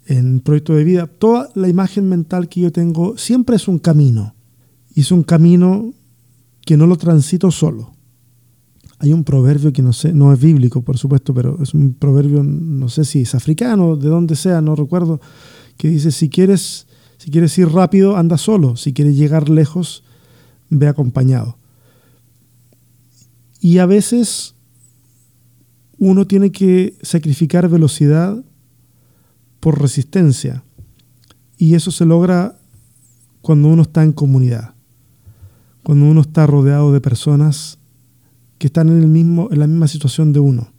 en 0.08 0.40
proyecto 0.40 0.74
de 0.74 0.84
vida, 0.84 1.06
toda 1.06 1.50
la 1.54 1.68
imagen 1.68 2.08
mental 2.08 2.48
que 2.48 2.62
yo 2.62 2.72
tengo 2.72 3.18
siempre 3.18 3.56
es 3.56 3.68
un 3.68 3.78
camino. 3.78 4.34
Y 4.94 5.02
es 5.02 5.12
un 5.12 5.22
camino 5.22 5.92
que 6.64 6.78
no 6.78 6.86
lo 6.86 6.96
transito 6.96 7.50
solo. 7.50 7.92
Hay 9.00 9.12
un 9.12 9.22
proverbio 9.22 9.70
que 9.70 9.82
no 9.82 9.92
sé, 9.92 10.14
no 10.14 10.32
es 10.32 10.40
bíblico, 10.40 10.80
por 10.80 10.96
supuesto, 10.96 11.34
pero 11.34 11.62
es 11.62 11.74
un 11.74 11.92
proverbio, 11.92 12.42
no 12.42 12.88
sé 12.88 13.04
si 13.04 13.20
es 13.20 13.34
africano, 13.34 13.96
de 13.96 14.08
donde 14.08 14.34
sea, 14.34 14.62
no 14.62 14.74
recuerdo, 14.74 15.20
que 15.76 15.88
dice, 15.88 16.10
si 16.10 16.30
quieres, 16.30 16.86
si 17.18 17.30
quieres 17.30 17.56
ir 17.58 17.68
rápido, 17.68 18.16
anda 18.16 18.38
solo, 18.38 18.76
si 18.76 18.94
quieres 18.94 19.14
llegar 19.14 19.50
lejos, 19.50 20.04
ve 20.70 20.88
acompañado. 20.88 21.58
Y 23.60 23.76
a 23.76 23.86
veces 23.86 24.54
uno 25.98 26.26
tiene 26.26 26.50
que 26.50 26.96
sacrificar 27.02 27.68
velocidad 27.68 28.42
por 29.60 29.80
resistencia. 29.80 30.62
Y 31.56 31.74
eso 31.74 31.90
se 31.90 32.04
logra 32.04 32.58
cuando 33.42 33.68
uno 33.68 33.82
está 33.82 34.02
en 34.02 34.12
comunidad, 34.12 34.74
cuando 35.82 36.06
uno 36.06 36.20
está 36.20 36.46
rodeado 36.46 36.92
de 36.92 37.00
personas 37.00 37.78
que 38.58 38.66
están 38.66 38.88
en, 38.88 38.98
el 38.98 39.06
mismo, 39.08 39.48
en 39.50 39.60
la 39.60 39.66
misma 39.66 39.88
situación 39.88 40.32
de 40.32 40.40
uno. 40.40 40.72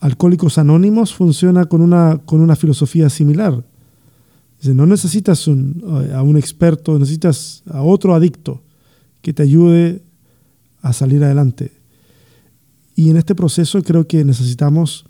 Alcohólicos 0.00 0.58
Anónimos 0.58 1.14
funciona 1.14 1.64
con 1.64 1.80
una, 1.80 2.20
con 2.24 2.40
una 2.40 2.54
filosofía 2.54 3.08
similar. 3.08 3.64
no 4.62 4.86
necesitas 4.86 5.48
a 5.48 6.22
un 6.22 6.36
experto, 6.36 6.98
necesitas 6.98 7.62
a 7.66 7.82
otro 7.82 8.14
adicto 8.14 8.62
que 9.22 9.32
te 9.32 9.42
ayude 9.42 10.02
a 10.82 10.92
salir 10.92 11.24
adelante. 11.24 11.72
Y 12.94 13.10
en 13.10 13.16
este 13.16 13.34
proceso 13.34 13.82
creo 13.82 14.06
que 14.06 14.24
necesitamos 14.24 15.06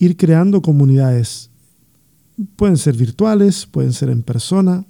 ir 0.00 0.16
creando 0.16 0.62
comunidades. 0.62 1.50
Pueden 2.56 2.78
ser 2.78 2.96
virtuales, 2.96 3.66
pueden 3.66 3.92
ser 3.92 4.08
en 4.08 4.22
persona, 4.22 4.86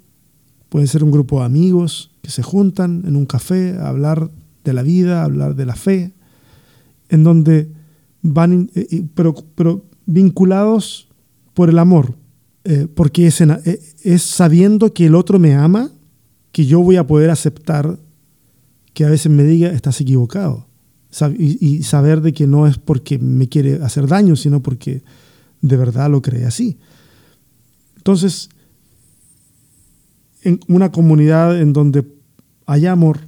pueden 0.71 0.89
ser 0.89 1.05
un 1.05 1.11
grupo 1.11 1.41
de 1.41 1.47
amigos 1.47 2.13
que 2.23 2.31
se 2.31 2.43
juntan 2.43 3.03
en 3.07 3.17
un 3.17 3.27
café 3.27 3.77
a 3.77 3.89
hablar 3.89 4.31
de 4.65 4.73
la 4.73 4.83
vida, 4.83 5.21
a 5.21 5.25
hablar 5.25 5.57
de 5.57 5.67
la 5.67 5.75
fe, 5.75 6.15
en 7.09 7.25
donde 7.25 7.73
van, 8.23 8.71
eh, 8.75 9.05
pero, 9.15 9.35
pero 9.57 9.85
vinculados 10.07 11.09
por 11.55 11.69
el 11.69 11.79
amor, 11.81 12.15
eh, 12.63 12.87
porque 12.95 13.27
es, 13.27 13.41
eh, 13.41 13.81
es 14.05 14.23
sabiendo 14.23 14.95
que 14.95 15.07
el 15.07 15.17
otro 15.17 15.41
me 15.41 15.55
ama, 15.55 15.91
que 16.53 16.67
yo 16.67 16.81
voy 16.81 16.97
a 16.97 17.07
poder 17.07 17.31
aceptar 17.31 17.99
que 18.95 19.05
a 19.05 19.11
veces 19.11 19.33
me 19.33 19.43
diga, 19.43 19.71
estás 19.71 20.01
equivocado, 20.01 20.69
y, 21.37 21.83
saber 21.83 22.21
de 22.21 22.33
que 22.33 22.47
no 22.47 22.67
es 22.67 22.79
porque 22.79 23.19
me 23.19 23.49
quiere 23.49 23.83
hacer 23.83 24.07
daño, 24.07 24.37
sino 24.37 24.63
porque 24.63 25.03
de 25.61 25.77
verdad 25.77 26.11
lo 26.11 26.23
cree 26.23 26.47
así. 26.47 26.79
Entonces, 27.97 28.49
en 30.43 30.61
una 30.69 30.93
comunidad 30.93 31.61
en 31.61 31.73
donde 31.73 32.07
hay 32.67 32.87
amor 32.87 33.21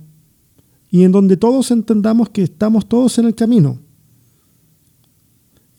y 0.91 1.03
en 1.03 1.13
donde 1.13 1.37
todos 1.37 1.71
entendamos 1.71 2.31
que 2.31 2.45
estamos 2.45 2.89
todos 2.89 3.19
en 3.19 3.27
el 3.27 3.35
camino 3.35 3.79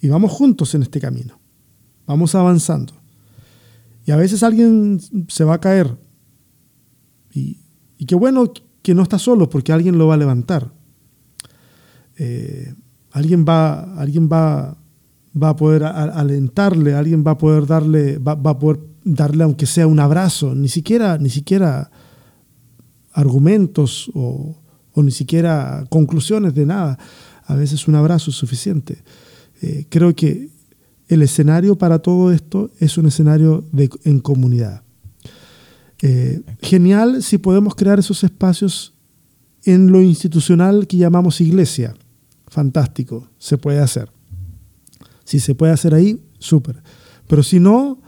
y 0.01 0.10
vamos 0.10 0.32
juntos 0.32 0.76
en 0.76 0.84
este 0.84 0.99
camino, 0.99 1.39
vamos 2.06 2.36
avanzando. 2.36 2.93
Y 4.06 4.12
a 4.12 4.18
veces 4.18 4.43
alguien 4.43 4.99
se 5.30 5.45
va 5.45 5.56
a 5.56 5.62
caer 5.62 5.97
y, 7.34 7.60
y 7.97 8.06
qué 8.06 8.16
bueno 8.16 8.51
que 8.82 8.93
no 8.93 9.04
está 9.04 9.18
solo 9.18 9.49
porque 9.49 9.72
alguien 9.72 9.97
lo 9.97 10.08
va 10.08 10.16
a 10.16 10.18
levantar. 10.18 10.82
Eh, 12.26 12.74
alguien 13.11 13.43
va, 13.43 13.82
alguien 13.99 14.30
va, 14.32 14.78
va 15.36 15.49
a 15.49 15.55
poder 15.57 15.84
alentarle, 15.84 16.93
alguien 16.93 17.21
va 17.26 17.32
a 17.32 17.38
poder 17.38 17.67
darle, 17.67 18.17
va, 18.17 18.32
a 18.32 18.59
poder 18.59 18.80
darle 19.03 19.43
aunque 19.43 19.65
sea 19.65 19.88
un 19.88 19.99
abrazo, 19.99 20.55
ni 20.55 20.69
siquiera, 20.69 21.17
ni 21.17 21.30
siquiera 21.30 21.91
argumentos 23.11 24.09
o, 24.13 24.55
ni 24.95 25.11
siquiera 25.11 25.86
conclusiones 25.89 26.55
de 26.55 26.65
nada. 26.65 26.97
A 27.45 27.55
veces 27.55 27.89
un 27.89 27.95
abrazo 27.95 28.32
es 28.32 28.38
suficiente. 28.38 29.03
Eh, 29.61 29.86
creo 29.89 30.15
que 30.15 30.49
el 31.09 31.21
escenario 31.24 31.78
para 31.78 31.99
todo 31.99 32.32
esto 32.32 32.71
es 32.80 32.97
un 32.97 33.07
escenario 33.07 33.67
de, 33.74 33.89
en 34.05 34.21
comunidad. 34.21 34.84
Eh, 36.01 36.41
genial 36.61 37.21
si 37.21 37.38
podemos 37.38 37.76
crear 37.76 37.99
esos 37.99 38.24
espacios 38.24 38.93
en 39.65 39.91
lo 39.91 40.01
institucional 40.01 40.88
que 40.88 40.97
llamamos 40.97 41.41
iglesia 41.41 41.95
fantástico, 42.54 43.28
se 43.38 43.58
puede 43.58 43.80
hacer. 43.80 44.10
Si 45.26 45.39
se 45.39 45.56
puede 45.56 45.74
hacer 45.74 45.93
ahí, 45.93 46.22
súper. 46.38 46.82
Pero 47.28 47.43
si 47.43 47.60
no, 47.60 47.99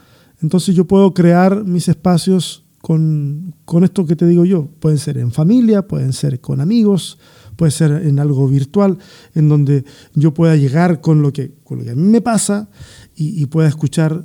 entonces 0.41 0.76
yo 0.76 0.86
puedo 0.86 1.14
crear 1.14 1.66
mis 1.66 1.88
espacios 1.88 2.64
con, 2.86 3.56
esto 3.82 4.06
que 4.06 4.16
te 4.16 4.28
digo 4.28 4.46
yo. 4.46 4.68
Pueden 4.80 5.00
ser 5.00 5.18
en 5.18 5.32
familia, 5.32 5.88
pueden 5.88 6.14
ser 6.14 6.39
con 6.39 6.62
amigos, 6.62 7.18
puede 7.56 7.72
ser 7.72 7.91
en 7.91 8.20
algo 8.20 8.48
virtual, 8.48 9.00
en 9.34 9.50
donde 9.50 9.84
yo 10.14 10.34
pueda 10.34 10.56
llegar 10.56 11.02
con 11.02 11.24
lo 11.24 11.34
que, 11.34 11.56
con 11.64 11.80
lo 11.80 11.84
que 11.84 11.91
a 11.91 11.96
mí 11.96 12.04
me 12.04 12.22
pasa 12.22 12.70
y, 13.16 13.43
pueda 13.48 13.68
escuchar 13.68 14.24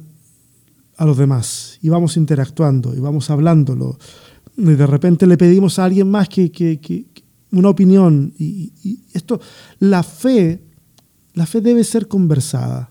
a 0.98 1.06
los 1.06 1.16
demás. 1.16 1.78
Y 1.80 1.88
vamos 1.88 2.18
interactuando 2.18 2.94
y 2.94 3.00
vamos 3.00 3.30
hablándolo. 3.30 3.98
Y 4.58 4.64
de 4.64 4.86
repente 4.86 5.26
le 5.26 5.38
pedimos 5.38 5.78
a 5.78 5.84
alguien 5.84 6.10
más 6.10 6.28
que, 6.28 6.52
que, 6.52 7.06
una 7.52 7.68
opinión. 7.68 8.32
Y, 8.38 8.72
esto, 9.12 9.40
la 9.78 10.02
fe, 10.02 10.62
la 11.34 11.46
fe 11.46 11.60
debe 11.60 11.84
ser 11.84 12.08
conversada. 12.08 12.90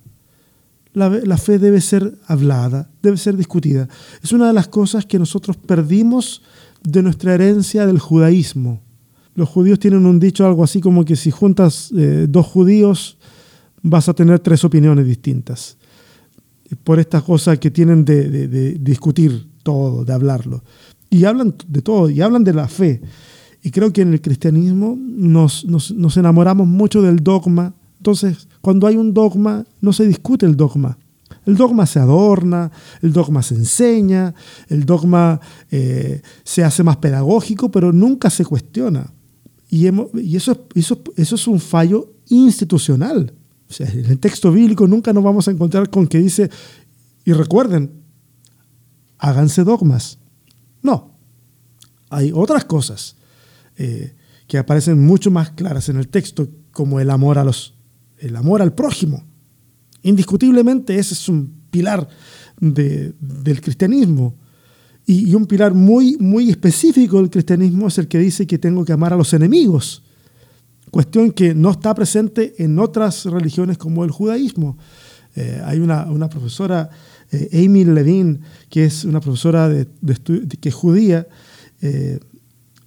La, 0.94 1.38
fe 1.38 1.60
debe 1.60 1.80
ser 1.82 2.18
hablada, 2.26 2.90
debe 3.02 3.16
ser 3.16 3.38
discutida. 3.38 3.88
Es 4.22 4.34
una 4.34 4.48
de 4.48 4.54
las 4.54 4.68
cosas 4.68 5.06
que 5.06 5.20
nosotros 5.20 5.56
perdimos 5.56 6.42
de 6.84 7.04
nuestra 7.04 7.36
herencia 7.36 7.86
del 7.86 8.00
judaísmo. 8.00 8.82
Los 9.36 9.48
judíos 9.48 9.80
tienen 9.80 10.06
un 10.06 10.20
dicho 10.20 10.46
algo 10.46 10.64
así 10.64 10.82
como 10.82 11.06
que 11.06 11.16
si 11.16 11.32
juntas 11.32 11.94
eh, 11.96 12.26
dos 12.28 12.48
judíos 12.48 13.18
vas 13.82 14.10
a 14.10 14.14
tener 14.14 14.40
tres 14.40 14.66
opiniones 14.66 15.06
distintas. 15.06 15.78
Por 16.84 17.00
estas 17.00 17.24
cosas 17.24 17.60
que 17.60 17.72
tienen 17.72 18.04
de, 18.04 18.28
de 18.48 18.74
discutir 18.74 19.48
todo, 19.64 20.04
de 20.04 20.12
hablarlo. 20.12 20.64
Y 21.10 21.24
hablan 21.24 21.56
de 21.68 21.82
todo, 21.82 22.10
y 22.10 22.22
hablan 22.22 22.44
de 22.44 22.54
la 22.54 22.68
fe. 22.68 23.02
Y 23.62 23.72
creo 23.72 23.92
que 23.92 24.02
en 24.02 24.14
el 24.14 24.22
cristianismo 24.22 24.98
nos, 24.98 25.66
nos, 25.66 26.18
enamoramos 26.18 26.68
mucho 26.68 27.02
del 27.02 27.18
dogma. 27.18 27.74
Entonces, 27.98 28.48
cuando 28.62 28.88
hay 28.88 28.96
un 28.96 29.14
dogma, 29.14 29.66
no 29.82 29.92
se 29.92 30.08
discute 30.08 30.46
el 30.46 30.56
dogma. 30.56 30.98
El 31.46 31.56
dogma 31.56 31.86
se 31.86 32.00
adorna, 32.00 32.72
el 33.02 33.12
dogma 33.12 33.42
se 33.42 33.56
enseña, 33.56 34.34
el 34.68 34.86
dogma 34.86 35.40
eh, 35.72 36.22
se 36.44 36.64
hace 36.64 36.84
más 36.84 36.98
pedagógico, 36.98 37.70
pero 37.72 37.92
nunca 37.92 38.30
se 38.30 38.46
cuestiona. 38.46 39.12
Y, 39.70 39.88
y 40.20 40.36
eso, 40.36 40.68
eso, 40.76 41.02
eso 41.16 41.36
es 41.36 41.48
un 41.48 41.60
fallo 41.60 42.14
institucional. 42.30 43.34
En 43.78 44.06
el 44.06 44.20
texto 44.20 44.52
bíblico 44.52 44.88
nunca 44.88 45.12
nos 45.14 45.24
vamos 45.24 45.48
a 45.48 45.52
encontrar 45.52 45.90
con 45.90 46.08
que 46.08 46.20
dice, 46.20 46.50
y 47.26 47.34
recuerden, 47.34 47.92
háganse 49.18 49.64
dogmas. 49.64 50.18
No, 50.82 51.12
hay 52.10 52.32
otras 52.34 52.66
cosas 52.66 53.18
eh, 53.80 54.14
que 54.46 54.58
aparecen 54.58 55.00
mucho 55.06 55.32
más 55.32 55.52
claras 55.52 55.88
en 55.88 55.96
el 55.96 56.10
texto, 56.10 56.50
como 56.74 57.00
el 57.00 57.10
amor, 57.10 57.38
a 57.38 57.46
los, 57.46 57.76
el 58.18 58.36
amor 58.36 58.62
al 58.62 58.74
prójimo. 58.74 59.24
Indiscutiblemente 60.04 61.00
ese 61.00 61.14
es 61.14 61.30
un 61.30 61.62
pilar 61.72 62.10
del 62.60 63.62
cristianismo. 63.62 64.36
Y, 65.06 65.34
un 65.34 65.46
pilar 65.46 65.74
muy, 65.74 66.18
muy 66.20 66.50
específico 66.50 67.18
del 67.18 67.30
cristianismo 67.30 67.88
es 67.88 67.98
el 68.00 68.10
que 68.10 68.20
dice 68.20 68.46
que 68.46 68.58
tengo 68.60 68.84
que 68.84 68.92
amar 68.92 69.14
a 69.14 69.16
los 69.16 69.34
enemigos. 69.34 70.04
Cuestión 70.92 71.32
que 71.32 71.56
no 71.56 71.72
está 71.72 71.96
presente 71.96 72.56
en 72.62 72.80
otras 72.80 73.24
religiones 73.26 73.78
como 73.78 74.04
el 74.04 74.12
judaísmo. 74.12 74.78
Eh, 75.38 75.62
hay 75.64 75.80
una, 75.80 76.30
profesora, 76.30 76.90
eh, 77.32 77.64
Amy 77.66 77.86
Levine, 77.86 78.42
que 78.70 78.84
es 78.84 79.06
una 79.06 79.22
profesora 79.22 79.70
de, 79.70 79.88
que 80.60 80.68
es 80.68 80.76
judía, 80.76 81.28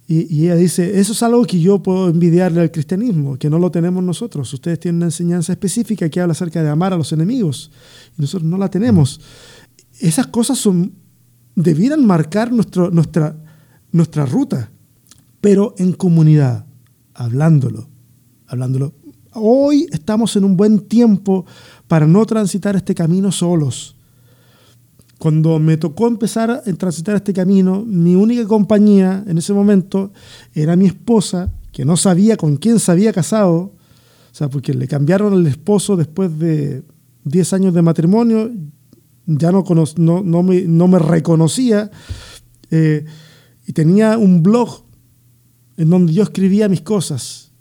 y, 0.05 0.43
ella 0.43 0.55
dice, 0.55 0.99
eso 0.99 1.13
es 1.13 1.23
algo 1.23 1.45
que 1.45 1.59
yo 1.59 1.81
puedo 1.81 2.09
envidiarle 2.09 2.59
al 2.59 2.71
cristianismo, 2.71 3.37
que 3.37 3.49
no 3.49 3.57
lo 3.57 3.71
tenemos 3.71 4.03
nosotros. 4.03 4.53
Ustedes 4.53 4.79
tienen 4.79 4.97
una 4.97 5.05
enseñanza 5.05 5.53
específica 5.53 6.09
que 6.09 6.19
habla 6.19 6.33
acerca 6.33 6.61
de 6.61 6.69
amar 6.69 6.93
a 6.93 6.97
los 6.97 7.13
enemigos, 7.13 7.71
y 8.17 8.21
nosotros 8.21 8.49
no 8.49 8.57
la 8.57 8.69
tenemos. 8.69 9.21
Esas 9.99 10.27
cosas 10.27 10.57
son, 10.57 10.93
debieran 11.55 12.05
marcar 12.05 12.51
nuestro, 12.51 12.91
nuestra, 12.91 13.37
nuestra 13.91 14.25
ruta, 14.25 14.71
pero 15.39 15.73
en 15.77 15.93
comunidad, 15.93 16.65
hablándolo, 17.13 17.89
hablándolo. 18.47 18.93
Hoy 19.31 19.87
estamos 19.91 20.35
en 20.35 20.43
un 20.43 20.57
buen 20.57 20.81
tiempo 20.81 21.45
para 21.87 22.05
no 22.05 22.25
transitar 22.25 22.75
este 22.75 22.93
camino 22.93 23.31
solos 23.31 23.95
cuando 25.23 25.57
me 25.57 25.77
tocó 25.77 26.09
empezar 26.09 26.51
a 26.51 26.61
transitar 26.61 27.15
este 27.15 27.31
camino, 27.31 27.85
mi 27.87 28.13
única 28.13 28.45
compañía 28.45 29.23
en 29.25 29.37
ese 29.37 29.53
momento 29.53 30.11
era 30.53 30.75
mi 30.75 30.85
esposa, 30.85 31.49
que 31.71 31.85
no 31.85 31.95
sabía 31.95 32.35
con 32.35 32.57
quién 32.57 32.77
se 32.77 32.91
había 32.91 33.13
casado, 33.13 33.55
o 33.55 34.33
sea, 34.33 34.49
porque 34.49 34.73
le 34.73 34.85
cambiaron 34.85 35.31
al 35.31 35.47
esposo 35.47 35.95
después 35.95 36.37
de 36.37 36.83
10 37.23 37.53
años 37.53 37.73
de 37.73 37.81
matrimonio, 37.81 38.51
ya 39.25 39.53
no, 39.53 39.63
no, 39.95 40.43
me, 40.43 40.63
no 40.63 40.87
me, 40.89 40.99
reconocía, 40.99 41.89
eh, 42.69 43.05
y 43.65 43.71
tenía 43.71 44.17
un 44.17 44.43
blog 44.43 44.83
en 45.77 45.89
donde 45.89 46.11
yo 46.11 46.23
escribía 46.23 46.67
mis 46.67 46.81
cosas 46.81 47.52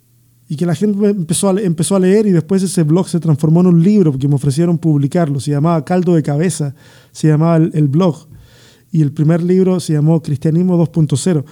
y 0.52 0.56
que 0.56 0.66
la 0.66 0.74
gente 0.74 1.08
empezó 1.08 1.48
a, 1.48 1.58
empezó 1.58 1.96
a 1.96 1.98
leer 1.98 2.26
y 2.26 2.30
después 2.30 2.62
ese 2.62 2.82
blog 2.82 3.08
se 3.08 3.18
transformó 3.18 3.62
en 3.62 3.68
un 3.68 3.82
libro 3.82 4.12
porque 4.12 4.28
me 4.28 4.34
ofrecieron 4.34 4.76
publicarlo. 4.76 5.40
Se 5.40 5.50
llamaba 5.50 5.82
Caldo 5.82 6.14
de 6.14 6.22
Cabeza, 6.22 6.74
se 7.10 7.28
llamaba 7.28 7.56
el, 7.56 7.88
blog. 7.88 8.28
Y 8.90 9.00
el 9.00 9.12
primer 9.12 9.42
libro 9.42 9.80
se 9.80 9.94
llamó 9.94 10.20
Cristianismo 10.20 10.76
2.0. 10.76 11.44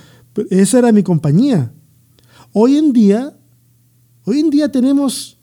Esa 0.50 0.78
era 0.80 0.92
mi 0.92 1.02
compañía. 1.02 1.72
Hoy 2.52 2.76
en 2.76 2.92
día, 2.92 3.34
hoy 4.24 4.40
en 4.40 4.50
día 4.50 4.70
tenemos 4.70 5.38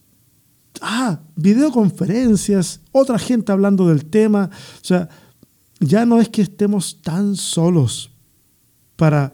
ah, 0.79 1.19
videoconferencias, 1.35 2.81
otra 2.91 3.17
gente 3.17 3.51
hablando 3.51 3.87
del 3.87 4.05
tema. 4.05 4.51
O 4.53 4.85
sea, 4.85 5.09
ya 5.79 6.05
no 6.05 6.21
es 6.21 6.29
que 6.29 6.43
estemos 6.43 7.01
tan 7.01 7.35
solos 7.35 8.11
para 8.95 9.33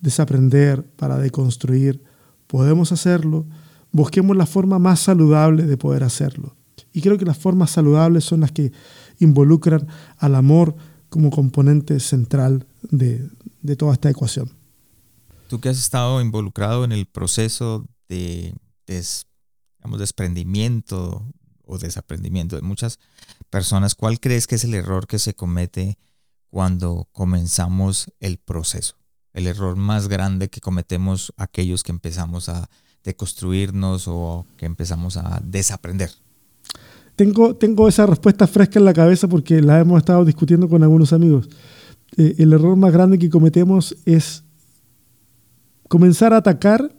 desaprender, 0.00 0.84
para 0.84 1.16
deconstruir 1.16 2.11
podemos 2.52 2.92
hacerlo, 2.92 3.46
busquemos 3.92 4.36
la 4.36 4.44
forma 4.44 4.78
más 4.78 5.00
saludable 5.00 5.62
de 5.62 5.78
poder 5.78 6.04
hacerlo. 6.04 6.54
Y 6.92 7.00
creo 7.00 7.16
que 7.16 7.24
las 7.24 7.38
formas 7.38 7.70
saludables 7.70 8.24
son 8.24 8.40
las 8.40 8.52
que 8.52 8.72
involucran 9.20 9.88
al 10.18 10.34
amor 10.34 10.76
como 11.08 11.30
componente 11.30 11.98
central 11.98 12.66
de, 12.82 13.26
toda 13.78 13.94
esta 13.94 14.10
ecuación. 14.10 14.50
Tú 15.48 15.62
que 15.62 15.70
has 15.70 15.78
estado 15.78 16.20
involucrado 16.20 16.84
en 16.84 16.92
el 16.92 17.06
proceso 17.06 17.86
de 18.10 18.54
desprendimiento 19.96 21.24
o 21.64 21.78
desaprendimiento 21.78 22.56
de 22.56 22.62
muchas 22.62 22.98
personas, 23.48 23.94
¿cuál 23.94 24.20
crees 24.20 24.46
que 24.46 24.56
es 24.56 24.64
el 24.64 24.74
error 24.74 25.06
que 25.06 25.18
se 25.18 25.32
comete 25.32 25.96
cuando 26.50 27.08
comenzamos 27.12 28.12
el 28.20 28.36
proceso? 28.36 29.01
El 29.34 29.46
error 29.46 29.76
más 29.76 30.08
grande 30.08 30.48
que 30.48 30.60
cometemos 30.60 31.32
aquellos 31.36 31.82
que 31.82 31.92
empezamos 31.92 32.48
a 32.48 32.68
deconstruirnos 33.04 34.06
o 34.08 34.46
que 34.56 34.66
empezamos 34.66 35.16
a 35.16 35.40
desaprender? 35.44 36.10
Tengo, 37.16 37.54
tengo 37.56 37.88
esa 37.88 38.06
respuesta 38.06 38.46
fresca 38.46 38.78
en 38.78 38.84
la 38.84 38.94
cabeza 38.94 39.28
porque 39.28 39.60
la 39.60 39.80
hemos 39.80 39.98
estado 39.98 40.24
discutiendo 40.24 40.68
con 40.68 40.82
algunos 40.82 41.12
amigos. 41.12 41.48
Eh, 42.16 42.36
el 42.38 42.52
error 42.52 42.76
más 42.76 42.92
grande 42.92 43.18
que 43.18 43.30
cometemos 43.30 43.96
es 44.06 44.44
comenzar 45.88 46.32
a 46.32 46.38
atacar 46.38 46.90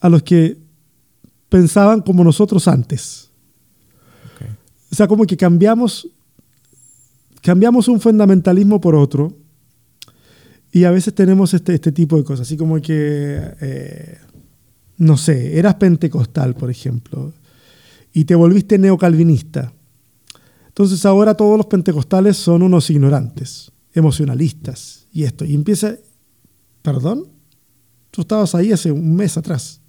a 0.00 0.08
los 0.08 0.22
que 0.22 0.58
pensaban 1.48 2.00
como 2.00 2.24
nosotros 2.24 2.68
antes. 2.68 3.26
O 4.90 4.94
sea, 4.94 5.06
como 5.06 5.26
que 5.26 5.36
cambiamos, 5.36 6.08
cambiamos 7.42 7.88
un 7.88 8.00
fundamentalismo 8.00 8.80
por 8.80 8.94
otro 8.94 9.36
y 10.72 10.84
a 10.84 10.90
veces 10.90 11.14
tenemos 11.14 11.54
este, 11.54 11.74
este 11.74 11.92
tipo 11.92 12.16
de 12.16 12.24
cosas, 12.24 12.46
así 12.46 12.56
como 12.56 12.80
que, 12.80 13.40
eh, 13.60 14.18
no 14.98 15.16
sé, 15.16 15.58
eras 15.58 15.76
pentecostal, 15.76 16.54
por 16.54 16.70
ejemplo, 16.70 17.32
y 18.12 18.24
te 18.24 18.34
volviste 18.34 18.78
neocalvinista. 18.78 19.72
Entonces 20.66 21.04
ahora 21.06 21.34
todos 21.34 21.56
los 21.56 21.66
pentecostales 21.66 22.36
son 22.36 22.62
unos 22.62 22.90
ignorantes, 22.90 23.72
emocionalistas 23.94 25.06
y 25.12 25.24
esto. 25.24 25.44
Y 25.44 25.54
empieza, 25.54 25.96
perdón, 26.82 27.26
tú 28.10 28.20
estabas 28.20 28.54
ahí 28.54 28.72
hace 28.72 28.92
un 28.92 29.16
mes 29.16 29.36
atrás. 29.36 29.80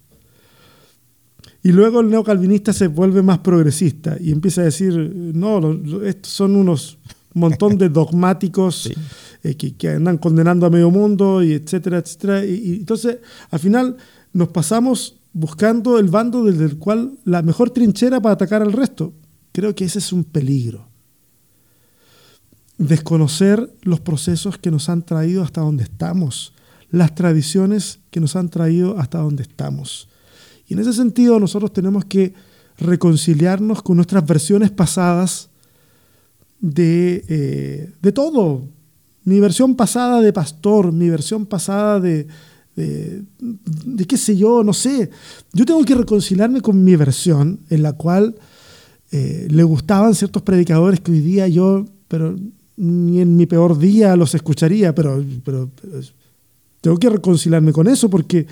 Y 1.61 1.73
luego 1.73 1.99
el 1.99 2.09
neocalvinista 2.09 2.71
se 2.71 2.87
vuelve 2.87 3.21
más 3.21 3.39
progresista 3.39 4.17
y 4.19 4.31
empieza 4.31 4.61
a 4.61 4.65
decir, 4.65 4.95
no, 4.95 5.73
estos 6.05 6.31
son 6.31 6.55
unos 6.55 6.97
montón 7.33 7.77
de 7.77 7.89
dogmáticos 7.89 8.89
eh, 9.43 9.55
que, 9.55 9.89
andan 9.89 10.17
condenando 10.17 10.65
a 10.65 10.69
medio 10.69 10.91
mundo, 10.91 11.43
y 11.43 11.53
etcétera, 11.53 11.99
etcétera. 11.99 12.45
Y, 12.45 12.75
entonces, 12.75 13.19
al 13.51 13.59
final, 13.59 13.97
nos 14.33 14.49
pasamos 14.49 15.19
buscando 15.33 15.99
el 15.99 16.07
bando 16.07 16.43
desde 16.43 16.65
el 16.65 16.77
cual 16.77 17.17
la 17.23 17.41
mejor 17.41 17.69
trinchera 17.69 18.19
para 18.19 18.33
atacar 18.33 18.61
al 18.61 18.73
resto. 18.73 19.13
Creo 19.51 19.75
que 19.75 19.85
ese 19.85 19.99
es 19.99 20.11
un 20.11 20.23
peligro. 20.23 20.87
Desconocer 22.77 23.73
los 23.81 23.99
procesos 23.99 24.57
que 24.57 24.71
nos 24.71 24.89
han 24.89 25.03
traído 25.03 25.43
hasta 25.43 25.61
donde 25.61 25.83
estamos, 25.83 26.53
las 26.89 27.13
tradiciones 27.13 27.99
que 28.09 28.19
nos 28.19 28.35
han 28.35 28.49
traído 28.49 28.97
hasta 28.97 29.19
donde 29.19 29.43
estamos. 29.43 30.07
Y 30.67 30.73
en 30.73 30.79
ese 30.79 30.93
sentido 30.93 31.39
nosotros 31.39 31.73
tenemos 31.73 32.05
que 32.05 32.33
reconciliarnos 32.77 33.81
con 33.81 33.97
nuestras 33.97 34.25
versiones 34.25 34.71
pasadas 34.71 35.49
de, 36.59 37.23
eh, 37.27 37.93
de 38.01 38.11
todo. 38.11 38.67
Mi 39.23 39.39
versión 39.39 39.75
pasada 39.75 40.21
de 40.21 40.33
pastor, 40.33 40.91
mi 40.91 41.09
versión 41.09 41.45
pasada 41.45 41.99
de, 41.99 42.27
de, 42.75 44.05
qué 44.07 44.17
sé 44.17 44.35
yo, 44.37 44.63
no 44.63 44.73
sé. 44.73 45.09
Yo 45.53 45.65
tengo 45.65 45.83
que 45.83 45.95
reconciliarme 45.95 46.61
con 46.61 46.83
mi 46.83 46.95
versión 46.95 47.59
en 47.69 47.83
la 47.83 47.93
cual 47.93 48.35
eh, 49.11 49.47
le 49.49 49.63
gustaban 49.63 50.15
ciertos 50.15 50.41
predicadores 50.43 50.99
que 50.99 51.11
hoy 51.11 51.19
día 51.19 51.47
yo, 51.47 51.85
pero 52.07 52.35
ni 52.77 53.19
en 53.19 53.35
mi 53.35 53.45
peor 53.45 53.77
día 53.77 54.15
los 54.15 54.33
escucharía, 54.35 54.95
pero, 54.95 55.23
pero, 55.43 55.69
tengo 56.79 56.97
que 56.97 57.09
reconciliarme 57.09 57.73
con 57.73 57.87
eso 57.87 58.09
porque 58.09 58.47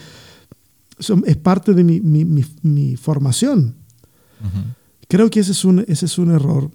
es 1.25 1.37
parte 1.37 1.73
de 1.73 1.83
mi, 1.83 2.95
formación. 2.97 3.75
Creo 5.07 5.29
que 5.29 5.39
ese 5.39 5.53
es, 5.53 5.63
un, 5.63 5.85
ese 5.87 6.05
es 6.05 6.17
un 6.17 6.31
error, 6.31 6.69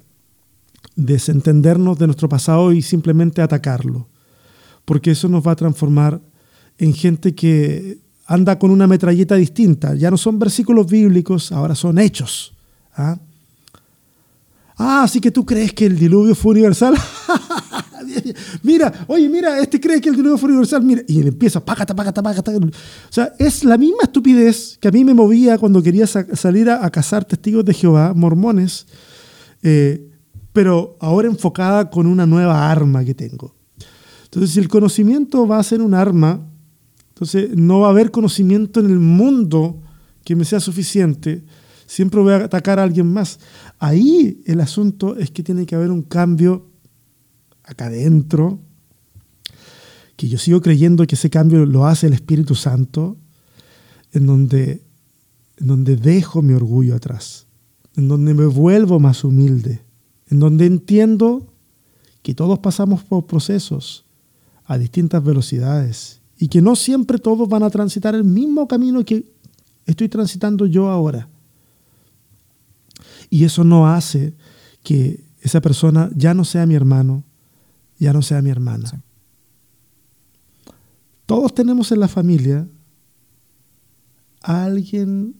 desentendernos 0.96 1.98
de 1.98 2.06
nuestro 2.06 2.28
pasado 2.28 2.72
y 2.72 2.82
simplemente 2.82 3.42
atacarlo, 3.42 4.08
porque 4.84 5.12
eso 5.12 5.28
nos 5.28 5.46
va 5.46 5.52
a 5.52 5.56
transformar 5.56 6.20
en 6.78 6.94
gente 6.94 7.34
que 7.34 7.98
anda 8.26 8.58
con 8.58 8.70
una 8.70 8.86
metralleta 8.86 9.36
distinta. 9.36 9.94
Ya 9.94 10.10
no 10.10 10.16
son 10.16 10.38
versículos 10.38 10.86
bíblicos, 10.86 11.52
ahora 11.52 11.74
son 11.74 11.98
hechos. 11.98 12.54
¿ah? 12.96 13.18
Ah, 14.76 15.02
así 15.04 15.20
que 15.20 15.30
tú 15.30 15.44
crees 15.44 15.72
que 15.72 15.86
el 15.86 15.98
diluvio 15.98 16.34
fue 16.34 16.52
universal. 16.52 16.94
mira, 18.62 18.92
oye, 19.06 19.28
mira, 19.28 19.58
este 19.58 19.80
cree 19.80 20.00
que 20.00 20.08
el 20.08 20.16
diluvio 20.16 20.38
fue 20.38 20.48
universal. 20.48 20.82
Mira, 20.82 21.02
y 21.06 21.20
él 21.20 21.28
empieza, 21.28 21.64
págata, 21.64 21.94
págata, 21.94 22.22
págata. 22.22 22.52
O 22.52 22.70
sea, 23.10 23.32
es 23.38 23.64
la 23.64 23.76
misma 23.76 24.04
estupidez 24.04 24.78
que 24.80 24.88
a 24.88 24.90
mí 24.90 25.04
me 25.04 25.14
movía 25.14 25.58
cuando 25.58 25.82
quería 25.82 26.06
salir 26.06 26.70
a, 26.70 26.90
cazar 26.90 27.24
testigos 27.24 27.64
de 27.64 27.74
Jehová, 27.74 28.12
mormones, 28.14 28.86
eh, 29.62 30.08
pero 30.52 30.96
ahora 31.00 31.28
enfocada 31.28 31.90
con 31.90 32.06
una 32.06 32.26
nueva 32.26 32.70
arma 32.70 33.04
que 33.04 33.14
tengo. 33.14 33.54
Entonces, 34.24 34.50
si 34.50 34.60
el 34.60 34.68
conocimiento 34.68 35.46
va 35.46 35.58
a 35.58 35.62
ser 35.62 35.82
un 35.82 35.94
arma, 35.94 36.46
entonces 37.08 37.50
no 37.54 37.80
va 37.80 37.88
a 37.88 37.90
haber 37.90 38.10
conocimiento 38.10 38.80
en 38.80 38.86
el 38.86 38.98
mundo 38.98 39.80
que 40.24 40.36
me 40.36 40.44
sea 40.44 40.60
suficiente 40.60 41.44
siempre 41.92 42.20
voy 42.20 42.32
a 42.32 42.44
atacar 42.44 42.78
a 42.78 42.84
alguien 42.84 43.06
más. 43.12 43.38
Ahí 43.78 44.42
el 44.46 44.60
asunto 44.60 45.16
es 45.16 45.30
que 45.30 45.42
tiene 45.42 45.66
que 45.66 45.74
haber 45.74 45.90
un 45.90 46.02
cambio 46.02 46.70
acá 47.62 47.86
adentro, 47.86 48.60
que 50.16 50.26
yo 50.28 50.38
sigo 50.38 50.62
creyendo 50.62 51.06
que 51.06 51.16
ese 51.16 51.28
cambio 51.28 51.66
lo 51.66 51.86
hace 51.86 52.06
el 52.06 52.14
Espíritu 52.14 52.54
Santo, 52.54 53.18
en 54.12 54.26
donde, 54.26 54.82
en 55.58 55.66
donde 55.66 55.96
dejo 55.96 56.40
mi 56.40 56.54
orgullo 56.54 56.96
atrás, 56.96 57.46
en 57.94 58.08
donde 58.08 58.32
me 58.32 58.46
vuelvo 58.46 58.98
más 58.98 59.22
humilde, 59.22 59.82
en 60.32 60.40
donde 60.40 60.64
entiendo 60.64 61.46
que 62.22 62.34
todos 62.34 62.58
pasamos 62.58 63.04
por 63.04 63.26
procesos 63.26 64.06
a 64.64 64.78
distintas 64.78 65.22
velocidades 65.22 66.22
y 66.38 66.48
que 66.48 66.62
no 66.62 66.74
siempre 66.74 67.18
todos 67.18 67.46
van 67.50 67.62
a 67.64 67.68
transitar 67.68 68.14
el 68.14 68.24
mismo 68.24 68.66
camino 68.66 69.04
que 69.04 69.30
estoy 69.84 70.08
transitando 70.08 70.64
yo 70.64 70.88
ahora. 70.88 71.28
Y 73.28 73.44
eso 73.44 73.62
no 73.62 73.86
hace 73.86 74.32
que 74.82 75.22
esa 75.42 75.60
persona 75.60 76.10
ya 76.16 76.32
no 76.32 76.46
sea 76.46 76.64
mi 76.64 76.76
hermano, 76.76 77.24
ya 77.98 78.14
no 78.14 78.22
sea 78.22 78.40
mi 78.40 78.48
hermana. 78.48 79.02
Todos 81.26 81.54
tenemos 81.54 81.92
en 81.92 82.00
la 82.00 82.08
familia 82.08 82.66
a 84.40 84.64
alguien 84.64 85.34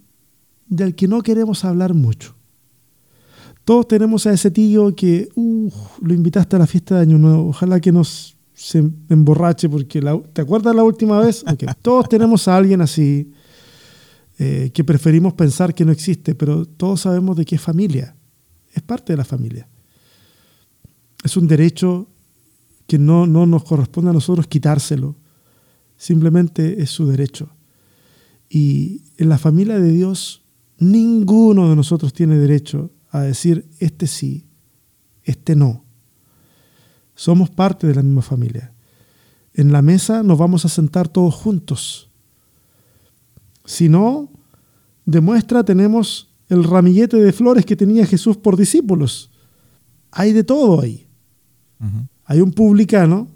del 0.66 0.94
que 0.94 1.08
no 1.08 1.22
queremos 1.22 1.64
hablar 1.64 1.94
mucho. 1.94 2.34
Todos 3.64 3.86
tenemos 3.86 4.26
a 4.26 4.32
ese 4.32 4.50
tío 4.50 4.94
que 4.94 5.28
lo 5.34 6.14
invitaste 6.14 6.56
a 6.56 6.58
la 6.58 6.66
fiesta 6.66 6.96
de 6.96 7.02
Año 7.02 7.18
Nuevo. 7.18 7.48
Ojalá 7.48 7.80
que 7.80 7.92
nos 7.92 8.36
se 8.54 8.78
emborrache 9.08 9.68
porque 9.68 10.00
¿te 10.32 10.40
acuerdas 10.40 10.74
la 10.74 10.84
última 10.84 11.18
vez? 11.18 11.44
Todos 11.82 12.08
tenemos 12.08 12.46
a 12.46 12.56
alguien 12.56 12.80
así 12.80 13.32
eh, 14.38 14.70
que 14.72 14.84
preferimos 14.84 15.34
pensar 15.34 15.74
que 15.74 15.84
no 15.84 15.92
existe, 15.92 16.34
pero 16.34 16.64
todos 16.64 17.02
sabemos 17.02 17.36
de 17.36 17.44
qué 17.44 17.56
es 17.56 17.60
familia. 17.60 18.16
Es 18.72 18.82
parte 18.82 19.12
de 19.12 19.16
la 19.16 19.24
familia. 19.24 19.68
Es 21.22 21.36
un 21.36 21.46
derecho 21.46 22.08
que 22.86 22.98
no, 22.98 23.26
no 23.26 23.46
nos 23.46 23.64
corresponde 23.64 24.10
a 24.10 24.14
nosotros 24.14 24.46
quitárselo. 24.46 25.16
Simplemente 25.96 26.82
es 26.82 26.90
su 26.90 27.06
derecho. 27.06 27.50
Y 28.48 29.02
en 29.16 29.28
la 29.28 29.38
familia 29.38 29.78
de 29.78 29.92
Dios, 29.92 30.42
ninguno 30.78 31.68
de 31.68 31.76
nosotros 31.76 32.12
tiene 32.12 32.38
derecho 32.38 32.90
a 33.12 33.20
decir, 33.20 33.68
este 33.78 34.06
sí, 34.06 34.46
este 35.22 35.54
no. 35.54 35.84
Somos 37.14 37.50
parte 37.50 37.86
de 37.86 37.94
la 37.94 38.02
misma 38.02 38.22
familia. 38.22 38.72
En 39.54 39.70
la 39.70 39.82
mesa 39.82 40.22
nos 40.22 40.38
vamos 40.38 40.64
a 40.64 40.70
sentar 40.70 41.08
todos 41.08 41.34
juntos. 41.34 42.10
Si 43.66 43.90
no, 43.90 44.30
demuestra 45.04 45.62
tenemos 45.62 46.30
el 46.48 46.64
ramillete 46.64 47.18
de 47.18 47.32
flores 47.32 47.66
que 47.66 47.76
tenía 47.76 48.06
Jesús 48.06 48.38
por 48.38 48.56
discípulos. 48.56 49.30
Hay 50.10 50.32
de 50.32 50.42
todo 50.42 50.80
ahí. 50.80 51.06
Hay 52.24 52.40
un 52.40 52.52
publicano 52.52 53.28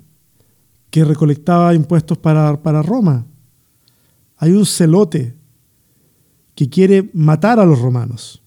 que 0.90 1.05
recolectaba 1.05 1.74
impuestos 1.74 2.16
para, 2.16 2.62
para 2.62 2.82
Roma. 2.82 3.26
Hay 4.38 4.52
un 4.52 4.64
celote 4.64 5.34
que 6.55 6.70
quiere 6.70 7.10
matar 7.12 7.60
a 7.60 7.66
los 7.66 7.78
romanos. 7.78 8.42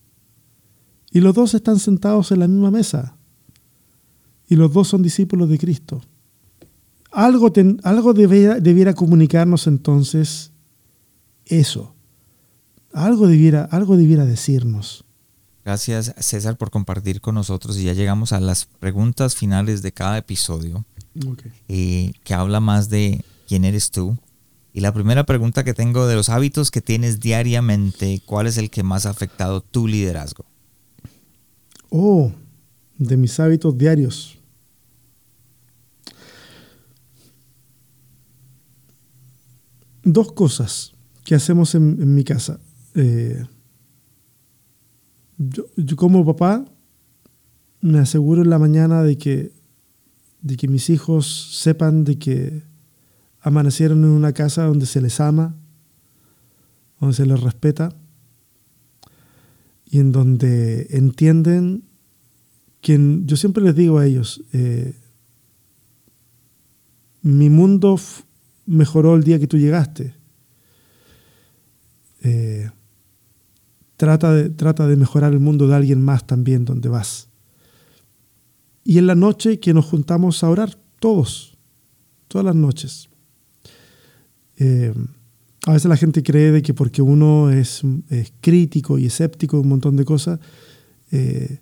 Y 1.12 1.22
los 1.22 1.34
dos 1.34 1.54
están 1.54 1.80
sentados 1.80 2.32
en 2.32 2.40
la 2.40 2.48
misma 2.48 2.72
mesa. 2.72 3.16
Y 4.48 4.56
los 4.56 4.74
dos 4.74 4.88
son 4.88 5.02
discípulos 5.02 5.50
de 5.50 5.58
Cristo. 5.58 6.02
Algo, 7.12 7.52
algo 7.84 8.14
debiera, 8.14 8.60
debiera 8.60 8.94
comunicarnos 8.94 9.68
entonces 9.68 10.52
eso. 11.46 11.94
Algo 12.94 13.28
debiera, 13.28 13.64
algo 13.66 13.98
debiera 13.98 14.26
decirnos. 14.26 15.06
Gracias 15.66 16.16
César 16.18 16.58
por 16.58 16.72
compartir 16.72 17.22
con 17.22 17.36
nosotros 17.36 17.78
y 17.78 17.84
ya 17.84 17.94
llegamos 17.94 18.32
a 18.32 18.40
las 18.40 18.66
preguntas 18.66 19.36
finales 19.36 19.82
de 19.82 19.92
cada 19.92 20.18
episodio, 20.18 20.86
eh, 21.68 22.12
que 22.24 22.34
habla 22.34 22.60
más 22.60 22.90
de 22.90 23.24
quién 23.48 23.66
eres 23.66 23.92
tú. 23.92 24.18
Y 24.74 24.82
la 24.82 24.94
primera 24.94 25.26
pregunta 25.26 25.64
que 25.64 25.74
tengo 25.74 26.08
de 26.08 26.16
los 26.16 26.30
hábitos 26.30 26.72
que 26.72 26.82
tienes 26.82 27.20
diariamente, 27.20 28.22
¿cuál 28.26 28.48
es 28.48 28.58
el 28.58 28.70
que 28.70 28.84
más 28.84 29.06
ha 29.06 29.10
afectado 29.10 29.62
tu 29.62 29.88
liderazgo? 29.88 30.46
Oh, 31.90 32.32
de 32.98 33.18
mis 33.18 33.40
hábitos 33.40 33.78
diarios. 33.78 34.38
Dos 40.04 40.32
cosas 40.32 40.94
que 41.24 41.36
hacemos 41.36 41.76
en, 41.76 42.14
mi 42.14 42.24
casa. 42.24 42.60
Eh, 42.96 43.44
yo, 45.38 45.96
como 45.96 46.26
papá 46.26 46.66
me 47.82 48.00
aseguro 48.00 48.42
en 48.42 48.50
la 48.50 48.60
mañana 48.60 49.04
de 49.04 49.18
que, 49.18 49.54
de 50.42 50.58
que 50.58 50.68
mis 50.68 50.90
hijos 50.90 51.58
sepan 51.60 52.04
de 52.04 52.18
que 52.18 52.64
amanecieron 53.42 54.04
en 54.04 54.10
una 54.10 54.34
casa 54.34 54.66
donde 54.66 54.86
se 54.86 55.02
les 55.02 55.20
ama, 55.20 55.56
donde 57.00 57.16
se 57.16 57.26
les 57.26 57.40
respeta. 57.40 57.96
Y 59.90 60.00
en 60.00 60.12
donde 60.12 60.88
entienden 60.92 61.84
que 62.82 62.98
yo 63.26 63.36
siempre 63.36 63.64
les 63.64 63.76
digo 63.76 63.98
a 63.98 64.06
ellos, 64.06 64.44
eh, 64.54 64.94
mi 67.22 67.50
mundo 67.50 68.00
mejoró 68.66 69.16
el 69.16 69.24
día 69.24 69.40
que 69.40 69.48
tú 69.48 69.58
llegaste. 69.58 70.16
Eh, 72.22 72.70
trata, 73.98 74.34
de, 74.34 74.50
trata 74.50 74.88
de 74.88 74.96
mejorar 74.96 75.34
el 75.34 75.40
mundo 75.40 75.68
de 75.68 75.76
alguien 75.76 76.02
más 76.02 76.26
también 76.26 76.66
donde 76.66 76.88
vas. 76.88 77.28
Y 78.84 78.98
en 78.98 79.08
la 79.08 79.16
noche 79.16 79.60
que 79.60 79.74
nos 79.74 79.86
juntamos 79.86 80.44
a 80.44 80.50
orar, 80.50 80.78
todos, 81.00 81.58
todas 82.28 82.46
las 82.46 82.56
noches. 82.56 83.10
Eh, 84.58 84.94
a 85.66 85.74
veces 85.74 85.90
la 85.90 85.98
gente 85.98 86.24
cree 86.24 86.52
de 86.52 86.62
que 86.62 86.74
porque 86.74 87.02
uno 87.02 87.50
es, 87.50 87.82
crítico 88.42 88.98
y 88.98 89.06
escéptico 89.06 89.60
un 89.60 89.68
montón 89.68 89.96
de 89.96 90.06
cosas, 90.06 90.40
eh, 91.12 91.60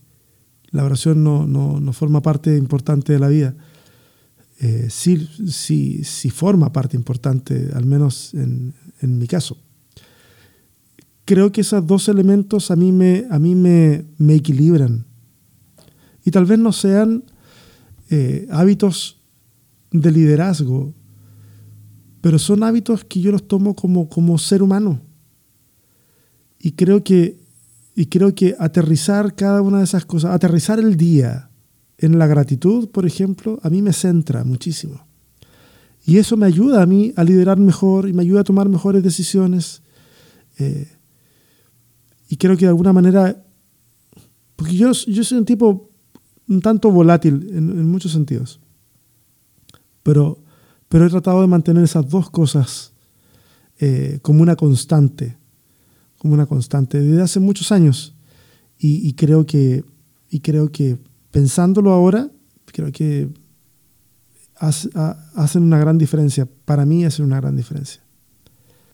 la 0.71 0.83
oración 0.83 1.23
no, 1.23 1.93
forma 1.93 2.21
parte 2.21 2.55
importante 2.55 3.13
de 3.13 3.19
la 3.19 3.27
vida. 3.29 3.55
Eh, 4.59 4.87
sí, 4.89 5.27
sí, 5.47 6.03
sí, 6.03 6.29
forma 6.29 6.71
parte 6.71 6.97
importante, 6.97 7.69
al 7.73 7.85
menos 7.85 8.33
en, 8.33 8.73
mi 9.01 9.27
caso. 9.27 9.57
Creo 11.25 11.51
que 11.51 11.61
esos 11.61 11.85
dos 11.85 12.09
elementos 12.09 12.71
a 12.71 12.75
mí, 12.75 12.91
me, 12.91 13.25
a 13.29 13.39
mí 13.39 13.55
me, 13.55 14.05
equilibran. 14.29 15.05
Y 16.23 16.31
tal 16.31 16.45
vez 16.45 16.59
no 16.59 16.73
sean 16.73 17.23
eh, 18.09 18.47
hábitos 18.51 19.21
de 19.91 20.11
liderazgo, 20.11 20.93
pero 22.21 22.39
son 22.39 22.63
hábitos 22.63 23.03
que 23.03 23.21
yo 23.21 23.31
los 23.31 23.47
tomo 23.47 23.75
como, 23.75 24.09
como 24.09 24.37
ser 24.37 24.63
humano. 24.63 25.01
Y 26.59 26.71
creo 26.71 27.03
que 27.03 27.37
y 27.97 28.05
creo 28.05 28.35
que 28.35 28.55
aterrizar 28.59 29.33
cada 29.33 29.63
una 29.63 29.79
de 29.79 29.85
esas 29.85 30.05
cosas, 30.05 30.31
aterrizar 30.31 30.77
el 30.77 30.97
día 30.97 31.49
en 31.97 32.19
la 32.19 32.27
gratitud, 32.27 32.89
por 32.89 33.07
ejemplo, 33.07 33.59
a 33.63 33.71
mí 33.71 33.81
me 33.81 33.91
centra 33.91 34.43
muchísimo. 34.43 35.07
Y 36.05 36.19
eso 36.19 36.37
me 36.37 36.45
ayuda 36.45 36.83
a 36.83 36.85
mí 36.85 37.11
a 37.15 37.23
liderar 37.23 37.57
mejor 37.57 38.07
y 38.07 38.13
me 38.13 38.21
ayuda 38.21 38.41
a 38.41 38.43
tomar 38.43 38.69
mejores 38.69 39.01
decisiones. 39.01 39.81
Eh, 40.59 40.87
y 42.29 42.37
creo 42.37 42.55
que 42.55 42.65
de 42.65 42.69
alguna 42.69 42.93
manera, 42.93 43.43
porque 44.55 44.75
yo, 44.75 44.91
yo 44.91 45.23
soy 45.23 45.39
un 45.39 45.45
tipo 45.45 45.89
un 46.47 46.61
tanto 46.61 46.91
volátil 46.91 47.49
en, 47.51 47.89
muchos 47.89 48.11
sentidos, 48.11 48.59
pero, 50.03 50.37
pero 50.89 51.05
he 51.05 51.09
tratado 51.09 51.41
de 51.41 51.47
mantener 51.47 51.83
esas 51.83 52.07
dos 52.09 52.29
cosas 52.29 52.93
eh, 53.79 54.19
como 54.21 54.41
una 54.41 54.55
constante 54.55 55.37
como 56.17 56.33
una 56.33 56.45
constante 56.45 56.99
desde 56.99 57.21
hace 57.21 57.39
muchos 57.39 57.71
años. 57.71 58.13
Y, 58.79 59.13
creo 59.13 59.45
que, 59.45 59.83
y 60.29 60.41
creo 60.41 60.71
que 60.71 60.99
pensándolo 61.31 61.91
ahora, 61.91 62.29
creo 62.65 62.91
que 62.91 63.27
hacen 64.55 65.63
una 65.63 65.79
gran 65.79 65.97
diferencia. 65.97 66.47
Para 66.65 66.85
mí 66.85 67.03
hacen 67.05 67.25
una 67.25 67.37
gran 67.37 67.55
diferencia. 67.55 68.03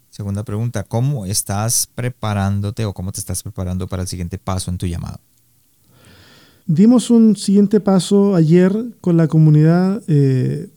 Segunda 0.10 0.44
pregunta, 0.44 0.84
¿cómo 0.84 1.26
estás 1.26 1.90
preparándote 1.94 2.86
o 2.86 2.94
cómo 2.94 3.11
te 3.11 3.20
estás 3.20 3.44
preparando 3.44 3.88
para 3.88 4.03
el 4.03 4.07
siguiente 4.07 4.38
paso 4.38 4.72
en 4.72 4.78
tu 4.78 4.86
llamado? 4.86 5.20
Dimos 6.65 7.10
un 7.10 7.36
siguiente 7.36 7.82
paso 7.82 8.36
ayer 8.36 8.74
con 9.02 9.18
la 9.18 9.28
comunidad, 9.28 10.02
eh, 10.07 10.70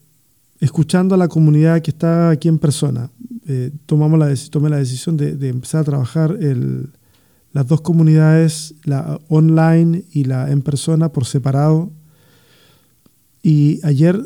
escuchando 0.61 1.15
a 1.15 1.19
la 1.19 1.29
comunidad 1.29 1.83
que 1.83 1.91
está 1.91 2.31
aquí 2.31 2.49
en 2.49 2.59
persona. 2.59 3.11
Eh, 3.47 3.71
tomamos 3.87 4.19
la, 4.19 4.35
tomé 4.51 4.71
la 4.71 4.79
decisión 4.79 5.17
de, 5.17 5.49
empezar 5.49 5.83
a 5.83 5.85
trabajar 5.85 6.37
las 7.53 7.67
dos 7.67 7.81
comunidades, 7.81 8.75
la 8.85 9.21
online 9.29 10.05
y 10.13 10.25
la 10.25 10.51
en 10.51 10.63
persona, 10.63 11.11
por 11.11 11.25
separado. 11.25 11.93
Y 13.43 13.81
ayer 13.85 14.21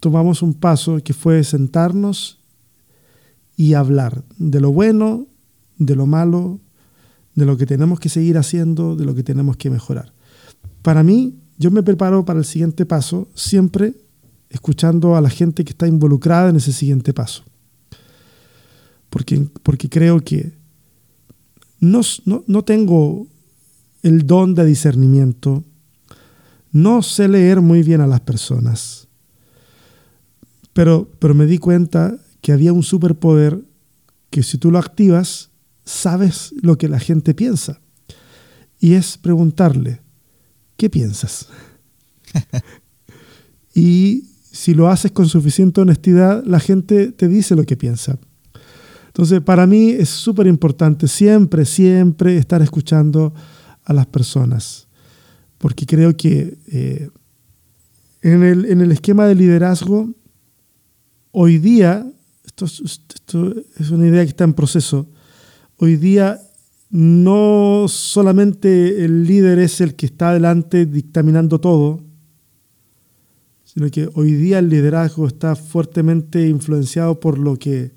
tomamos 0.00 0.42
un 0.42 0.54
paso 0.54 0.98
que 1.02 1.14
fue 1.14 1.42
sentarnos 1.44 2.38
y 3.56 3.74
hablar 3.74 4.22
de 4.36 4.60
lo 4.60 4.70
bueno, 4.70 5.26
de 5.78 5.96
lo 5.96 6.06
malo, 6.06 6.60
de 7.34 7.46
lo 7.46 7.56
que 7.56 7.66
tenemos 7.66 8.00
que 8.00 8.08
seguir 8.08 8.36
haciendo, 8.36 8.96
de 8.96 9.04
lo 9.04 9.14
que 9.14 9.22
tenemos 9.22 9.56
que 9.56 9.70
mejorar. 9.70 10.12
Para 10.82 11.02
mí, 11.02 11.34
yo 11.58 11.70
me 11.70 11.82
preparo 11.82 12.24
para 12.24 12.38
el 12.38 12.44
siguiente 12.44 12.84
paso 12.84 13.28
siempre 13.34 13.94
escuchando 14.50 15.16
a 15.16 15.20
la 15.20 15.30
gente 15.30 15.64
que 15.64 15.70
está 15.70 15.86
involucrada 15.86 16.50
en 16.50 16.56
ese 16.56 16.72
siguiente 16.72 17.12
paso 17.12 17.44
porque, 19.62 19.88
creo 19.88 20.20
que 20.20 20.52
no, 21.80 22.00
no, 22.46 22.64
tengo 22.64 23.26
el 24.02 24.26
don 24.26 24.54
de 24.54 24.66
discernimiento, 24.66 25.64
no 26.72 27.02
sé 27.02 27.28
leer 27.28 27.60
muy 27.60 27.82
bien 27.82 28.00
a 28.00 28.06
las 28.06 28.20
personas, 28.20 29.08
pero, 30.72 31.10
pero 31.18 31.34
me 31.34 31.46
di 31.46 31.58
cuenta 31.58 32.18
que 32.42 32.52
había 32.52 32.72
un 32.72 32.82
superpoder 32.82 33.64
que 34.28 34.42
si 34.42 34.58
tú 34.58 34.70
lo 34.70 34.78
activas, 34.78 35.50
sabes 35.84 36.52
lo 36.60 36.76
que 36.76 36.88
la 36.88 36.98
gente 36.98 37.32
piensa. 37.32 37.80
Y 38.78 38.92
es 38.92 39.16
preguntarle, 39.16 40.02
¿qué 40.76 40.90
piensas? 40.90 41.48
y 43.74 44.24
si 44.56 44.72
lo 44.72 44.88
haces 44.88 45.12
con 45.12 45.28
suficiente 45.28 45.82
honestidad, 45.82 46.42
la 46.46 46.58
gente 46.60 47.12
te 47.12 47.28
dice 47.28 47.54
lo 47.54 47.64
que 47.64 47.76
piensa. 47.76 48.18
Entonces, 49.08 49.42
para 49.42 49.66
mí 49.66 49.90
es 49.90 50.08
súper 50.08 50.46
importante 50.46 51.08
siempre, 51.08 51.66
siempre 51.66 52.38
estar 52.38 52.62
escuchando 52.62 53.34
a 53.84 53.92
las 53.92 54.06
personas, 54.06 54.88
porque 55.58 55.84
creo 55.84 56.16
que 56.16 56.56
eh, 56.72 57.10
en, 58.22 58.42
el, 58.42 58.90
esquema 58.92 59.26
de 59.26 59.34
liderazgo, 59.34 60.08
hoy 61.32 61.58
día, 61.58 62.10
esto, 62.44 62.64
esto 62.64 63.54
es 63.78 63.90
una 63.90 64.06
idea 64.06 64.24
que 64.24 64.30
está 64.30 64.44
en 64.44 64.54
proceso, 64.54 65.06
hoy 65.76 65.96
día 65.96 66.40
no 66.88 67.86
solamente 67.88 69.04
el 69.04 69.24
líder 69.24 69.58
es 69.58 69.82
el 69.82 69.96
que 69.96 70.06
está 70.06 70.30
adelante 70.30 70.86
dictaminando 70.86 71.60
todo, 71.60 72.05
sino 73.76 73.90
que 73.90 74.08
hoy 74.14 74.32
día 74.32 74.58
el 74.58 74.70
liderazgo 74.70 75.26
está 75.26 75.54
fuertemente 75.54 76.48
influenciado 76.48 77.20
por 77.20 77.38
lo 77.38 77.58
que 77.58 77.92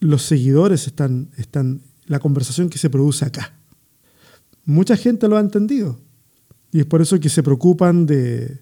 los 0.00 0.22
seguidores 0.22 0.88
están, 0.88 1.28
están, 1.36 1.80
la 2.06 2.18
conversación 2.18 2.68
que 2.68 2.76
se 2.76 2.90
produce 2.90 3.24
acá. 3.24 3.54
Mucha 4.64 4.96
gente 4.96 5.28
lo 5.28 5.36
ha 5.36 5.40
entendido 5.40 6.00
y 6.72 6.80
es 6.80 6.86
por 6.86 7.00
eso 7.00 7.20
que 7.20 7.28
se 7.28 7.44
preocupan 7.44 8.04
de 8.04 8.58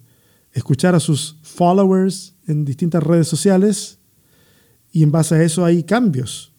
escuchar 0.53 0.95
a 0.95 1.01
sus 1.01 1.39
followers 1.43 2.35
en 2.47 2.67
distintas 2.67 3.03
redes 3.03 3.27
sociales 3.27 3.99
y 4.93 5.03
en 5.03 5.11
base 5.11 5.37
a 5.37 5.43
eso 5.43 5.65
hay 5.65 5.83
cambios. 5.83 6.53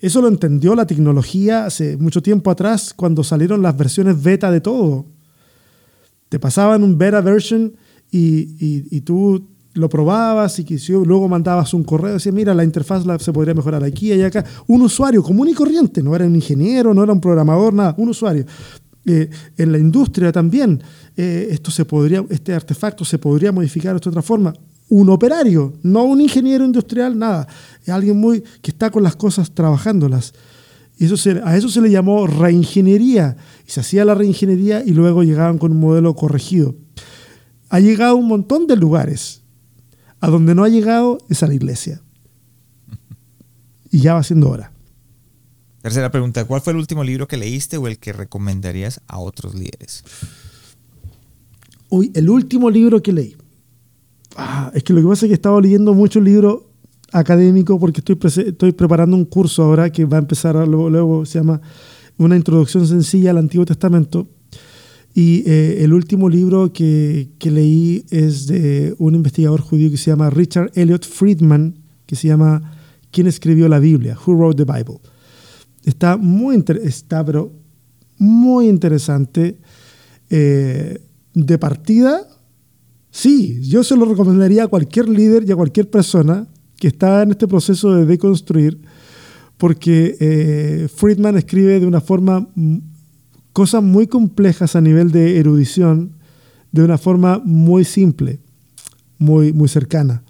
Eso 0.00 0.20
lo 0.20 0.26
entendió 0.26 0.74
la 0.74 0.88
tecnología 0.88 1.66
hace 1.66 1.96
mucho 1.96 2.20
tiempo 2.20 2.50
atrás 2.50 2.94
cuando 2.94 3.22
salieron 3.22 3.62
las 3.62 3.76
versiones 3.76 4.20
beta 4.20 4.50
de 4.50 4.60
todo. 4.60 5.06
Te 6.28 6.40
pasaban 6.40 6.82
un 6.82 6.98
beta 6.98 7.20
version 7.20 7.76
y, 8.10 8.96
y 8.96 9.00
tú 9.02 9.46
lo 9.74 9.88
probabas 9.88 10.58
y 10.58 10.64
que 10.64 10.78
luego 11.04 11.28
mandabas 11.28 11.72
un 11.74 11.84
correo 11.84 12.10
y 12.10 12.14
decías, 12.14 12.34
mira, 12.34 12.54
la 12.54 12.64
interfaz 12.64 13.04
se 13.20 13.32
podría 13.32 13.54
mejorar 13.54 13.84
aquí 13.84 14.12
y 14.12 14.22
acá. 14.22 14.44
Un 14.66 14.82
usuario 14.82 15.22
común 15.22 15.48
y 15.48 15.54
corriente, 15.54 16.02
no 16.02 16.14
era 16.14 16.26
un 16.26 16.34
ingeniero, 16.34 16.92
no 16.92 17.04
era 17.04 17.12
un 17.12 17.20
programador, 17.20 17.72
nada, 17.72 17.94
un 17.98 18.08
usuario. 18.08 18.44
Eh, 19.06 19.30
en 19.56 19.72
la 19.72 19.78
industria 19.78 20.32
también, 20.32 20.82
eh, 21.16 21.48
esto 21.50 21.70
se 21.70 21.84
podría, 21.84 22.24
este 22.28 22.52
artefacto 22.52 23.04
se 23.04 23.18
podría 23.18 23.52
modificar 23.52 23.98
de 23.98 24.08
otra 24.08 24.22
forma. 24.22 24.52
Un 24.88 25.08
operario, 25.08 25.74
no 25.82 26.04
un 26.04 26.20
ingeniero 26.20 26.64
industrial, 26.64 27.16
nada. 27.16 27.46
Es 27.82 27.90
alguien 27.90 28.16
muy 28.16 28.42
que 28.60 28.72
está 28.72 28.90
con 28.90 29.04
las 29.04 29.14
cosas 29.14 29.52
trabajándolas. 29.52 30.34
Y 30.98 31.06
eso 31.06 31.14
a 31.44 31.56
eso 31.56 31.68
se 31.68 31.80
le 31.80 31.90
llamó 31.90 32.26
reingeniería. 32.26 33.36
Y 33.66 33.70
se 33.70 33.80
hacía 33.80 34.04
la 34.04 34.14
reingeniería 34.14 34.82
y 34.84 34.90
luego 34.90 35.22
llegaban 35.22 35.58
con 35.58 35.70
un 35.70 35.78
modelo 35.78 36.14
corregido. 36.14 36.74
Ha 37.70 37.80
llegado 37.80 38.12
a 38.12 38.14
un 38.16 38.28
montón 38.28 38.66
de 38.66 38.76
lugares 38.76 39.40
a 40.20 40.28
donde 40.28 40.54
no 40.54 40.64
ha 40.64 40.68
llegado 40.68 41.18
es 41.28 41.42
a 41.42 41.46
la 41.46 41.54
iglesia. 41.54 42.02
Y 43.90 44.00
ya 44.00 44.14
va 44.14 44.22
siendo 44.22 44.50
hora. 44.50 44.72
Tercera 45.82 46.10
pregunta, 46.10 46.44
¿cuál 46.44 46.60
fue 46.60 46.72
el 46.72 46.78
último 46.78 47.02
libro 47.02 47.26
que 47.26 47.38
leíste 47.38 47.78
o 47.78 47.88
el 47.88 47.98
que 47.98 48.12
recomendarías 48.12 49.00
a 49.08 49.18
otros 49.18 49.54
líderes? 49.54 50.04
Uy, 51.88 52.12
el 52.14 52.28
último 52.28 52.70
libro 52.70 53.02
que 53.02 53.12
leí. 53.12 53.36
Ah, 54.36 54.70
es 54.74 54.84
que 54.84 54.92
lo 54.92 55.00
que 55.00 55.08
pasa 55.08 55.24
es 55.24 55.30
que 55.30 55.32
he 55.32 55.34
estado 55.34 55.60
leyendo 55.60 55.94
muchos 55.94 56.22
libros 56.22 56.62
académicos 57.12 57.80
porque 57.80 58.00
estoy, 58.00 58.18
estoy 58.46 58.72
preparando 58.72 59.16
un 59.16 59.24
curso 59.24 59.62
ahora 59.62 59.90
que 59.90 60.04
va 60.04 60.18
a 60.18 60.20
empezar, 60.20 60.54
luego, 60.68 60.90
luego 60.90 61.24
se 61.24 61.38
llama 61.38 61.60
Una 62.18 62.36
introducción 62.36 62.86
sencilla 62.86 63.30
al 63.30 63.38
Antiguo 63.38 63.64
Testamento 63.64 64.28
y 65.14 65.42
eh, 65.46 65.82
el 65.82 65.92
último 65.92 66.28
libro 66.28 66.72
que, 66.72 67.30
que, 67.38 67.50
leí 67.50 68.04
es 68.10 68.46
de 68.46 68.94
un 68.98 69.14
investigador 69.14 69.60
judío 69.60 69.90
que 69.90 69.96
se 69.96 70.10
llama 70.10 70.30
Richard 70.30 70.70
Elliot 70.74 71.04
Friedman, 71.04 71.74
que 72.06 72.16
se 72.16 72.28
llama 72.28 72.78
¿Quién 73.10 73.26
escribió 73.26 73.68
la 73.68 73.80
Biblia? 73.80 74.16
Who 74.24 74.34
Wrote 74.34 74.64
the 74.64 74.72
Bible? 74.72 75.00
Está 75.84 76.16
muy 76.16 76.62
está 76.84 77.24
pero 77.24 77.52
muy 78.18 78.68
interesante. 78.68 79.58
Eh, 80.28 81.00
de 81.34 81.58
partida, 81.58 82.26
sí, 83.10 83.60
yo 83.62 83.84
se 83.84 83.96
lo 83.96 84.04
recomendaría 84.04 84.64
a 84.64 84.68
cualquier 84.68 85.08
líder 85.08 85.44
y 85.46 85.52
a 85.52 85.56
cualquier 85.56 85.88
persona 85.88 86.46
que 86.76 86.88
está 86.88 87.22
en 87.22 87.30
este 87.30 87.46
proceso 87.46 87.94
de 87.94 88.04
deconstruir, 88.04 88.80
porque 89.58 90.16
eh, 90.18 90.88
Friedman 90.92 91.36
escribe 91.36 91.78
de 91.78 91.86
una 91.86 92.00
forma 92.00 92.48
cosas 93.60 93.82
muy 93.82 94.06
complejas 94.06 94.74
a 94.74 94.80
nivel 94.80 95.12
de 95.12 95.38
erudición, 95.38 96.16
de 96.72 96.82
una 96.82 96.96
forma 96.96 97.42
muy 97.44 97.84
simple, 97.84 98.40
muy, 99.18 99.52
muy 99.52 99.68
cercana. 99.68 100.22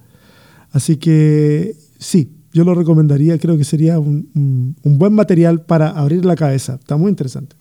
Así 0.72 0.96
que 0.96 1.76
sí, 1.96 2.32
yo 2.52 2.64
lo 2.64 2.74
recomendaría, 2.74 3.38
creo 3.38 3.56
que 3.56 3.62
sería 3.62 4.00
un, 4.00 4.74
buen 4.82 5.12
material 5.12 5.64
para 5.64 5.90
abrir 5.90 6.24
la 6.24 6.34
cabeza. 6.34 6.74
Está 6.74 6.96
muy 6.96 7.08
interesante. 7.08 7.54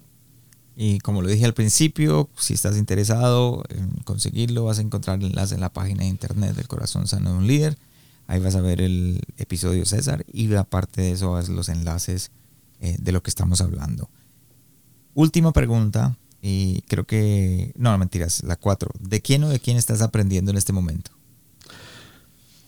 Y 0.76 0.98
como 1.02 1.22
lo 1.22 1.30
dije 1.30 1.46
al 1.46 1.54
principio, 1.54 2.32
si 2.36 2.56
estás 2.56 2.76
interesado 2.76 3.64
en 3.70 3.90
conseguirlo, 4.06 4.66
vas 4.66 4.80
a 4.80 4.82
encontrar 4.82 5.20
el 5.20 5.28
enlace 5.28 5.54
en 5.54 5.62
la 5.62 5.72
página 5.72 6.02
de 6.02 6.10
internet 6.10 6.56
del 6.56 6.68
Corazón 6.68 7.06
Sano 7.06 7.34
de 7.34 7.38
un 7.38 7.46
Líder. 7.46 7.78
Ahí 8.26 8.40
vas 8.40 8.56
a 8.56 8.62
ver 8.62 8.82
el 8.82 9.22
episodio 9.38 9.86
César 9.86 10.26
y 10.34 10.52
aparte 10.56 11.04
de 11.04 11.12
eso 11.12 11.34
vas 11.34 11.48
los 11.48 11.70
enlaces 11.70 12.32
eh, 12.82 12.98
de 13.00 13.12
lo 13.12 13.22
que 13.22 13.30
estamos 13.30 13.62
hablando. 13.62 14.10
Última 15.20 15.52
pregunta, 15.52 16.18
y 16.42 16.82
creo 16.88 17.04
que, 17.04 17.74
no, 17.76 17.98
mentiras, 17.98 18.42
la 18.46 18.56
cuatro. 18.56 18.90
¿De 19.02 19.20
quién 19.20 19.44
o 19.44 19.50
de 19.50 19.60
quién 19.60 19.76
estás 19.76 20.02
aprendiendo 20.02 20.50
en 20.50 20.56
este 20.58 20.72
momento? 20.72 21.12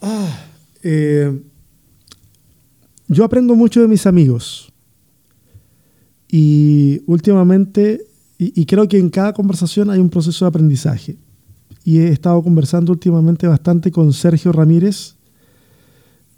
Ah, 0.02 0.38
eh, 0.84 1.41
yo 3.07 3.23
aprendo 3.23 3.56
mucho 3.56 3.80
de 3.80 3.88
mis 3.88 4.06
amigos. 4.06 4.73
Y 6.28 7.02
últimamente, 7.06 8.02
y, 8.38 8.65
creo 8.65 8.86
que 8.86 8.99
en 8.99 9.10
cada 9.10 9.32
conversación 9.32 9.90
hay 9.90 10.02
un 10.02 10.10
proceso 10.10 10.44
de 10.44 10.49
aprendizaje. 10.49 11.15
Y 11.86 11.99
he 11.99 12.10
estado 12.10 12.44
conversando 12.44 12.91
últimamente 12.91 13.48
bastante 13.48 13.91
con 13.91 14.11
Sergio 14.11 14.52
Ramírez, 14.52 15.15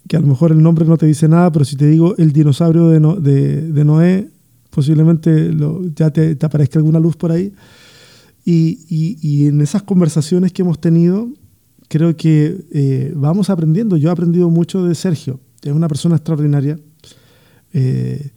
que 0.07 0.17
a 0.17 0.19
lo 0.19 0.27
mejor 0.27 0.51
el 0.51 0.61
nombre 0.61 0.85
no 0.85 0.95
te 0.95 1.07
dice 1.07 1.27
nada, 1.27 1.51
pero 1.51 1.65
si 1.65 1.75
te 1.75 1.87
digo 1.87 2.15
el 2.17 2.33
dinosaurio 2.33 2.89
de, 2.89 3.83
Noé, 3.83 4.29
posiblemente 4.73 5.51
ya 5.95 6.09
te, 6.11 6.37
aparezca 6.41 6.79
alguna 6.79 6.99
luz 6.99 7.15
por 7.15 7.31
ahí. 7.31 7.53
y, 8.45 9.47
en 9.47 9.61
esas 9.61 9.83
conversaciones 9.83 10.51
que 10.51 10.63
hemos 10.63 10.79
tenido, 10.79 11.29
creo 11.93 12.17
que 12.17 12.65
eh, 12.71 13.13
vamos 13.15 13.51
aprendiendo. 13.51 13.97
Yo 13.97 14.09
he 14.09 14.11
aprendido 14.11 14.49
mucho 14.49 14.83
de 14.83 14.95
Sergio. 14.95 15.39
Es 15.61 15.71
una 15.71 15.87
persona 15.87 16.15
extraordinaria 16.15 16.79
eh, 17.71 18.31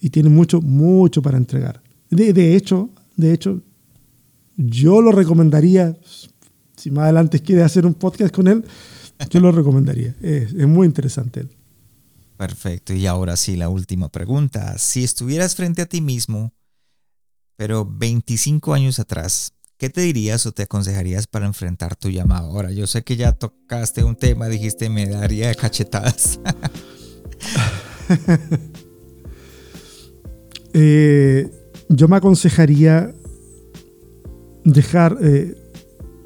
y 0.00 0.08
tiene 0.08 0.30
mucho, 0.30 0.62
mucho 0.62 1.20
para 1.20 1.36
entregar. 1.36 1.82
De, 2.08 2.56
hecho, 2.56 2.88
de 3.14 3.34
hecho, 3.34 3.60
yo 4.56 5.02
lo 5.02 5.12
recomendaría, 5.12 5.98
si 6.76 6.90
más 6.90 7.04
adelante 7.04 7.40
quiere 7.40 7.62
hacer 7.62 7.84
un 7.84 7.92
podcast 7.92 8.34
con 8.34 8.48
él, 8.48 8.64
yo 9.30 9.40
lo 9.40 9.52
recomendaría. 9.52 10.16
Es, 10.22 10.54
es 10.54 10.66
muy 10.66 10.86
interesante 10.86 11.40
él. 11.40 11.57
Perfecto. 12.38 12.94
Y 12.94 13.06
ahora 13.06 13.36
sí, 13.36 13.56
la 13.56 13.68
última 13.68 14.08
pregunta. 14.08 14.78
Si 14.78 15.04
estuvieras 15.04 15.54
frente 15.54 15.82
a 15.82 15.86
ti 15.86 16.00
mismo, 16.00 16.54
pero 17.56 17.84
25 17.84 18.72
años 18.72 18.98
atrás, 18.98 19.52
¿Qué 19.78 19.88
te 19.90 20.00
dirías 20.00 20.44
o 20.44 20.50
te 20.50 20.64
aconsejarías 20.64 21.28
para 21.28 21.46
enfrentar 21.46 21.94
tu 21.94 22.10
llamado? 22.10 22.48
Ahora, 22.48 22.72
yo 22.72 22.88
sé 22.88 23.04
que 23.04 23.14
ya 23.16 23.30
tocaste 23.30 24.02
un 24.02 24.16
tema, 24.16 24.48
dijiste 24.48 24.90
me 24.90 25.06
daría 25.06 25.54
cachetadas. 25.54 26.40
Eh, 30.74 31.50
yo 31.88 32.08
me 32.08 32.16
aconsejaría 32.16 33.12
dejar, 34.64 35.16
eh, 35.22 35.56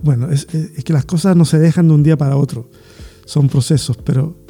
bueno, 0.03 0.31
es, 0.31 0.47
que 0.47 0.93
las 0.93 1.05
cosas 1.05 1.37
no 1.37 1.45
se 1.45 1.61
dejan 1.61 1.87
de 1.89 1.95
un 1.95 2.03
día 2.03 2.17
para 2.19 2.37
otro, 2.37 2.69
son 3.25 3.49
procesos, 3.49 3.97
pero 4.05 4.42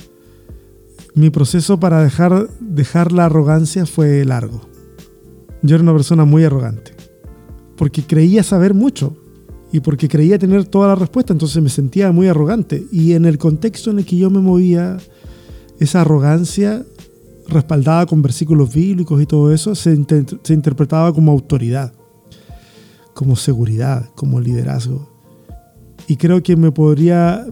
mi 1.15 1.31
proceso 1.31 1.79
para 1.79 2.03
dejar, 2.03 2.49
dejar 2.61 3.13
la 3.13 3.27
arrogancia 3.27 3.87
fue 3.87 4.25
largo. 4.25 4.63
Yo 5.63 5.77
era 5.77 5.83
una 5.83 5.93
persona 5.93 6.25
muy 6.25 6.45
arrogante 6.45 6.93
porque 7.77 8.05
creía 8.05 8.43
saber 8.43 8.75
mucho 8.75 9.17
y 9.73 9.81
porque 9.81 10.09
creía 10.09 10.39
tener 10.39 10.67
toda 10.67 10.89
la 10.89 10.95
respuesta, 10.95 11.33
entonces 11.33 11.63
me 11.63 11.69
sentía 11.69 12.13
muy 12.13 12.29
arrogante. 12.29 12.87
Y 12.93 13.15
en 13.15 13.25
el 13.25 13.39
contexto 13.39 13.91
en 13.91 13.99
el 13.99 14.05
que 14.05 14.17
yo 14.17 14.31
me 14.31 14.41
movía, 14.41 14.99
esa 15.81 16.03
arrogancia 16.03 16.85
respaldada 17.49 18.07
con 18.07 18.23
versículos 18.23 18.73
bíblicos 18.73 19.21
y 19.21 19.27
todo 19.27 19.53
eso, 19.53 19.75
se, 19.75 19.99
se 20.43 20.55
interpretaba 20.55 21.13
como 21.13 21.33
autoridad, 21.33 21.93
como 23.15 23.35
seguridad, 23.35 24.11
como 24.15 24.41
liderazgo. 24.41 25.11
Y 26.07 26.17
creo 26.17 26.43
que 26.43 26.55
me 26.55 26.71
podría, 26.71 27.47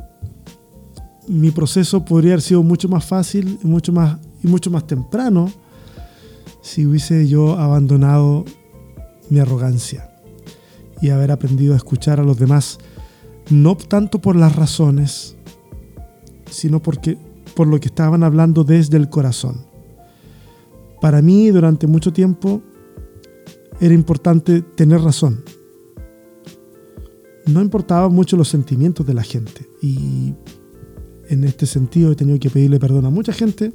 mi 1.30 1.52
proceso 1.52 2.04
podría 2.04 2.32
haber 2.32 2.42
sido 2.42 2.64
mucho 2.64 2.88
más 2.88 3.04
fácil 3.04 3.60
y 3.62 3.66
mucho 3.66 3.92
más, 3.92 4.18
mucho 4.42 4.68
más 4.68 4.84
temprano 4.84 5.52
si 6.60 6.84
hubiese 6.84 7.28
yo 7.28 7.56
abandonado 7.56 8.44
mi 9.28 9.38
arrogancia 9.38 10.10
y 11.00 11.10
haber 11.10 11.30
aprendido 11.30 11.74
a 11.74 11.76
escuchar 11.76 12.18
a 12.18 12.24
los 12.24 12.36
demás, 12.36 12.78
no 13.48 13.76
tanto 13.76 14.20
por 14.20 14.34
las 14.34 14.56
razones, 14.56 15.36
sino 16.50 16.82
porque, 16.82 17.16
por 17.54 17.68
lo 17.68 17.78
que 17.78 17.86
estaban 17.86 18.24
hablando 18.24 18.64
desde 18.64 18.96
el 18.96 19.08
corazón. 19.08 19.64
Para 21.00 21.22
mí, 21.22 21.48
durante 21.50 21.86
mucho 21.86 22.12
tiempo, 22.12 22.60
era 23.80 23.94
importante 23.94 24.62
tener 24.62 25.00
razón. 25.00 25.44
No 27.46 27.62
importaban 27.62 28.12
mucho 28.12 28.36
los 28.36 28.48
sentimientos 28.48 29.06
de 29.06 29.14
la 29.14 29.22
gente. 29.22 29.66
Y 29.80 30.34
en 31.30 31.44
este 31.44 31.66
sentido 31.66 32.12
he 32.12 32.16
tenido 32.16 32.38
que 32.38 32.50
pedirle 32.50 32.78
perdón 32.78 33.06
a 33.06 33.10
mucha 33.10 33.32
gente 33.32 33.72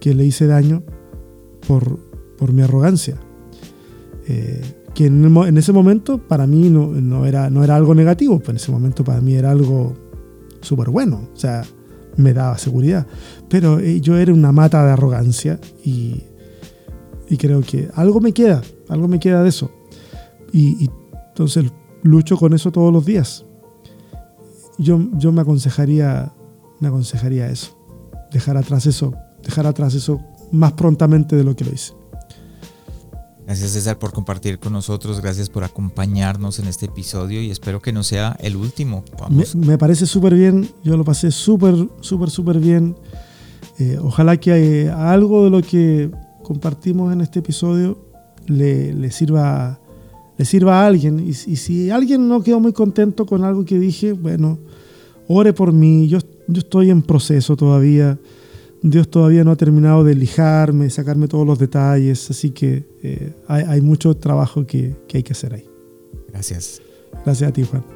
que 0.00 0.14
le 0.14 0.24
hice 0.24 0.46
daño 0.46 0.82
por, 1.66 1.98
por 2.38 2.52
mi 2.52 2.62
arrogancia. 2.62 3.16
Eh, 4.28 4.62
que 4.94 5.06
en, 5.06 5.58
ese 5.58 5.72
momento 5.72 6.16
para 6.16 6.46
mí 6.46 6.70
no, 6.70 7.26
era, 7.26 7.50
no 7.50 7.62
era 7.62 7.76
algo 7.76 7.94
negativo, 7.94 8.38
pero 8.38 8.52
en 8.52 8.56
ese 8.56 8.72
momento 8.72 9.04
para 9.04 9.20
mí 9.20 9.34
era 9.34 9.50
algo 9.50 9.92
súper 10.62 10.88
bueno, 10.88 11.28
o 11.34 11.36
sea, 11.36 11.64
me 12.16 12.32
daba 12.32 12.56
seguridad. 12.56 13.06
Pero 13.50 13.78
eh, 13.78 14.00
yo 14.00 14.16
era 14.16 14.32
una 14.32 14.52
mata 14.52 14.84
de 14.86 14.92
arrogancia 14.92 15.60
y, 15.84 16.22
creo 17.38 17.60
que 17.60 17.90
algo 17.94 18.20
me 18.20 18.32
queda, 18.32 18.62
algo 18.88 19.06
me 19.06 19.20
queda 19.20 19.42
de 19.42 19.50
eso. 19.50 19.70
Y, 20.50 20.88
entonces 21.28 21.66
lucho 22.02 22.38
con 22.38 22.54
eso 22.54 22.72
todos 22.72 22.90
los 22.90 23.04
días. 23.04 23.44
Yo, 24.78 24.98
yo 25.18 25.30
me 25.30 25.42
aconsejaría, 25.42 26.32
me 26.80 26.88
aconsejaría 26.88 27.48
eso, 27.48 27.76
dejar 28.32 28.56
atrás 28.56 28.86
eso, 28.86 29.14
dejar 29.42 29.66
atrás 29.66 29.94
eso 29.94 30.20
más 30.52 30.72
prontamente 30.72 31.36
de 31.36 31.44
lo 31.44 31.56
que 31.56 31.64
lo 31.64 31.72
hice. 31.72 31.92
Gracias 33.46 33.70
César 33.70 33.96
por 33.96 34.12
compartir 34.12 34.58
con 34.58 34.72
nosotros, 34.72 35.20
gracias 35.20 35.48
por 35.48 35.62
acompañarnos 35.62 36.58
en 36.58 36.66
este 36.66 36.86
episodio 36.86 37.40
y 37.40 37.52
espero 37.52 37.80
que 37.80 37.92
no 37.92 38.02
sea 38.02 38.36
el 38.40 38.56
último. 38.56 39.04
Me, 39.54 39.78
parece 39.78 40.04
súper 40.04 40.34
bien, 40.34 40.68
yo 40.82 40.96
lo 40.96 41.04
pasé 41.04 41.30
súper, 41.30 41.74
súper, 42.00 42.30
súper 42.30 42.58
bien. 42.58 42.96
Eh, 43.78 43.98
ojalá 44.02 44.36
que 44.36 44.90
algo 44.90 45.44
de 45.44 45.50
lo 45.50 45.62
que 45.62 46.10
compartimos 46.42 47.12
en 47.12 47.20
este 47.20 47.38
episodio 47.38 47.98
le, 48.46 49.12
sirva, 49.12 49.78
le 50.36 50.44
sirva 50.44 50.82
a 50.82 50.86
alguien. 50.88 51.20
Y, 51.20 51.30
y, 51.30 51.56
si 51.56 51.90
alguien 51.90 52.26
no 52.26 52.42
quedó 52.42 52.58
muy 52.58 52.72
contento 52.72 53.26
con 53.26 53.44
algo 53.44 53.64
que 53.64 53.78
dije, 53.78 54.12
bueno, 54.12 54.58
ore 55.28 55.52
por 55.52 55.72
mí, 55.72 56.08
yo, 56.08 56.18
yo 56.48 56.60
estoy 56.60 56.90
en 56.90 57.02
proceso 57.02 57.56
todavía. 57.56 58.18
Dios 58.82 59.08
todavía 59.08 59.42
no 59.42 59.50
ha 59.50 59.56
terminado 59.56 60.04
de 60.04 60.14
lijarme, 60.14 60.90
sacarme 60.90 61.28
todos 61.28 61.46
los 61.46 61.58
detalles, 61.58 62.30
así 62.30 62.50
que 62.50 62.84
eh, 63.02 63.32
hay, 63.48 63.80
mucho 63.80 64.14
trabajo 64.14 64.66
que, 64.66 64.94
que 65.08 65.16
hay 65.16 65.22
que 65.22 65.32
hacer 65.32 65.54
ahí. 65.54 65.64
Gracias. 66.28 66.82
Gracias 67.24 67.50
a 67.50 67.52
ti, 67.52 67.64
Juan. 67.64 67.95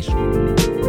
venir. 0.09 0.80